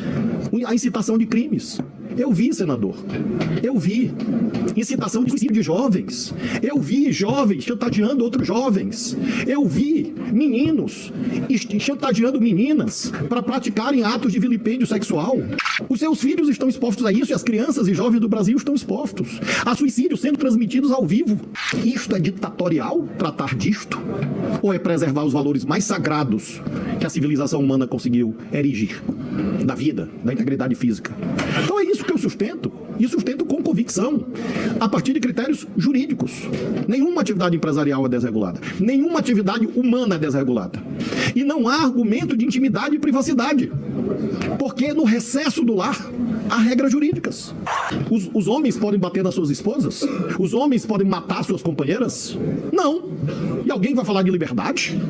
[0.64, 1.80] a incitação de crimes.
[2.16, 2.96] Eu vi, senador.
[3.62, 4.12] Eu vi.
[4.76, 6.34] Incitação de suicídio de jovens.
[6.62, 9.16] Eu vi jovens chantageando outros jovens.
[9.46, 11.12] Eu vi meninos
[11.78, 15.36] chantageando meninas para praticarem atos de vilipêndio sexual.
[15.88, 18.74] Os seus filhos estão expostos a isso e as crianças e jovens do Brasil estão
[18.74, 21.38] expostos a suicídios sendo transmitidos ao vivo.
[21.84, 24.00] Isto é ditatorial tratar disto?
[24.62, 26.60] Ou é preservar os valores mais sagrados
[26.98, 29.02] que a civilização humana conseguiu erigir?
[29.64, 31.14] Da vida, da integridade física.
[31.62, 32.70] Então é isso sustento.
[32.98, 34.26] E sustento com convicção,
[34.78, 36.42] a partir de critérios jurídicos.
[36.86, 38.60] Nenhuma atividade empresarial é desregulada.
[38.78, 40.78] Nenhuma atividade humana é desregulada.
[41.34, 43.72] E não há argumento de intimidade e privacidade.
[44.58, 45.96] Porque no recesso do lar
[46.50, 47.54] há regras jurídicas.
[48.10, 50.06] Os, os, homens podem bater nas suas esposas?
[50.38, 52.36] Os homens podem matar suas companheiras?
[52.72, 53.10] Não.
[53.64, 55.00] E alguém vai falar de liberdade?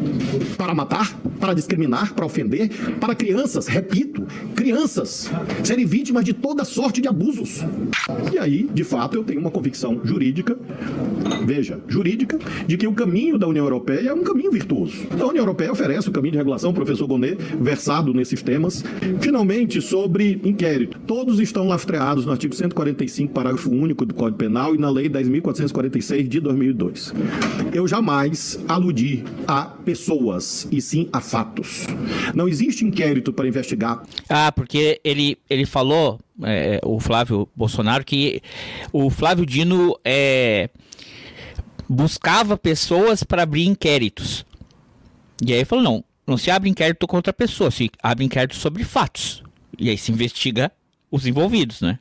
[0.56, 1.18] Para matar?
[1.40, 2.14] Para discriminar?
[2.14, 2.68] Para ofender?
[3.00, 5.30] Para crianças, repito, crianças
[5.64, 7.60] serem vítimas de toda sorte de abusos.
[8.32, 10.58] E aí, de fato, eu tenho uma convicção jurídica,
[11.44, 15.06] veja, jurídica, de que o caminho da União Europeia é um caminho virtuoso.
[15.12, 18.84] A União Europeia oferece o caminho de regulação, o professor Gonet, versado nesses temas.
[19.20, 20.98] Finalmente, sobre inquérito.
[21.06, 26.28] Todos estão lastreados no artigo 145, parágrafo único do Código Penal e na Lei 10.446
[26.28, 27.14] de 2002.
[27.72, 31.86] Eu jamais aludi a pessoas, e sim a fatos.
[32.34, 34.02] Não existe inquérito para investigar.
[34.28, 38.40] Ah, porque ele, ele falou é, o Flávio Bolsonaro, que
[38.92, 40.70] o Flávio Dino é,
[41.90, 44.46] buscava pessoas para abrir inquéritos.
[45.44, 48.54] E aí ele falou: não, não se abre inquérito contra a pessoa, se abre inquérito
[48.54, 49.42] sobre fatos.
[49.76, 50.70] E aí se investiga
[51.10, 51.98] os envolvidos, né?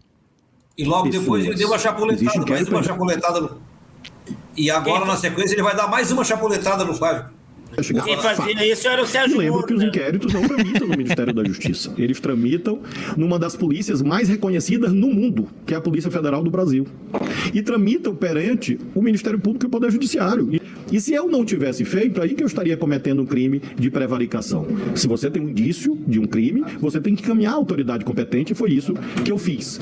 [0.77, 3.41] E logo depois ele deu uma chapuletada, mais uma chapuletada.
[3.41, 3.61] No...
[4.55, 7.33] E agora, na sequência, ele vai dar mais uma chapuletada no Flávio.
[8.03, 9.87] Quem fazia isso era o Sérgio Lembro Moro, que os né?
[9.87, 11.93] inquéritos não tramitam no Ministério da Justiça.
[11.97, 12.79] Eles tramitam
[13.15, 16.85] numa das polícias mais reconhecidas no mundo, que é a Polícia Federal do Brasil.
[17.53, 20.49] E tramitam perante o Ministério Público e o Poder Judiciário.
[20.91, 24.65] E, se eu não tivesse feito, aí que eu estaria cometendo um crime de prevaricação.
[24.95, 28.53] Se você tem um indício de um crime, você tem que caminhar à autoridade competente,
[28.53, 28.93] e foi isso
[29.23, 29.79] que eu fiz.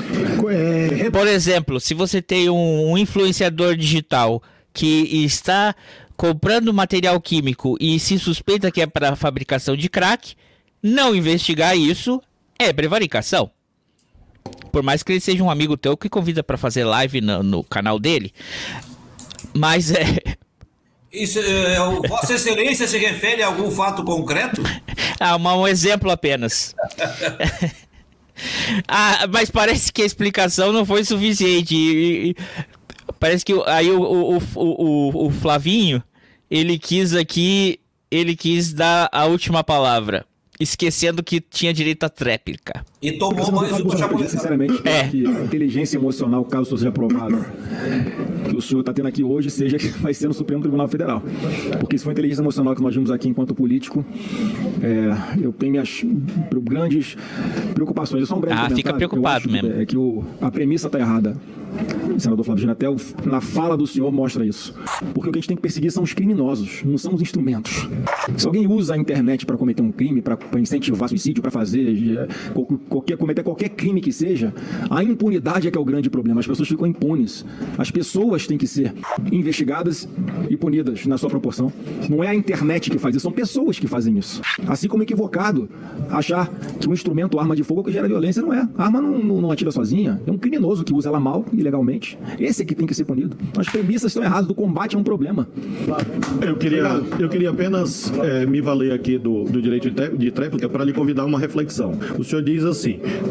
[0.49, 1.09] É...
[1.09, 4.43] Por exemplo, se você tem um influenciador digital
[4.73, 5.73] que está
[6.17, 10.35] comprando material químico e se suspeita que é para fabricação de crack,
[10.81, 12.21] não investigar isso
[12.57, 13.51] é prevaricação.
[14.71, 17.63] Por mais que ele seja um amigo teu que convida para fazer live no, no,
[17.63, 18.33] canal dele,
[19.53, 20.17] mas é.
[21.11, 21.77] Isso, é,
[22.07, 24.61] Vossa Excelência se refere a algum fato concreto?
[25.19, 26.75] ah, uma, um exemplo apenas.
[28.87, 31.73] ah, mas parece que a explicação não foi suficiente.
[31.75, 32.35] E, e,
[33.19, 36.03] parece que aí o, o, o, o, Flavinho
[36.49, 37.79] ele quis aqui,
[38.09, 40.25] ele quis dar a última palavra,
[40.59, 42.85] esquecendo que tinha direito à tréplica.
[42.99, 44.27] E tomou mais uma chapuletada.
[44.29, 45.07] Sinceramente, É.
[45.07, 47.37] que a inteligência emocional, caso seja aprovado,
[48.49, 51.21] que o senhor está tendo aqui hoje, seja que vai ser no Supremo Tribunal Federal.
[51.79, 54.03] Porque se for a inteligência emocional que nós vimos aqui enquanto político,
[54.81, 56.03] é, eu tenho minhas
[56.63, 57.15] grandes
[57.75, 58.23] preocupações.
[58.23, 59.79] É só um breve Ah, fica preocupado Eu mesmo.
[59.79, 61.37] É que o- a premissa está errada.
[62.17, 62.95] Senador Flávio Gino, até o-
[63.25, 64.73] na fala do senhor mostra isso.
[65.13, 67.87] Porque o que a gente tem que perseguir são os criminosos, não são os instrumentos.
[68.35, 72.27] Se alguém usa a internet para cometer um crime, para incentivar suicídio, para fazer eh,
[72.53, 74.53] qual- qualquer, cometer qualquer crime que seja,
[74.89, 76.39] a impunidade é que é o grande problema.
[76.39, 77.45] As pessoas ficam impunes.
[77.77, 78.93] As pessoas têm que ser
[79.31, 80.07] investigadas
[80.49, 81.71] e punidas na sua proporção.
[82.09, 84.41] Não é a internet que faz isso, são pessoas que fazem isso.
[84.67, 85.69] Assim como é equivocado
[86.09, 86.47] achar
[86.79, 88.67] que um instrumento, arma de fogo, é que gera violência, não é.
[88.77, 90.21] A arma não, não, não atira sozinha.
[90.25, 92.17] É um criminoso que usa ela mal, ilegalmente.
[92.39, 93.35] Esse é que tem que ser punido.
[93.57, 94.47] As premissas estão erradas.
[94.47, 95.47] Do combate é um problema.
[96.41, 100.31] Eu queria, eu queria apenas eh, me valer aqui do, do direito de tré- de
[100.31, 101.93] tréplica para lhe convidar a uma reflexão.
[102.17, 102.76] O senhor diz assim: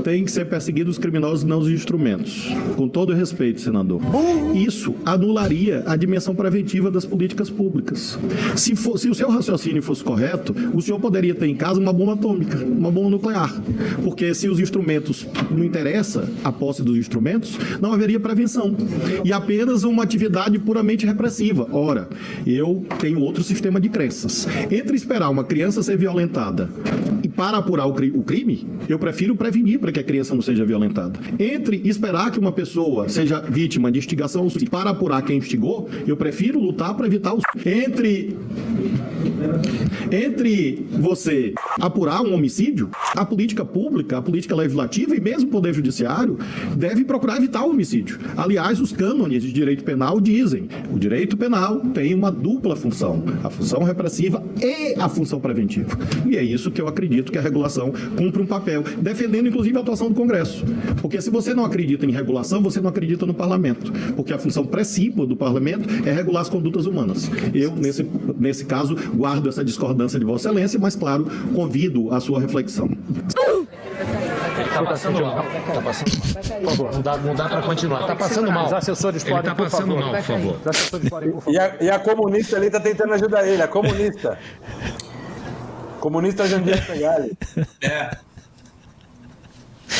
[0.04, 2.48] tem que ser perseguidos os criminosos, não os instrumentos.
[2.76, 4.00] Com todo respeito, senador.
[4.54, 8.18] Isso anularia a dimensão preventiva das políticas públicas.
[8.56, 11.92] Se, for- se o seu raciocínio fosse correto, o senhor poderia ter em casa uma
[11.92, 13.54] bomba atômica, uma bomba nuclear.
[14.02, 18.74] Porque se os instrumentos não interessa a posse dos instrumentos, não haveria prevenção.
[19.24, 21.68] E apenas uma atividade puramente repressiva.
[21.70, 22.08] Ora,
[22.46, 24.46] eu tenho outro sistema de crenças.
[24.70, 26.68] Entre esperar uma criança ser violentada
[27.22, 27.92] e para apurar o
[28.22, 31.18] crime, eu prefiro prevenir para que a criança não seja violentada.
[31.38, 35.88] Entre esperar que uma pessoa seja vítima de instigação ao suicídio para apurar quem instigou,
[36.06, 37.40] eu prefiro lutar para evitar o.
[37.64, 38.36] Entre
[40.10, 45.74] entre você apurar um homicídio, a política pública, a política legislativa e mesmo o Poder
[45.74, 46.38] Judiciário
[46.76, 48.18] deve procurar evitar o homicídio.
[48.36, 53.50] Aliás, os cânones de direito penal dizem o direito penal tem uma dupla função, a
[53.50, 55.98] função repressiva e a função preventiva.
[56.26, 58.84] E é isso que eu acredito que a regulação cumpre um papel,
[59.26, 60.64] defendendo inclusive a atuação do Congresso.
[61.00, 63.92] Porque se você não acredita em regulação, você não acredita no parlamento.
[64.14, 67.28] Porque a função principal do parlamento é regular as condutas humanas.
[67.52, 68.08] Eu, nesse,
[68.38, 72.88] nesse caso, guardo essa discordância de Vossa Excelência, mas, claro, convido a sua reflexão.
[74.72, 75.44] Tá passando mal.
[75.72, 76.34] Tá passando mal.
[76.60, 78.06] Por favor, não dá, não dá pra continuar.
[78.06, 78.66] Tá passando mal.
[78.66, 80.00] Os assessores Ele podem, tá por passando favor.
[80.00, 80.56] mal, por favor.
[80.60, 81.54] Os assessores podem, por favor.
[81.54, 84.38] E a, e a comunista ali tá tentando ajudar ele, a comunista.
[85.98, 87.36] Comunista Jandir Fegali.
[87.80, 88.16] É.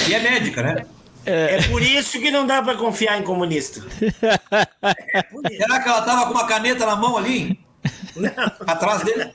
[0.09, 0.87] E é médica, né?
[1.25, 3.81] É por isso que não dá pra confiar em comunista.
[5.57, 7.59] Será que ela tava com uma caneta na mão ali?
[8.67, 9.33] Atrás dele?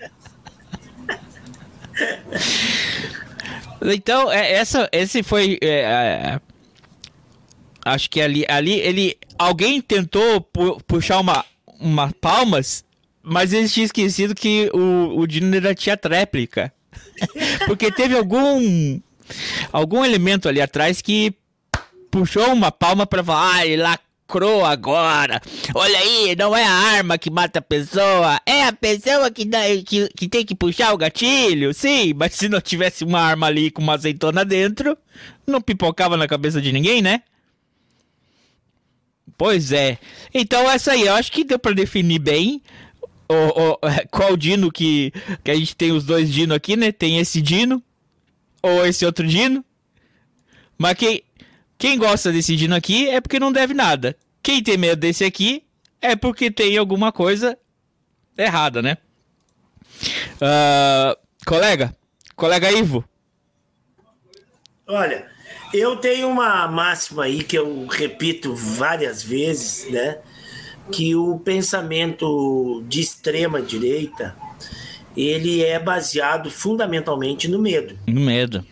[3.81, 5.57] Então, é, essa, esse foi.
[5.61, 6.39] é, é,
[7.85, 9.17] acho que ali, ali ele.
[9.37, 11.43] Alguém tentou pu- puxar uma,
[11.79, 12.85] uma palmas,
[13.23, 16.71] mas eles tinham esquecido que o, o Dino ainda tinha tréplica.
[17.65, 18.99] Porque teve algum.
[19.71, 21.33] Algum elemento ali atrás que
[22.09, 25.41] puxou uma palma pra falar, ah, ele lacrou agora.
[25.73, 29.59] Olha aí, não é a arma que mata a pessoa, é a pessoa que, dá,
[29.85, 31.73] que, que tem que puxar o gatilho.
[31.73, 34.97] Sim, mas se não tivesse uma arma ali com uma azeitona dentro,
[35.47, 37.21] não pipocava na cabeça de ninguém, né?
[39.37, 39.97] Pois é.
[40.33, 42.61] Então essa aí, eu acho que deu pra definir bem
[43.29, 43.33] o,
[43.73, 43.79] o-
[44.11, 45.11] qual Dino que,
[45.43, 46.91] que a gente tem os dois Dino aqui, né?
[46.91, 47.81] Tem esse Dino
[48.61, 49.63] ou esse outro Dino.
[50.77, 51.23] Mas quem,
[51.77, 54.15] quem gosta desse Dino aqui é porque não deve nada.
[54.41, 55.63] Quem tem medo desse aqui
[56.01, 57.57] é porque tem alguma coisa
[58.37, 58.97] errada, né?
[60.39, 61.15] Ah,
[61.45, 61.95] colega,
[62.35, 63.05] colega Ivo.
[64.87, 65.27] Olha,
[65.73, 70.19] eu tenho uma máxima aí que eu repito várias vezes, né?
[70.91, 74.35] Que o pensamento de extrema direita
[75.15, 78.65] ele é baseado fundamentalmente no medo, No medo.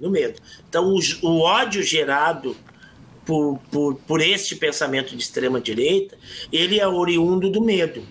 [0.00, 0.40] no medo.
[0.68, 2.56] Então o, o ódio gerado
[3.24, 6.16] por, por, por este pensamento de extrema direita,
[6.52, 8.02] ele é oriundo do medo,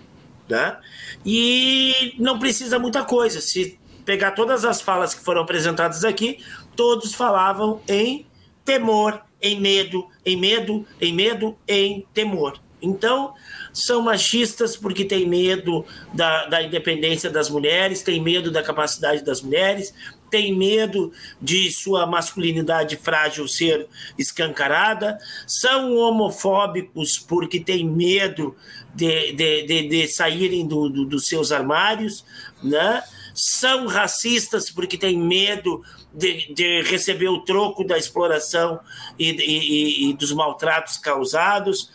[0.50, 0.78] né?
[1.26, 3.40] E não precisa muita coisa.
[3.40, 6.40] Se pegar todas as falas que foram apresentadas aqui,
[6.76, 8.26] todos falavam em
[8.66, 12.60] temor, em medo, em medo, em medo, em temor.
[12.82, 13.34] Então,
[13.74, 15.84] são machistas porque têm medo
[16.14, 19.94] da, da independência das mulheres, têm medo da capacidade das mulheres,
[20.30, 23.88] têm medo de sua masculinidade frágil ser
[24.18, 25.18] escancarada,
[25.48, 28.56] são homofóbicos porque têm medo
[28.96, 32.24] de, de, de, de saírem do, do- dos seus armários,
[32.64, 33.02] né?
[33.36, 35.84] são racistas porque têm medo
[36.14, 38.80] de, de receber o troco da exploração
[39.18, 41.90] e, e- e- dos maltratos causados,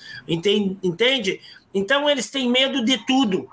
[0.83, 1.41] entende?
[1.73, 3.49] Então eles têm medo de tudo,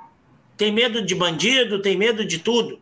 [0.57, 2.79] tem medo de bandido, tem medo de tudo,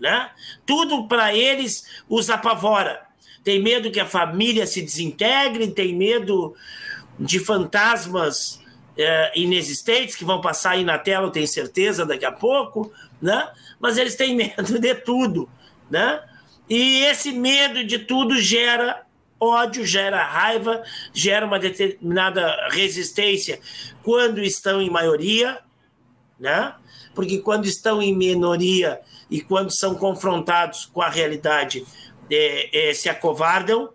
[0.00, 0.30] né?
[0.64, 3.02] Tudo para eles os apavora.
[3.42, 6.54] tem medo que a família se desintegre, tem medo
[7.18, 8.60] de fantasmas
[8.96, 13.50] é, inexistentes que vão passar aí na tela, eu tenho certeza, daqui a pouco, né?
[13.78, 15.48] Mas eles têm medo de tudo,
[15.90, 16.22] né?
[16.68, 19.02] E esse medo de tudo gera
[19.40, 23.58] ódio, gera raiva, gera uma determinada resistência
[24.02, 25.58] quando estão em maioria,
[26.38, 26.74] né?
[27.14, 29.00] Porque quando estão em minoria
[29.30, 31.84] e quando são confrontados com a realidade,
[32.30, 33.90] é, é, se acovardam.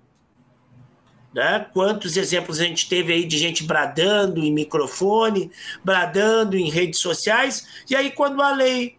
[1.34, 1.66] Né?
[1.74, 5.52] Quantos exemplos a gente teve aí de gente bradando em microfone,
[5.84, 8.98] bradando em redes sociais, e aí quando a lei,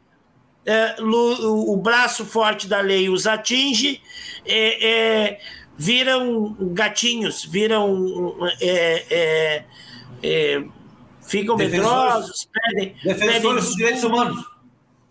[0.66, 4.02] é, o braço forte da lei os atinge,
[4.44, 5.40] é, é,
[5.77, 8.36] viram gatinhos, viram.
[8.61, 9.65] É,
[11.20, 12.94] ficam medrosos, pedem.
[13.03, 14.44] Defensores pedem dos direitos humanos.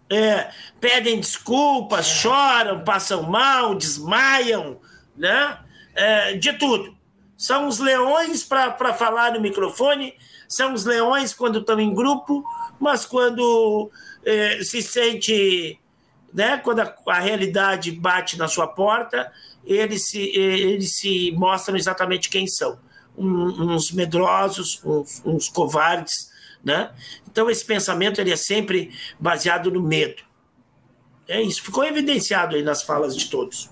[0.09, 4.79] É, pedem desculpas, choram, passam mal, desmaiam,
[5.15, 5.59] né?
[5.95, 6.95] É, de tudo.
[7.37, 10.13] São os leões para falar no microfone,
[10.47, 12.43] são os leões quando estão em grupo,
[12.79, 13.89] mas quando
[14.23, 15.79] é, se sente,
[16.35, 16.57] né?
[16.57, 19.31] Quando a, a, realidade bate na sua porta,
[19.65, 22.77] eles se, eles se mostram exatamente quem são.
[23.17, 26.29] Um, uns medrosos, uns, uns covardes,
[26.61, 26.91] né?
[27.31, 30.21] Então, esse pensamento ele é sempre baseado no medo.
[31.25, 33.69] É isso, ficou evidenciado aí nas falas de todos.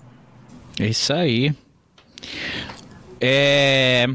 [0.80, 1.54] É isso aí.
[3.20, 4.06] É...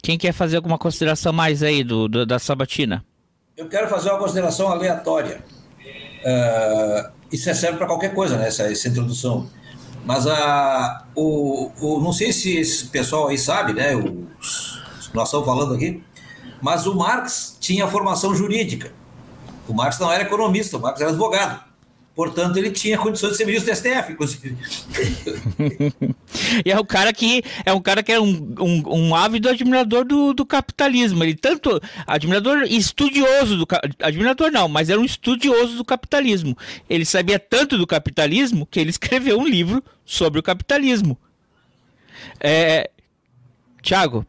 [0.00, 3.04] Quem quer fazer alguma consideração mais aí do, do da Sabatina?
[3.56, 5.44] Eu quero fazer uma consideração aleatória.
[6.20, 8.48] Uh, isso é serve para qualquer coisa, né?
[8.48, 9.48] Essa, essa introdução.
[10.04, 13.94] Mas a, o, o, não sei se esse pessoal aí sabe, né?
[13.96, 14.80] Os,
[15.12, 16.02] nós estamos falando aqui.
[16.62, 18.92] Mas o Marx tinha formação jurídica.
[19.68, 21.65] O Marx não era economista, o Marx era advogado.
[22.16, 24.56] Portanto, ele tinha condições de ser ministro do STF, inclusive.
[26.64, 30.02] e é um cara que é um cara que é um, um, um ávido admirador
[30.02, 31.22] do, do, capitalismo.
[31.22, 33.66] Ele tanto admirador estudioso do
[34.02, 36.56] admirador não, mas era um estudioso do capitalismo.
[36.88, 41.18] Ele sabia tanto do capitalismo que ele escreveu um livro sobre o capitalismo.
[42.40, 42.90] É,
[43.82, 44.26] Tiago,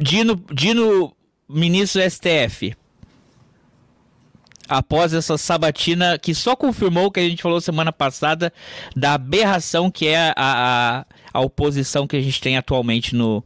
[0.00, 1.14] Dino, Dino,
[1.48, 2.74] ministro do STF.
[4.68, 8.52] Após essa sabatina que só confirmou o que a gente falou semana passada
[8.96, 13.44] da aberração que é a, a, a oposição que a gente tem atualmente no,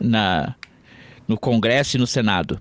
[0.00, 0.54] na,
[1.26, 2.60] no Congresso e no Senado.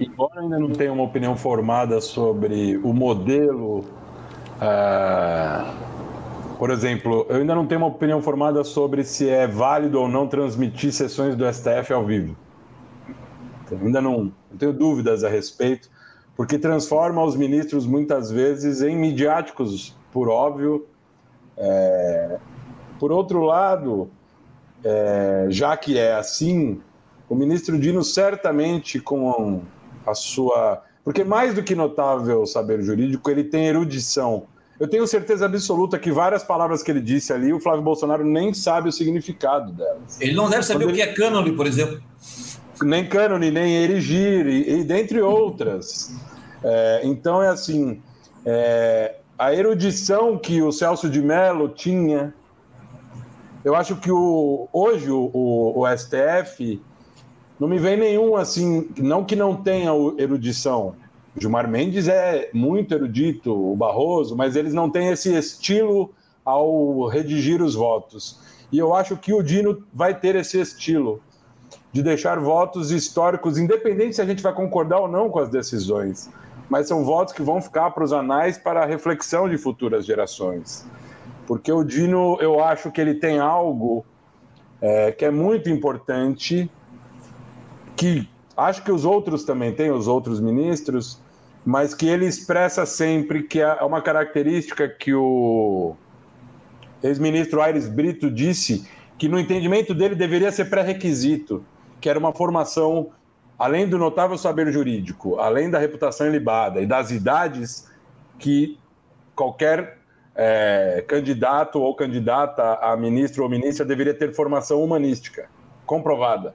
[0.00, 3.84] Embora ainda não tenha uma opinião formada sobre o modelo.
[4.56, 5.94] Uh
[6.58, 10.26] por exemplo, eu ainda não tenho uma opinião formada sobre se é válido ou não
[10.26, 12.36] transmitir sessões do STF ao vivo.
[13.82, 15.90] Ainda não, não tenho dúvidas a respeito,
[16.36, 20.86] porque transforma os ministros muitas vezes em midiáticos, por óbvio.
[21.56, 22.38] É...
[22.98, 24.10] Por outro lado,
[24.82, 25.46] é...
[25.48, 26.80] já que é assim,
[27.28, 29.62] o ministro Dino certamente com
[30.06, 30.82] a sua.
[31.02, 34.46] Porque mais do que notável saber jurídico, ele tem erudição
[34.78, 38.52] eu tenho certeza absoluta que várias palavras que ele disse ali, o Flávio Bolsonaro nem
[38.52, 40.20] sabe o significado delas.
[40.20, 41.10] Ele não deve saber Quando o que ele...
[41.10, 42.02] é cânone, por exemplo.
[42.82, 46.14] Nem cânone, nem erigir, e, e dentre outras.
[46.62, 48.02] É, então é assim:
[48.44, 52.34] é, a erudição que o Celso de Mello tinha.
[53.64, 56.82] Eu acho que o, hoje o, o, o STF
[57.58, 60.94] não me vem nenhum assim, não que não tenha erudição,
[61.36, 66.12] Gilmar Mendes é muito erudito, o Barroso, mas eles não têm esse estilo
[66.44, 68.38] ao redigir os votos.
[68.70, 71.20] E eu acho que o Dino vai ter esse estilo
[71.94, 76.28] de deixar votos históricos, independente se a gente vai concordar ou não com as decisões,
[76.68, 80.84] mas são votos que vão ficar para os anais para a reflexão de futuras gerações.
[81.46, 84.04] Porque o Dino, eu acho que ele tem algo
[84.82, 86.68] é, que é muito importante,
[87.94, 91.20] que acho que os outros também têm, os outros ministros,
[91.64, 95.94] mas que ele expressa sempre que é uma característica que o
[97.04, 98.84] ex-ministro Aires Brito disse
[99.16, 101.64] que no entendimento dele deveria ser pré-requisito,
[102.04, 103.12] que era uma formação
[103.58, 107.90] além do notável saber jurídico, além da reputação ilibada e das idades
[108.38, 108.78] que
[109.34, 109.96] qualquer
[110.34, 115.48] é, candidato ou candidata a ministro ou ministra deveria ter formação humanística
[115.86, 116.54] comprovada.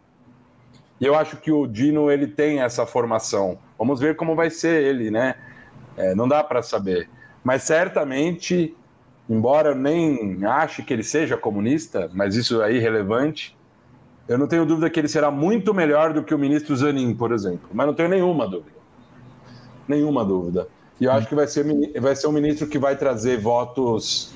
[1.02, 3.58] E eu acho que o Dino ele tem essa formação.
[3.76, 5.34] Vamos ver como vai ser ele, né?
[5.98, 7.10] É, não dá para saber.
[7.44, 8.78] Mas certamente,
[9.28, 13.58] embora eu nem ache que ele seja comunista, mas isso é irrelevante,
[14.30, 17.32] eu não tenho dúvida que ele será muito melhor do que o ministro Zanin, por
[17.32, 17.68] exemplo.
[17.74, 18.78] Mas não tenho nenhuma dúvida.
[19.88, 20.68] Nenhuma dúvida.
[21.02, 21.66] E eu acho que vai ser,
[22.00, 24.32] vai ser um ministro que vai trazer votos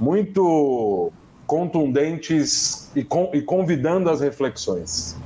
[0.00, 1.12] muito
[1.46, 5.16] contundentes e, com, e convidando as reflexões.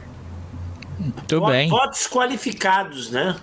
[0.98, 1.70] Muito bem.
[1.70, 3.34] Votos qualificados, né?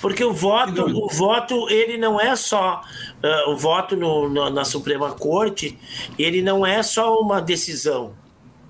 [0.00, 2.80] Porque o voto, o voto, ele não é só
[3.22, 5.78] uh, o voto no, no, na Suprema Corte,
[6.18, 8.14] ele não é só uma decisão,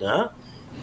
[0.01, 0.31] né?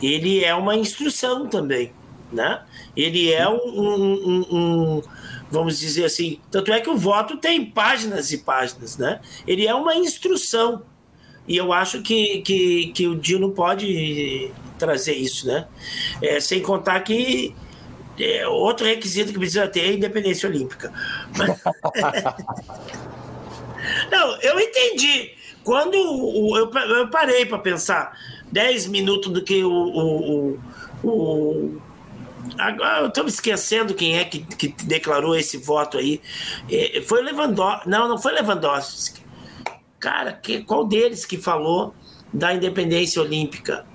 [0.01, 1.93] Ele é uma instrução também,
[2.31, 2.61] né?
[2.95, 5.01] Ele é um, um, um, um
[5.49, 9.19] vamos dizer assim, tanto é que o voto tem páginas e páginas, né?
[9.45, 10.83] Ele é uma instrução.
[11.47, 15.67] E eu acho que, que, que o Dino pode trazer isso, né?
[16.21, 17.53] É, sem contar que
[18.19, 20.93] é, outro requisito que precisa ter é a independência olímpica.
[21.37, 21.59] Mas...
[24.09, 25.31] Não, eu entendi.
[25.63, 28.17] Quando eu, eu parei para pensar
[28.51, 30.59] 10 minutos do que o, o,
[31.03, 31.81] o, o
[32.57, 36.21] Agora eu estou me esquecendo quem é que, que declarou esse voto aí.
[36.69, 37.89] É, foi Lewandowski.
[37.89, 39.21] Não, não foi Lewandowski.
[39.99, 41.93] Cara, que, qual deles que falou
[42.33, 43.85] da independência olímpica?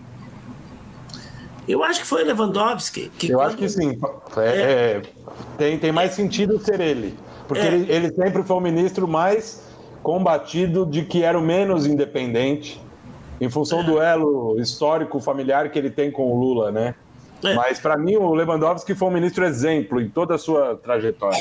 [1.69, 3.11] Eu acho que foi Lewandowski.
[3.19, 3.49] Que eu quando...
[3.49, 3.99] acho que sim.
[4.37, 4.63] É, é.
[4.63, 5.03] É,
[5.59, 7.15] tem, tem mais sentido ser ele.
[7.49, 7.67] Porque é.
[7.67, 9.67] ele, ele sempre foi o ministro mais
[10.03, 12.81] combatido de que era o menos independente,
[13.41, 16.95] em função do elo histórico familiar que ele tem com o Lula, né?
[17.45, 17.55] É.
[17.55, 21.39] Mas para mim o Lewandowski foi um ministro exemplo em toda a sua trajetória.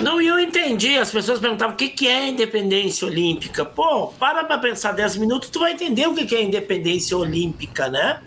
[0.00, 0.98] Não, e eu entendi.
[0.98, 3.64] As pessoas perguntavam o que, que é independência olímpica.
[3.64, 7.88] Pô, para para pensar 10 minutos, tu vai entender o que, que é independência olímpica,
[7.88, 8.20] né?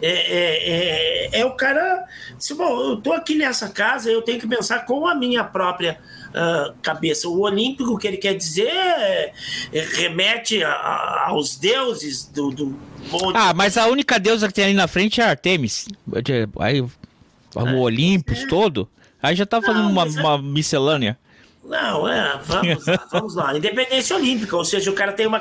[0.00, 2.06] É, é, é, é, o cara.
[2.38, 5.98] Se, bom, eu tô aqui nessa casa, eu tenho que pensar com a minha própria
[6.28, 7.28] uh, cabeça.
[7.28, 9.32] O olímpico que ele quer dizer é,
[9.72, 12.78] é, remete a, a, aos deuses do, do
[13.34, 15.88] Ah, mas a única deusa que tem ali na frente é Artemis.
[16.60, 16.90] Aí o
[17.56, 17.74] é.
[17.74, 18.88] Olympus todo.
[19.22, 21.18] Aí já tá fazendo Não, uma, uma miscelânea.
[21.68, 23.56] Não, é, vamos lá, vamos lá.
[23.56, 25.40] Independência olímpica, ou seja, o cara tem uma.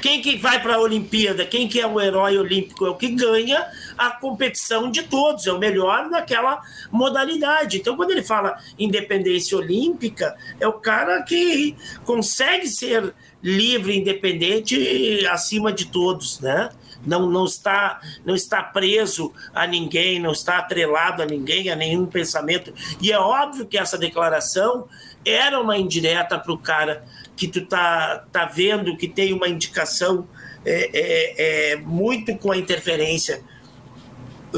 [0.00, 3.08] Quem que vai para a Olimpíada, quem que é o herói olímpico é o que
[3.08, 3.66] ganha
[3.96, 6.60] a competição de todos, é o melhor naquela
[6.90, 7.78] modalidade.
[7.78, 15.72] Então, quando ele fala independência olímpica, é o cara que consegue ser livre, independente acima
[15.72, 16.70] de todos, né?
[17.06, 22.06] Não, não, está, não está preso a ninguém, não está atrelado a ninguém, a nenhum
[22.06, 22.74] pensamento.
[23.00, 24.88] E é óbvio que essa declaração
[25.24, 27.04] era uma indireta para o cara
[27.36, 30.26] que tu tá, tá vendo que tem uma indicação
[30.64, 33.40] é, é, é, muito com a interferência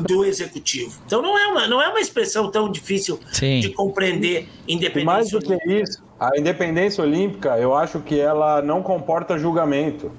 [0.00, 0.98] do executivo.
[1.06, 3.60] Então não é uma, não é uma expressão tão difícil Sim.
[3.60, 5.00] de compreender independência.
[5.00, 10.10] E mais do que isso, a independência olímpica, eu acho que ela não comporta julgamento.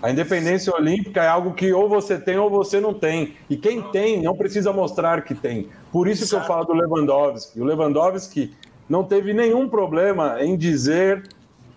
[0.00, 3.34] A independência olímpica é algo que ou você tem ou você não tem.
[3.50, 5.68] E quem tem não precisa mostrar que tem.
[5.90, 6.44] Por isso Exato.
[6.44, 7.60] que eu falo do Lewandowski.
[7.60, 8.54] O Lewandowski
[8.88, 11.24] não teve nenhum problema em dizer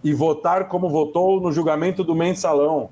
[0.03, 2.89] e votar como votou no julgamento do mensalão.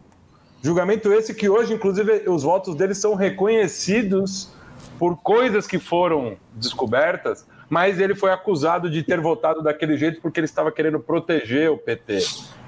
[0.62, 4.52] Julgamento esse que hoje, inclusive, os votos dele são reconhecidos
[4.98, 10.40] por coisas que foram descobertas, mas ele foi acusado de ter votado daquele jeito porque
[10.40, 12.20] ele estava querendo proteger o PT.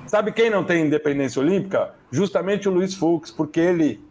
[0.08, 1.94] Sabe quem não tem independência olímpica?
[2.10, 4.02] Justamente o Luiz Fux, porque ele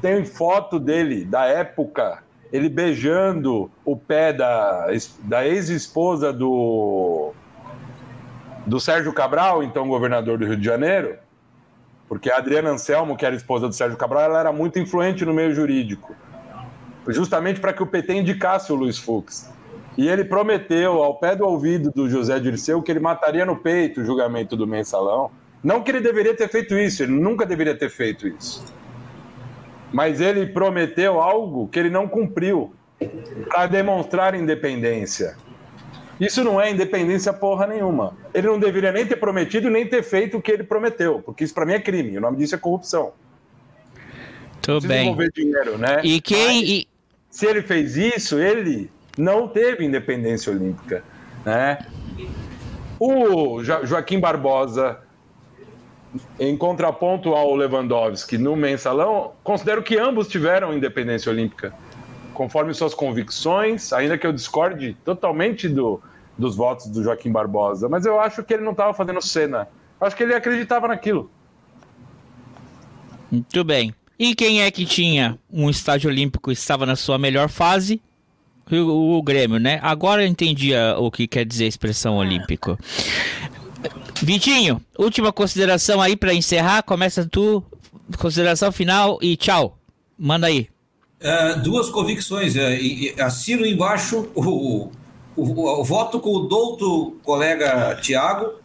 [0.00, 2.22] tem foto dele da época
[2.52, 4.86] ele beijando o pé da,
[5.24, 7.32] da ex-esposa do,
[8.64, 11.16] do Sérgio Cabral, então governador do Rio de Janeiro,
[12.08, 15.34] porque a Adriana Anselmo, que era esposa do Sérgio Cabral, ela era muito influente no
[15.34, 16.14] meio jurídico,
[17.08, 19.50] justamente para que o PT indicasse o Luiz Fux.
[19.96, 24.00] E ele prometeu, ao pé do ouvido do José Dirceu, que ele mataria no peito
[24.00, 25.30] o julgamento do mensalão.
[25.64, 28.62] Não que ele deveria ter feito isso, ele nunca deveria ter feito isso
[29.92, 32.72] mas ele prometeu algo que ele não cumpriu
[33.48, 35.36] para demonstrar independência.
[36.20, 38.16] Isso não é independência porra nenhuma.
[38.32, 41.54] Ele não deveria nem ter prometido nem ter feito o que ele prometeu, porque isso
[41.54, 42.16] para mim é crime.
[42.16, 43.12] O nome disso é corrupção.
[44.62, 45.06] Tudo bem.
[45.06, 46.00] Envolver dinheiro, né?
[46.02, 46.88] E quem e...
[47.30, 51.04] se ele fez isso, ele não teve independência olímpica,
[51.44, 51.78] né?
[52.98, 55.00] O Joaquim Barbosa
[56.38, 61.74] em contraponto ao Lewandowski no mensalão, considero que ambos tiveram independência olímpica,
[62.36, 66.00] conforme suas convicções, ainda que eu discorde totalmente do,
[66.36, 69.66] dos votos do Joaquim Barbosa, mas eu acho que ele não estava fazendo cena.
[69.98, 71.30] Acho que ele acreditava naquilo.
[73.32, 73.94] Muito bem.
[74.18, 78.00] E quem é que tinha um estádio olímpico e estava na sua melhor fase?
[78.70, 79.78] O, o, Grêmio, né?
[79.82, 82.78] Agora eu entendi o que quer dizer expressão olímpico.
[84.22, 86.82] Vitinho, última consideração aí para encerrar.
[86.82, 87.64] Começa tu,
[88.18, 89.78] consideração final e tchau.
[90.18, 90.68] Manda aí.
[91.20, 92.56] É, duas convicções.
[92.56, 92.78] É,
[93.22, 94.90] assino embaixo o,
[95.36, 98.60] o, o, voto com o douto colega Tiago,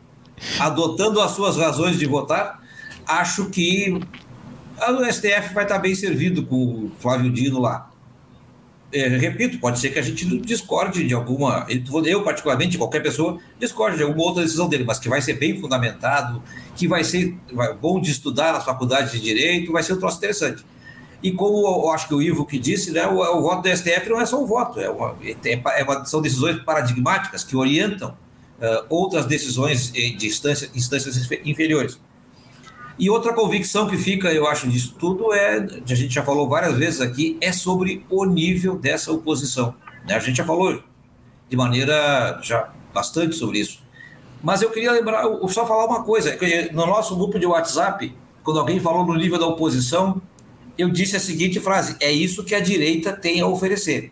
[0.60, 2.62] adotando as suas razões de votar.
[3.08, 4.00] acho que
[4.80, 7.90] o STF vai estar bem servido com o Flávio Dino lá.
[8.94, 11.66] É, repito, pode ser que a gente discorde de alguma,
[12.06, 15.58] eu particularmente, qualquer pessoa, discorde de alguma outra decisão dele, mas que vai ser bem
[15.62, 16.44] fundamentado,
[16.76, 20.18] que vai ser vai, bom de estudar na faculdade de Direito, vai ser um troço
[20.18, 20.66] interessante.
[21.24, 24.10] E como eu acho que o Ivo que disse, né, o, o voto do STF
[24.10, 28.86] não é só um voto, é uma, é uma, são decisões paradigmáticas que orientam uh,
[28.90, 32.00] outras decisões de instância, instâncias inferiores.
[32.98, 36.78] E outra convicção que fica, eu acho, disso tudo é, a gente já falou várias
[36.78, 39.74] vezes aqui, é sobre o nível dessa oposição.
[40.08, 40.16] Né?
[40.16, 40.84] A gente já falou
[41.50, 43.82] de maneira já bastante sobre isso.
[44.44, 46.38] Mas eu queria lembrar, só falar uma coisa,
[46.72, 50.22] no nosso grupo de WhatsApp, quando alguém falou no nível da oposição,
[50.82, 54.12] eu disse a seguinte frase: é isso que a direita tem a oferecer.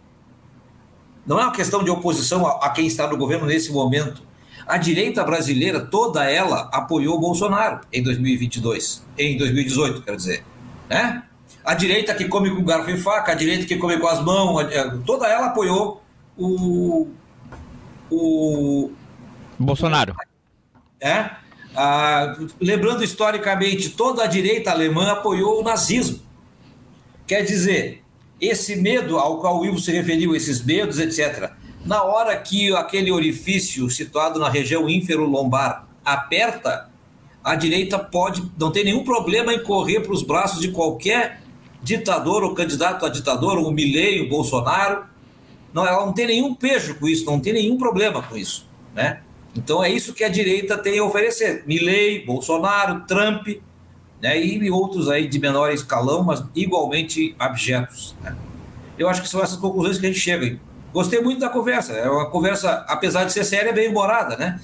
[1.25, 4.21] Não é uma questão de oposição a, a quem está no governo nesse momento.
[4.67, 10.45] A direita brasileira, toda ela, apoiou o Bolsonaro em 2022, em 2018, quer dizer.
[10.87, 11.23] Né?
[11.65, 14.67] A direita que come com garfo e faca, a direita que come com as mãos,
[15.05, 16.03] toda ela apoiou
[16.37, 17.07] o.
[18.11, 18.91] o
[19.57, 20.15] Bolsonaro.
[21.01, 21.31] É?
[21.75, 26.28] Ah, lembrando historicamente, toda a direita alemã apoiou o nazismo.
[27.29, 28.01] Quer dizer,
[28.41, 31.51] esse medo ao qual o Ivo se referiu, esses medos, etc.,
[31.85, 36.89] na hora que aquele orifício situado na região ínfero-lombar aperta,
[37.43, 41.43] a direita pode, não tem nenhum problema em correr para os braços de qualquer
[41.83, 45.03] ditador ou candidato a ditador, o Milley, o Bolsonaro.
[45.71, 49.21] Não, ela não tem nenhum pejo com isso, não tem nenhum problema com isso, né?
[49.55, 51.63] Então é isso que a direita tem a oferecer.
[51.67, 53.49] Milley, Bolsonaro, Trump,
[54.21, 58.15] né, e outros aí de menor escalão, mas igualmente abjetos.
[58.21, 58.35] Né?
[58.97, 60.59] Eu acho que são essas conclusões que a gente chega.
[60.91, 61.93] Gostei muito da conversa.
[61.93, 64.59] É uma conversa, apesar de ser séria, bem humorada, né?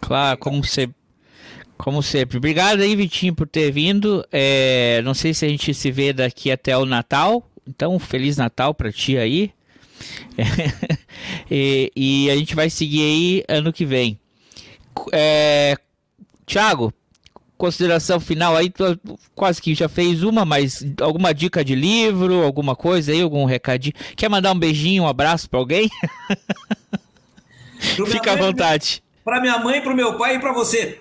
[0.00, 0.96] Claro, como sempre.
[1.76, 2.38] Como sempre.
[2.38, 4.26] Obrigado aí, Vitinho, por ter vindo.
[4.32, 7.48] É, não sei se a gente se vê daqui até o Natal.
[7.66, 9.52] Então, Feliz Natal para ti aí.
[11.50, 14.18] e, e, a gente vai seguir aí ano que vem.
[15.12, 15.76] É,
[16.46, 16.92] Tiago,
[17.58, 18.98] consideração final aí, tu
[19.34, 23.94] quase que já fez uma, mas alguma dica de livro, alguma coisa aí, algum recadinho?
[24.16, 25.90] Quer mandar um beijinho, um abraço para alguém?
[28.06, 29.02] Fica à vontade.
[29.24, 31.00] Para minha mãe, para o meu pai e para você.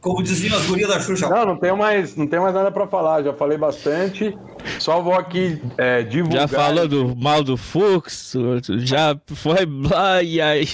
[0.00, 1.28] Como diziam as gurias da Xuxa.
[1.28, 3.22] Não, não tenho mais, não tenho mais nada para falar.
[3.22, 4.36] Já falei bastante.
[4.78, 6.42] Só vou aqui é, divulgar.
[6.42, 8.34] Já falou do mal do Fux,
[8.80, 10.66] já foi blá e aí.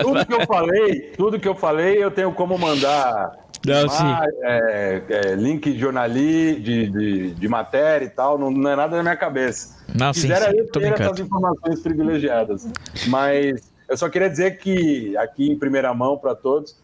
[0.00, 3.30] Tudo que eu falei, tudo que eu falei, eu tenho como mandar
[3.66, 8.70] não, ah, é, é, link de jornali, de, de, de, matéria e tal, não, não,
[8.70, 9.76] é nada na minha cabeça.
[9.94, 10.58] Não, Quisera sim, sim.
[10.58, 12.66] eu ter essas informações privilegiadas.
[13.08, 16.76] Mas eu só queria dizer que, aqui em primeira mão para todos,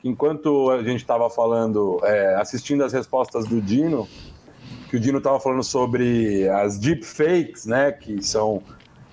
[0.00, 4.08] que enquanto a gente estava falando, é, assistindo as respostas do Dino,
[4.88, 8.62] que o Dino estava falando sobre as deepfakes, né, que são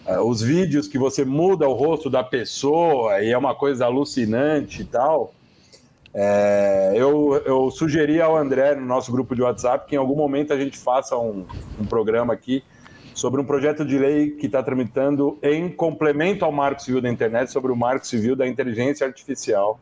[0.05, 4.81] é, os vídeos que você muda o rosto da pessoa e é uma coisa alucinante
[4.81, 5.33] e tal.
[6.13, 10.53] É, eu, eu sugeri ao André, no nosso grupo de WhatsApp, que em algum momento
[10.53, 11.45] a gente faça um,
[11.79, 12.63] um programa aqui
[13.13, 17.51] sobre um projeto de lei que está tramitando em complemento ao Marco Civil da Internet,
[17.51, 19.79] sobre o Marco Civil da Inteligência Artificial,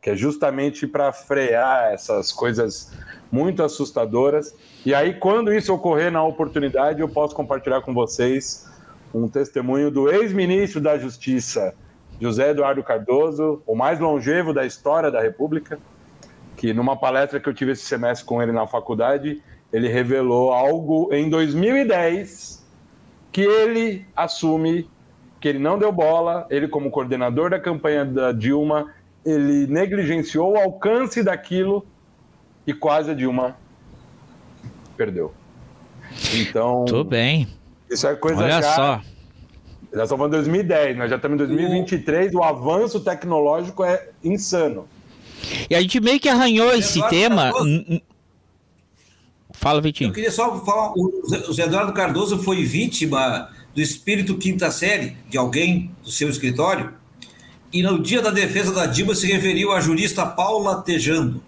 [0.00, 2.92] que é justamente para frear essas coisas
[3.30, 4.54] muito assustadoras.
[4.84, 8.68] E aí, quando isso ocorrer na oportunidade, eu posso compartilhar com vocês
[9.14, 11.74] um testemunho do ex-ministro da Justiça,
[12.22, 15.76] José Eduardo Cardoso, o mais longevo da história da República,
[16.56, 19.42] que numa palestra que eu tive esse semestre com ele na faculdade,
[19.72, 22.64] ele revelou algo em 2010
[23.32, 24.88] que ele assume
[25.40, 28.94] que ele não deu bola, ele como coordenador da campanha da Dilma,
[29.26, 31.84] ele negligenciou o alcance daquilo
[32.64, 33.56] e quase a Dilma
[34.96, 35.34] perdeu.
[36.34, 37.48] Então, tudo bem.
[37.90, 38.74] Isso é coisa Olha já...
[38.74, 39.00] só.
[39.92, 44.88] Nós estamos em 2010, nós já estamos em 2023, o avanço tecnológico é insano.
[45.68, 47.42] E a gente meio que arranhou esse Eduardo tema.
[47.52, 48.02] Cardoso.
[49.52, 50.08] Fala, Vitinho.
[50.08, 55.36] Eu queria só falar: o Zé Eduardo Cardoso foi vítima do espírito quinta série de
[55.36, 56.94] alguém do seu escritório,
[57.72, 61.42] e no dia da defesa da Dilma se referiu à jurista Paula Tejando.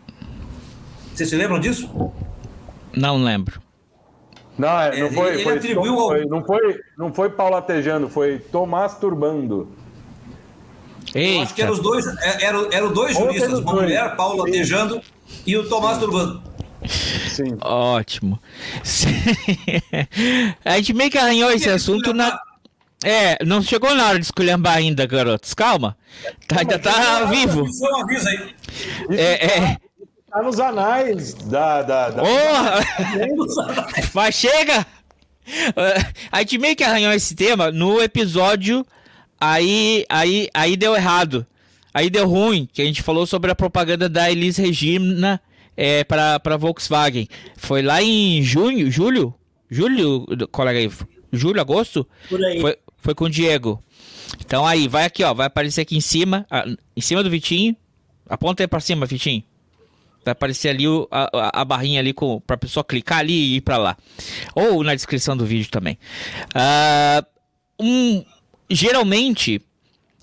[1.15, 2.13] Vocês se lembram disso?
[2.93, 3.64] Não lembro.
[4.57, 6.29] Não, é, não foi, ele, foi, atribuiu foi, ao...
[6.29, 9.69] não foi, não foi Paulo Atejando, foi Tomás Turbando.
[11.15, 13.83] Eu acho que eram os dois, é, eram, eram dois juristas, uma dois.
[13.83, 15.01] mulher, Paulo Atejando
[15.47, 15.99] e o Tomás.
[15.99, 16.43] Turbando.
[16.87, 17.57] Sim.
[17.61, 18.39] Ótimo.
[20.65, 22.39] A gente meio que arranhou esse assunto na.
[23.05, 25.53] É, não chegou na hora de esculhambar ainda, garotos.
[25.53, 25.97] Calma.
[26.47, 27.65] Tá, ainda tá vivo.
[27.65, 28.55] Um aí.
[29.11, 29.77] É, é,
[30.35, 31.81] Tá nos anais da.
[31.83, 32.23] da, da...
[34.13, 34.85] Mas chega!
[36.33, 38.85] A gente meio que arranhou esse tema no episódio.
[39.41, 41.47] Aí, aí, aí deu errado.
[41.93, 45.41] Aí deu ruim, que a gente falou sobre a propaganda da Elis Regina
[45.77, 47.29] é, para para Volkswagen.
[47.57, 49.33] Foi lá em junho, julho?
[49.71, 50.91] Julho, colega aí?
[51.33, 52.09] Julho, agosto?
[52.29, 52.61] Por aí.
[52.61, 53.81] Foi, foi com o Diego.
[54.45, 55.33] Então aí, vai aqui, ó.
[55.33, 56.45] Vai aparecer aqui em cima,
[56.97, 57.77] em cima do Vitinho.
[58.29, 59.45] Aponta aí pra cima, Vitinho.
[60.25, 63.77] Vai aparecer ali a, a- barrinha ali com, pra pessoa clicar ali e ir pra
[63.77, 63.97] lá.
[64.55, 65.99] Ou na descrição do vídeo também.
[66.55, 67.25] Ah,
[67.81, 68.25] um,
[68.71, 69.61] geralmente,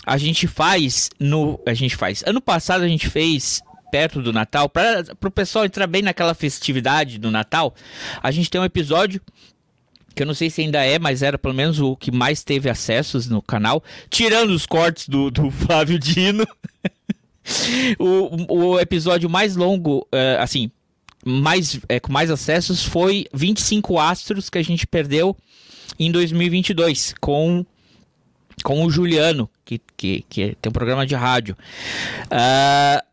[0.05, 1.59] a gente faz no.
[1.65, 2.23] A gente faz.
[2.25, 3.61] Ano passado a gente fez
[3.91, 7.75] perto do Natal, para o pessoal entrar bem naquela festividade do Natal,
[8.23, 9.19] a gente tem um episódio
[10.15, 12.69] que eu não sei se ainda é, mas era pelo menos o que mais teve
[12.69, 16.45] acessos no canal, tirando os cortes do, do Flávio Dino.
[17.99, 20.71] O, o episódio mais longo, eh, assim,
[21.25, 25.35] mais, eh, com mais acessos foi 25 astros que a gente perdeu
[25.99, 27.65] em 2022 com
[28.63, 31.57] com o Juliano, que, que, que tem um programa de rádio.
[32.29, 33.03] Ah,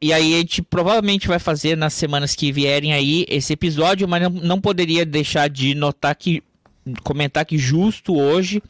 [0.00, 4.22] e aí a gente provavelmente vai fazer nas semanas que vierem aí esse episódio, mas
[4.22, 6.42] não, não poderia deixar de notar que
[7.04, 8.60] comentar que justo hoje,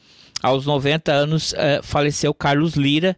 [0.43, 3.17] aos 90 anos, eh, faleceu Carlos Lira,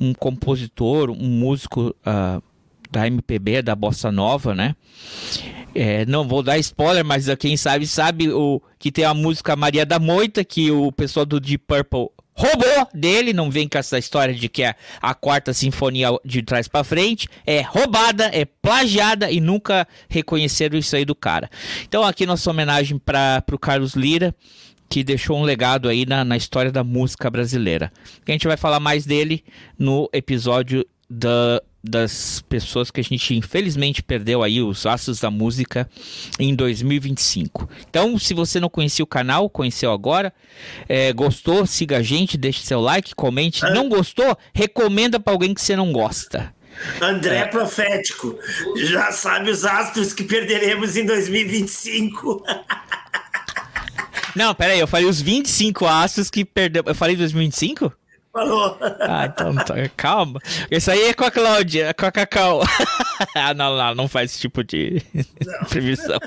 [0.00, 2.40] um compositor, um músico ah,
[2.90, 4.74] da MPB, da Bossa Nova, né?
[5.74, 9.84] É, não vou dar spoiler, mas quem sabe sabe o que tem a música Maria
[9.84, 12.08] da Moita que o pessoal do Deep Purple
[12.38, 16.68] roubou dele, não vem com essa história de que é a quarta sinfonia de trás
[16.68, 21.50] pra frente, é roubada, é plagiada e nunca reconheceram isso aí do cara.
[21.82, 24.32] Então aqui nossa homenagem para pro Carlos Lira,
[24.88, 27.92] que deixou um legado aí na, na história da música brasileira.
[28.26, 29.44] A gente vai falar mais dele
[29.78, 35.88] no episódio da, das pessoas que a gente infelizmente perdeu aí, os astros da música,
[36.38, 37.68] em 2025.
[37.88, 40.32] Então, se você não conhecia o canal, conheceu agora,
[40.88, 43.62] é, gostou, siga a gente, deixe seu like, comente.
[43.62, 46.54] Não gostou, recomenda para alguém que você não gosta.
[47.00, 47.44] André É.
[47.46, 48.38] Profético,
[48.76, 52.44] já sabe os astros que perderemos em 2025.
[54.34, 56.82] Não, peraí, eu falei os 25 astros que perdeu.
[56.86, 57.92] Eu falei 2025?
[58.32, 58.78] Falou.
[59.00, 60.40] Ah, então tá, calma.
[60.70, 62.62] Isso aí é com a Cláudia, com a Cacau.
[63.34, 65.02] ah, não, não, não faz esse tipo de
[65.68, 66.18] previsão.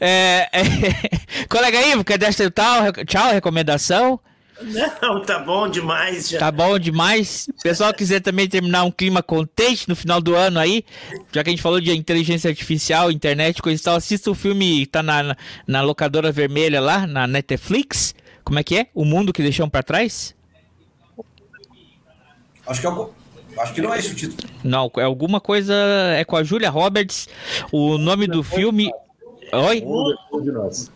[0.00, 0.62] É, é,
[1.48, 2.92] colega Ivo, quer deixar tal?
[3.06, 4.20] Tchau, recomendação?
[4.62, 6.38] Não, tá bom demais já.
[6.38, 7.48] Tá bom demais.
[7.58, 10.84] O pessoal quiser também terminar um clima contente no final do ano aí,
[11.32, 14.86] já que a gente falou de inteligência artificial, internet, coisa e tal, assista o filme,
[14.86, 18.14] tá na, na, na locadora vermelha lá, na Netflix.
[18.44, 18.86] Como é que é?
[18.94, 20.34] O Mundo que Deixamos pra Trás?
[22.66, 23.10] Acho que, é o-
[23.58, 24.48] acho que não é esse o título.
[24.62, 25.74] Não, é alguma coisa.
[26.16, 27.28] É com a Julia Roberts.
[27.72, 28.90] O nome do filme.
[29.52, 29.80] Oi?
[29.80, 30.92] O mundo depois de nós.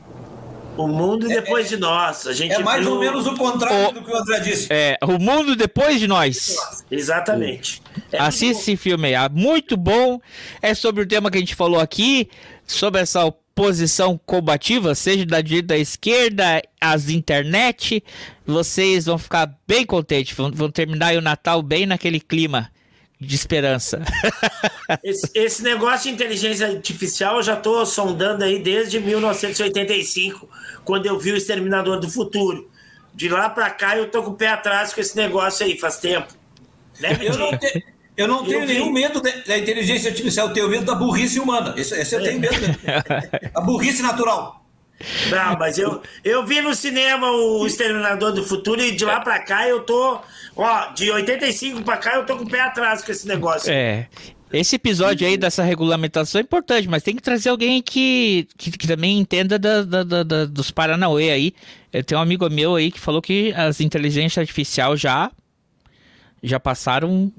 [2.28, 4.66] A gente É mais viu- ou menos o contrário do que o André disse.
[4.70, 6.56] É, O Mundo Depois de Nós.
[6.90, 7.80] Exatamente.
[8.18, 9.14] Assiste esse filme aí.
[9.14, 10.20] ah, Muito bom.
[10.60, 12.28] É sobre o tema que a gente falou aqui.
[12.66, 18.02] Sobre essa oposição combativa, seja da direita da esquerda, as internet.
[18.46, 20.34] Vocês vão ficar bem contentes.
[20.36, 22.70] Vão, vão terminar aí o Natal bem naquele clima
[23.24, 24.00] de esperança.
[25.02, 30.48] Esse, esse negócio de inteligência artificial eu já tô sondando aí desde 1985,
[30.84, 32.70] quando eu vi o Exterminador do Futuro.
[33.14, 35.96] De lá pra cá eu tô com o pé atrás com esse negócio aí, faz
[35.98, 36.32] tempo.
[37.00, 37.84] Né, Eu não, te-
[38.16, 38.66] eu não Eu tenho vi.
[38.74, 41.74] nenhum medo da, inteligência artificial, eu tenho medo da burrice humana.
[41.76, 42.54] Esse, esse eu tenho medo.
[43.54, 44.63] A burrice natural.
[45.30, 49.38] Não, mas eu, eu vi no cinema o Exterminador do Futuro e de lá pra
[49.40, 50.20] cá eu tô.
[50.56, 53.72] Ó, de 85 pra cá eu tô com o pé atrás com esse negócio.
[53.72, 54.06] É.
[54.52, 58.86] Esse episódio aí dessa regulamentação é importante, mas tem que trazer alguém que, que, que
[58.86, 61.54] também entenda da, da- da- dos Paranauê aí.
[62.06, 65.30] Tenho um amigo meu aí que falou que as inteligências artificiais já,
[66.42, 67.32] já passaram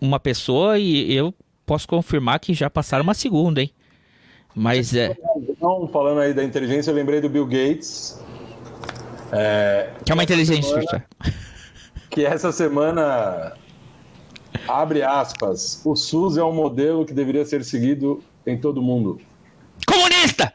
[0.00, 1.34] uma pessoa e eu
[1.66, 3.70] posso confirmar que já passaram uma segunda, hein?
[4.54, 5.16] Mas é.
[5.60, 8.20] Não, falando aí da inteligência, eu lembrei do Bill Gates.
[9.32, 11.04] É, Que é uma inteligência semana-
[12.10, 13.52] que essa semana
[14.66, 15.80] abre aspas.
[15.84, 19.20] O SUS é um modelo que deveria ser seguido em todo mundo.
[19.86, 20.52] Comunista!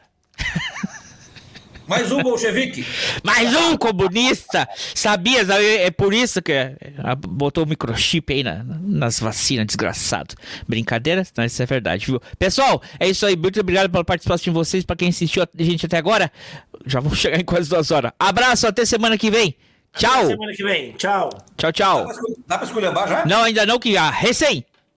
[1.86, 2.84] Mais um bolchevique.
[3.22, 4.68] Mais um comunista!
[4.94, 5.44] Sabia?
[5.44, 5.64] sabe?
[5.76, 6.76] É por isso que é,
[7.28, 10.34] botou o microchip aí na- nas vacinas, desgraçado.
[10.66, 11.24] Brincadeira?
[11.36, 12.20] Não, isso é verdade, viu?
[12.38, 13.36] Pessoal, é isso aí.
[13.36, 14.84] Muito obrigado pela participação de vocês.
[14.84, 16.30] Pra quem assistiu a gente até agora,
[16.84, 18.12] já vamos chegar em quase duas horas.
[18.18, 19.54] Abraço, até semana que vem.
[19.96, 20.26] Tchau!
[20.26, 20.92] Semana que vem.
[20.92, 21.30] Tchau.
[21.56, 22.06] Tchau, tchau.
[22.46, 23.24] Dá pra esculhambar já?
[23.24, 24.64] Não, ainda não, que ah, recém.